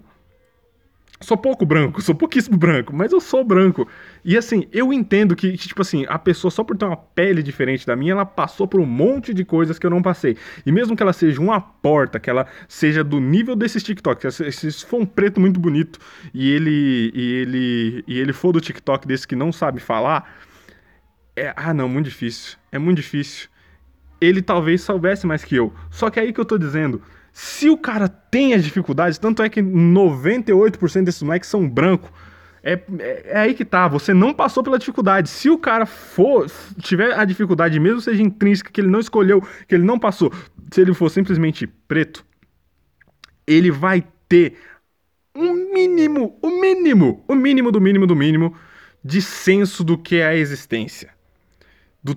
Sou 1.21 1.38
pouco 1.38 1.65
branco, 1.65 2.01
sou 2.03 2.13
pouquíssimo 2.13 2.57
branco, 2.57 2.93
mas 2.93 3.11
eu 3.11 3.21
sou 3.21 3.43
branco. 3.43 3.88
E 4.23 4.38
assim, 4.38 4.67
eu 4.71 4.91
entendo 4.91 5.35
que, 5.35 5.55
tipo 5.57 5.81
assim, 5.81 6.05
a 6.09 6.19
pessoa 6.19 6.51
só 6.51 6.63
por 6.63 6.77
ter 6.77 6.85
uma 6.85 6.97
pele 6.97 7.41
diferente 7.41 7.88
da 7.88 7.95
minha, 7.95 8.11
ela 8.11 8.25
passou 8.25 8.67
por 8.67 8.81
um 8.81 8.85
monte 8.85 9.33
de 9.33 9.45
coisas 9.45 9.79
que 9.79 9.85
eu 9.85 9.89
não 9.89 10.01
passei. 10.01 10.35
E 10.65 10.71
mesmo 10.71 10.95
que 10.95 11.01
ela 11.01 11.13
seja 11.13 11.39
uma 11.39 11.59
porta, 11.61 12.19
que 12.19 12.29
ela 12.29 12.45
seja 12.67 13.03
do 13.03 13.19
nível 13.19 13.55
desses 13.55 13.81
TikTok, 13.81 14.29
se 14.29 14.71
for 14.85 14.99
um 14.99 15.05
preto 15.05 15.39
muito 15.39 15.59
bonito 15.59 15.99
e 16.33 16.51
ele 16.51 17.11
e 17.13 17.33
ele 17.33 18.03
e 18.07 18.19
ele 18.19 18.33
for 18.33 18.51
do 18.51 18.59
TikTok 18.59 19.07
desse 19.07 19.27
que 19.27 19.35
não 19.35 19.53
sabe 19.53 19.79
falar, 19.79 20.29
é, 21.35 21.53
ah, 21.55 21.73
não, 21.73 21.89
muito 21.89 22.05
difícil. 22.05 22.57
É 22.71 22.79
muito 22.79 22.97
difícil. 22.97 23.49
Ele 24.21 24.41
talvez 24.41 24.81
soubesse 24.81 25.27
mais 25.27 25.43
que 25.43 25.55
eu. 25.55 25.73
Só 25.91 26.09
que 26.09 26.19
é 26.19 26.23
aí 26.23 26.31
que 26.31 26.39
eu 26.39 26.45
tô 26.45 26.57
dizendo, 26.57 27.01
se 27.33 27.69
o 27.69 27.77
cara 27.77 28.07
tem 28.07 28.53
as 28.53 28.63
dificuldades, 28.63 29.17
tanto 29.17 29.43
é 29.43 29.49
que 29.49 29.61
98% 29.61 31.03
desses 31.03 31.21
moleques 31.21 31.49
são 31.49 31.67
brancos. 31.67 32.09
É, 32.63 32.81
é, 32.99 33.23
é, 33.25 33.39
aí 33.39 33.53
que 33.53 33.65
tá, 33.65 33.87
você 33.87 34.13
não 34.13 34.33
passou 34.33 34.63
pela 34.63 34.79
dificuldade. 34.79 35.29
Se 35.29 35.49
o 35.49 35.57
cara 35.57 35.85
for, 35.85 36.49
tiver 36.79 37.13
a 37.13 37.25
dificuldade, 37.25 37.79
mesmo 37.79 38.01
seja 38.01 38.23
intrínseca, 38.23 38.71
que 38.71 38.81
ele 38.81 38.87
não 38.87 38.99
escolheu, 38.99 39.41
que 39.67 39.75
ele 39.75 39.83
não 39.83 39.99
passou, 39.99 40.33
se 40.71 40.81
ele 40.81 40.93
for 40.93 41.09
simplesmente 41.09 41.67
preto, 41.67 42.25
ele 43.45 43.69
vai 43.69 44.03
ter 44.27 44.57
um 45.35 45.53
mínimo, 45.73 46.39
o 46.41 46.47
um 46.47 46.59
mínimo, 46.59 47.23
o 47.27 47.35
mínimo 47.35 47.71
do 47.71 47.81
mínimo 47.81 48.07
do 48.07 48.15
mínimo 48.15 48.55
de 49.03 49.21
senso 49.21 49.83
do 49.83 49.95
que 49.95 50.15
é 50.15 50.25
a 50.25 50.35
existência 50.35 51.14
do, 52.05 52.15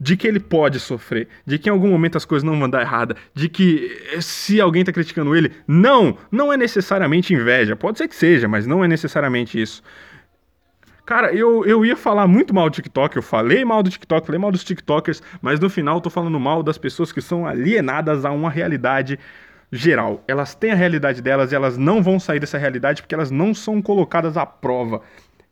de 0.00 0.16
que 0.16 0.26
ele 0.26 0.40
pode 0.40 0.80
sofrer, 0.80 1.28
de 1.46 1.60
que 1.60 1.68
em 1.68 1.72
algum 1.72 1.88
momento 1.88 2.18
as 2.18 2.24
coisas 2.24 2.42
não 2.42 2.58
vão 2.58 2.68
dar 2.68 2.80
errada, 2.80 3.14
de 3.32 3.48
que 3.48 3.96
eh, 4.12 4.20
se 4.20 4.60
alguém 4.60 4.80
está 4.80 4.92
criticando 4.92 5.32
ele, 5.32 5.52
não, 5.64 6.18
não 6.28 6.52
é 6.52 6.56
necessariamente 6.56 7.32
inveja, 7.32 7.76
pode 7.76 7.98
ser 7.98 8.08
que 8.08 8.16
seja, 8.16 8.48
mas 8.48 8.66
não 8.66 8.84
é 8.84 8.88
necessariamente 8.88 9.62
isso. 9.62 9.80
Cara, 11.06 11.32
eu, 11.32 11.64
eu 11.64 11.86
ia 11.86 11.94
falar 11.94 12.26
muito 12.26 12.52
mal 12.52 12.68
do 12.68 12.74
TikTok, 12.74 13.14
eu 13.14 13.22
falei 13.22 13.64
mal 13.64 13.80
do 13.80 13.88
TikTok, 13.88 14.26
falei 14.26 14.40
mal 14.40 14.50
dos 14.50 14.64
TikTokers, 14.64 15.22
mas 15.40 15.60
no 15.60 15.70
final 15.70 15.98
eu 15.98 16.00
tô 16.00 16.10
falando 16.10 16.38
mal 16.40 16.60
das 16.60 16.76
pessoas 16.76 17.12
que 17.12 17.22
são 17.22 17.46
alienadas 17.46 18.24
a 18.24 18.32
uma 18.32 18.50
realidade 18.50 19.20
geral. 19.70 20.24
Elas 20.26 20.56
têm 20.56 20.72
a 20.72 20.74
realidade 20.74 21.22
delas 21.22 21.52
e 21.52 21.54
elas 21.54 21.78
não 21.78 22.02
vão 22.02 22.18
sair 22.18 22.40
dessa 22.40 22.58
realidade 22.58 23.02
porque 23.02 23.14
elas 23.14 23.30
não 23.30 23.54
são 23.54 23.80
colocadas 23.80 24.36
à 24.36 24.44
prova. 24.44 25.00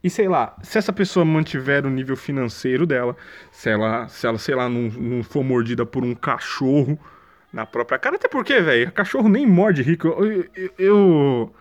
E 0.06 0.10
sei 0.10 0.28
lá, 0.28 0.54
se 0.62 0.78
essa 0.78 0.92
pessoa 0.92 1.24
mantiver 1.24 1.84
o 1.84 1.90
nível 1.90 2.16
financeiro 2.16 2.86
dela, 2.86 3.16
se 3.50 3.68
ela, 3.68 4.06
se 4.06 4.24
ela 4.24 4.38
sei 4.38 4.54
lá, 4.54 4.68
não, 4.68 4.82
não 4.82 5.24
for 5.24 5.42
mordida 5.42 5.84
por 5.84 6.04
um 6.04 6.14
cachorro 6.14 6.96
na 7.52 7.66
própria 7.66 7.98
cara, 7.98 8.14
até 8.14 8.28
porque, 8.28 8.60
velho, 8.60 8.92
cachorro 8.92 9.28
nem 9.28 9.44
morde 9.44 9.82
rico. 9.82 10.06
Eu, 10.06 10.44
eu, 10.78 11.52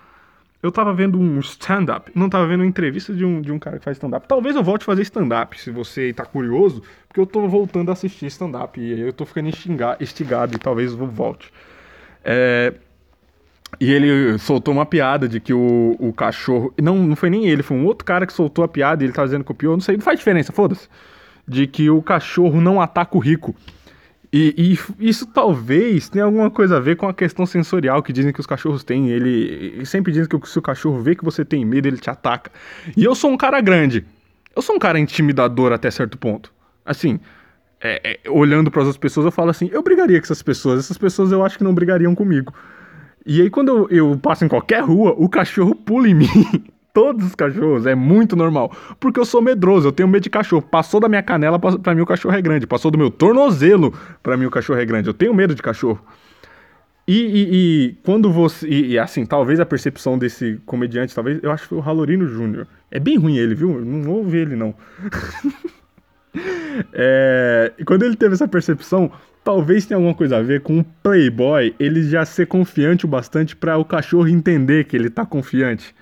eu, 0.62 0.71
tava 0.71 0.93
vendo 0.93 1.19
um 1.19 1.39
stand-up, 1.39 2.12
não 2.13 2.29
tava 2.29 2.45
vendo 2.45 2.60
uma 2.60 2.67
entrevista 2.67 3.12
de 3.15 3.25
um, 3.25 3.41
de 3.41 3.51
um 3.51 3.58
cara 3.58 3.79
que 3.79 3.84
faz 3.84 3.97
stand-up. 3.97 4.27
Talvez 4.27 4.55
eu 4.55 4.62
volte 4.62 4.84
a 4.84 4.86
fazer 4.86 5.01
stand-up, 5.01 5.60
se 5.60 5.71
você 5.71 6.13
tá 6.13 6.23
curioso, 6.23 6.84
porque 7.08 7.19
eu 7.19 7.25
tô 7.25 7.47
voltando 7.47 7.89
a 7.89 7.93
assistir 7.93 8.27
stand-up 8.27 8.79
e 8.79 9.01
eu 9.01 9.12
tô 9.12 9.25
ficando 9.25 9.49
instigado 9.99 10.55
e 10.55 10.60
talvez 10.60 10.91
eu 10.91 11.08
volte. 11.08 11.51
É, 12.23 12.75
e 13.79 13.91
ele 13.91 14.38
soltou 14.38 14.73
uma 14.73 14.85
piada 14.85 15.27
de 15.27 15.39
que 15.39 15.53
o, 15.53 15.95
o 15.99 16.13
cachorro. 16.13 16.73
Não, 16.81 16.97
não 16.97 17.15
foi 17.15 17.29
nem 17.29 17.47
ele, 17.47 17.63
foi 17.63 17.77
um 17.77 17.85
outro 17.85 18.05
cara 18.05 18.25
que 18.25 18.33
soltou 18.33 18.63
a 18.63 18.67
piada 18.67 19.03
e 19.03 19.07
ele 19.07 19.13
tá 19.13 19.23
dizendo 19.23 19.41
que 19.41 19.47
copiou. 19.47 19.73
Não 19.73 19.81
sei, 19.81 19.97
não 19.97 20.03
faz 20.03 20.19
diferença, 20.19 20.51
foda-se. 20.51 20.88
De 21.47 21.67
que 21.67 21.89
o 21.89 22.01
cachorro 22.01 22.61
não 22.61 22.81
ataca 22.81 23.15
o 23.15 23.19
rico. 23.19 23.55
E, 24.31 24.77
e, 24.99 25.07
isso 25.07 25.25
talvez 25.27 26.09
tenha 26.09 26.25
alguma 26.25 26.49
coisa 26.51 26.77
a 26.77 26.79
ver 26.79 26.97
com 26.97 27.07
a 27.07 27.13
questão 27.13 27.45
sensorial 27.45 28.03
que 28.03 28.11
dizem 28.11 28.33
que 28.33 28.39
os 28.39 28.45
cachorros 28.45 28.83
têm. 28.83 29.09
Ele, 29.09 29.85
sempre 29.85 30.11
dizem 30.11 30.27
que 30.27 30.49
se 30.49 30.59
o 30.59 30.61
cachorro 30.61 31.01
vê 31.01 31.15
que 31.15 31.23
você 31.23 31.45
tem 31.45 31.63
medo, 31.63 31.88
ele 31.88 31.97
te 31.97 32.09
ataca. 32.09 32.51
E 32.97 33.03
eu 33.03 33.15
sou 33.15 33.31
um 33.31 33.38
cara 33.38 33.61
grande. 33.61 34.05
Eu 34.55 34.61
sou 34.61 34.75
um 34.75 34.79
cara 34.79 34.99
intimidador 34.99 35.71
até 35.71 35.91
certo 35.91 36.17
ponto. 36.17 36.51
Assim, 36.85 37.19
é, 37.81 38.19
é, 38.25 38.29
olhando 38.29 38.71
para 38.71 38.81
as 38.81 38.88
outras 38.88 38.99
pessoas, 38.99 39.25
eu 39.25 39.31
falo 39.31 39.51
assim: 39.51 39.69
eu 39.71 39.83
brigaria 39.83 40.19
com 40.19 40.25
essas 40.25 40.41
pessoas. 40.41 40.79
Essas 40.79 40.97
pessoas 40.97 41.31
eu 41.31 41.43
acho 41.43 41.57
que 41.57 41.63
não 41.63 41.73
brigariam 41.73 42.15
comigo. 42.15 42.53
E 43.25 43.41
aí, 43.41 43.49
quando 43.49 43.69
eu, 43.69 43.88
eu 43.89 44.17
passo 44.17 44.45
em 44.45 44.47
qualquer 44.47 44.83
rua, 44.83 45.15
o 45.17 45.27
cachorro 45.27 45.73
pula 45.73 46.07
em 46.07 46.13
mim. 46.13 46.27
Todos 46.93 47.25
os 47.25 47.35
cachorros, 47.35 47.85
é 47.85 47.93
muito 47.93 48.38
normal. 48.38 48.71
Porque 48.99 49.19
eu 49.19 49.25
sou 49.25 49.41
medroso, 49.41 49.88
eu 49.88 49.91
tenho 49.91 50.07
medo 50.07 50.23
de 50.23 50.29
cachorro. 50.29 50.61
Passou 50.61 51.01
da 51.01 51.09
minha 51.09 51.21
canela, 51.21 51.59
pra 51.59 51.93
mim 51.93 52.01
o 52.01 52.05
cachorro 52.05 52.35
é 52.35 52.41
grande. 52.41 52.65
Passou 52.65 52.89
do 52.89 52.97
meu 52.97 53.11
tornozelo, 53.11 53.93
pra 54.23 54.38
mim 54.38 54.45
o 54.45 54.51
cachorro 54.51 54.79
é 54.79 54.85
grande. 54.85 55.09
Eu 55.09 55.13
tenho 55.13 55.33
medo 55.33 55.53
de 55.53 55.61
cachorro. 55.61 55.99
E, 57.07 57.17
e, 57.17 57.49
e 57.51 57.93
quando 58.03 58.31
você. 58.31 58.67
E, 58.67 58.91
e, 58.93 58.99
assim, 58.99 59.25
talvez 59.25 59.59
a 59.59 59.65
percepção 59.65 60.17
desse 60.17 60.59
comediante, 60.65 61.13
talvez. 61.13 61.39
Eu 61.43 61.51
acho 61.51 61.63
que 61.63 61.69
foi 61.69 61.77
o 61.79 61.81
Halorino 61.81 62.27
Júnior. 62.27 62.67
É 62.89 62.99
bem 62.99 63.17
ruim 63.17 63.38
ele, 63.38 63.53
viu? 63.53 63.77
Eu 63.77 63.85
não 63.85 64.11
ouvi 64.11 64.38
ele, 64.38 64.55
não. 64.55 64.73
é, 66.93 67.73
e 67.77 67.83
quando 67.83 68.03
ele 68.03 68.15
teve 68.15 68.33
essa 68.35 68.47
percepção, 68.47 69.11
talvez 69.45 69.86
tenha 69.86 69.97
alguma 69.97 70.15
coisa 70.15 70.38
a 70.38 70.41
ver 70.41 70.62
com 70.62 70.79
o 70.79 70.84
Playboy 70.84 71.75
ele 71.79 72.01
já 72.01 72.25
ser 72.25 72.47
confiante 72.47 73.05
o 73.05 73.08
bastante 73.08 73.55
para 73.55 73.77
o 73.77 73.86
cachorro 73.86 74.27
entender 74.27 74.86
que 74.86 74.97
ele 74.97 75.10
tá 75.10 75.23
confiante. 75.23 75.95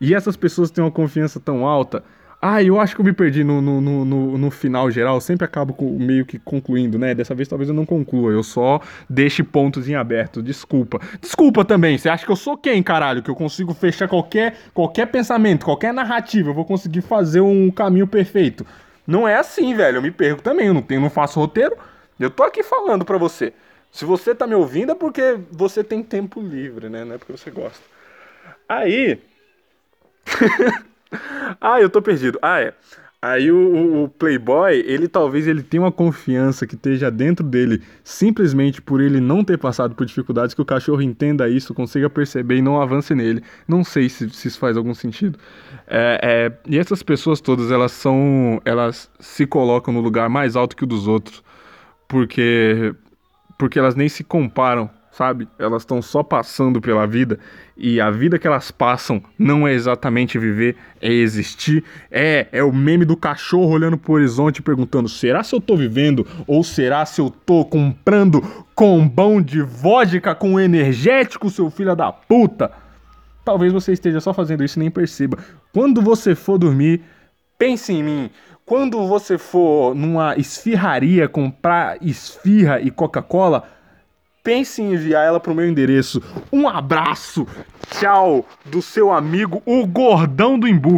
E 0.00 0.14
essas 0.14 0.36
pessoas 0.36 0.70
têm 0.70 0.82
uma 0.82 0.92
confiança 0.92 1.40
tão 1.40 1.66
alta. 1.66 2.04
Ah, 2.40 2.62
eu 2.62 2.78
acho 2.78 2.94
que 2.94 3.00
eu 3.00 3.04
me 3.04 3.12
perdi 3.12 3.42
no, 3.42 3.60
no, 3.60 3.80
no, 3.80 4.38
no 4.38 4.50
final 4.50 4.90
geral. 4.90 5.16
Eu 5.16 5.20
sempre 5.20 5.46
acabo 5.46 5.72
com, 5.72 5.98
meio 5.98 6.26
que 6.26 6.38
concluindo, 6.38 6.98
né? 6.98 7.14
Dessa 7.14 7.34
vez 7.34 7.48
talvez 7.48 7.70
eu 7.70 7.74
não 7.74 7.86
conclua. 7.86 8.30
Eu 8.30 8.42
só 8.42 8.80
deixe 9.08 9.42
pontos 9.42 9.88
em 9.88 9.94
aberto. 9.94 10.42
Desculpa. 10.42 11.00
Desculpa 11.20 11.64
também. 11.64 11.96
Você 11.96 12.08
acha 12.08 12.24
que 12.24 12.30
eu 12.30 12.36
sou 12.36 12.56
quem, 12.56 12.82
caralho? 12.82 13.22
Que 13.22 13.30
eu 13.30 13.34
consigo 13.34 13.72
fechar 13.72 14.08
qualquer, 14.08 14.56
qualquer 14.74 15.06
pensamento, 15.06 15.64
qualquer 15.64 15.92
narrativa. 15.92 16.50
Eu 16.50 16.54
vou 16.54 16.66
conseguir 16.66 17.00
fazer 17.00 17.40
um 17.40 17.70
caminho 17.70 18.06
perfeito. 18.06 18.64
Não 19.06 19.26
é 19.26 19.36
assim, 19.36 19.74
velho. 19.74 19.96
Eu 19.96 20.02
me 20.02 20.10
perco 20.10 20.42
também. 20.42 20.66
Eu 20.66 20.74
não, 20.74 20.82
tenho, 20.82 21.00
não 21.00 21.10
faço 21.10 21.40
roteiro. 21.40 21.74
Eu 22.18 22.30
tô 22.30 22.42
aqui 22.42 22.62
falando 22.62 23.04
pra 23.04 23.18
você. 23.18 23.52
Se 23.90 24.04
você 24.04 24.34
tá 24.34 24.46
me 24.46 24.54
ouvindo 24.54 24.92
é 24.92 24.94
porque 24.94 25.38
você 25.50 25.84
tem 25.84 26.02
tempo 26.02 26.40
livre, 26.40 26.88
né? 26.88 27.04
Não 27.04 27.14
é 27.14 27.18
porque 27.18 27.32
você 27.32 27.50
gosta. 27.50 27.82
Aí. 28.68 29.20
ah, 31.60 31.80
eu 31.80 31.88
tô 31.88 32.02
perdido. 32.02 32.38
Ah, 32.42 32.60
é. 32.60 32.74
Aí 33.22 33.50
o, 33.50 34.04
o, 34.04 34.08
Playboy, 34.08 34.84
ele 34.86 35.08
talvez 35.08 35.46
ele 35.46 35.62
tenha 35.62 35.82
uma 35.82 35.90
confiança 35.90 36.66
que 36.66 36.74
esteja 36.74 37.10
dentro 37.10 37.42
dele, 37.42 37.82
simplesmente 38.02 38.82
por 38.82 39.00
ele 39.00 39.18
não 39.18 39.42
ter 39.42 39.56
passado 39.56 39.94
por 39.94 40.04
dificuldades, 40.04 40.54
que 40.54 40.60
o 40.60 40.64
cachorro 40.64 41.00
entenda 41.00 41.48
isso, 41.48 41.72
consiga 41.72 42.10
perceber 42.10 42.56
e 42.56 42.62
não 42.62 42.82
avance 42.82 43.14
nele. 43.14 43.42
Não 43.66 43.82
sei 43.82 44.10
se, 44.10 44.28
se 44.28 44.48
isso 44.48 44.58
faz 44.58 44.76
algum 44.76 44.92
sentido. 44.92 45.38
É, 45.86 46.20
é, 46.22 46.52
e 46.68 46.78
essas 46.78 47.02
pessoas 47.02 47.40
todas, 47.40 47.70
elas 47.70 47.92
são. 47.92 48.60
Elas 48.62 49.10
se 49.18 49.46
colocam 49.46 49.94
no 49.94 50.00
lugar 50.00 50.28
mais 50.28 50.54
alto 50.54 50.76
que 50.76 50.84
o 50.84 50.86
dos 50.86 51.08
outros 51.08 51.42
porque 52.08 52.94
porque 53.58 53.78
elas 53.78 53.94
nem 53.94 54.08
se 54.08 54.24
comparam, 54.24 54.90
sabe? 55.12 55.48
Elas 55.58 55.82
estão 55.82 56.02
só 56.02 56.22
passando 56.22 56.80
pela 56.80 57.06
vida 57.06 57.38
e 57.76 58.00
a 58.00 58.10
vida 58.10 58.38
que 58.38 58.46
elas 58.46 58.70
passam 58.70 59.22
não 59.38 59.66
é 59.66 59.72
exatamente 59.72 60.38
viver, 60.38 60.76
é 61.00 61.12
existir. 61.12 61.84
É, 62.10 62.48
é 62.52 62.62
o 62.62 62.72
meme 62.72 63.04
do 63.04 63.16
cachorro 63.16 63.72
olhando 63.72 63.96
pro 63.96 64.14
horizonte 64.14 64.62
perguntando: 64.62 65.08
será 65.08 65.42
se 65.42 65.54
eu 65.54 65.60
tô 65.60 65.76
vivendo 65.76 66.26
ou 66.46 66.62
será 66.62 67.04
se 67.06 67.20
eu 67.20 67.30
tô 67.30 67.64
comprando 67.64 68.42
combão 68.74 69.40
de 69.40 69.62
vodka 69.62 70.34
com 70.34 70.58
energético, 70.58 71.50
seu 71.50 71.70
filho 71.70 71.94
da 71.94 72.12
puta? 72.12 72.70
Talvez 73.44 73.72
você 73.72 73.92
esteja 73.92 74.20
só 74.20 74.32
fazendo 74.32 74.64
isso 74.64 74.78
e 74.78 74.80
nem 74.80 74.90
perceba. 74.90 75.38
Quando 75.72 76.00
você 76.00 76.34
for 76.34 76.58
dormir, 76.58 77.02
pense 77.58 77.92
em 77.92 78.02
mim. 78.02 78.30
Quando 78.66 79.06
você 79.06 79.36
for 79.36 79.94
numa 79.94 80.36
esfirraria 80.36 81.28
comprar 81.28 81.98
esfirra 82.00 82.80
e 82.80 82.90
Coca-Cola, 82.90 83.68
pense 84.42 84.80
em 84.80 84.94
enviar 84.94 85.22
ela 85.22 85.38
para 85.38 85.52
o 85.52 85.54
meu 85.54 85.68
endereço. 85.68 86.22
Um 86.50 86.66
abraço, 86.66 87.46
tchau, 87.90 88.46
do 88.64 88.80
seu 88.80 89.12
amigo, 89.12 89.62
o 89.66 89.86
gordão 89.86 90.58
do 90.58 90.66
Imbu. 90.66 90.92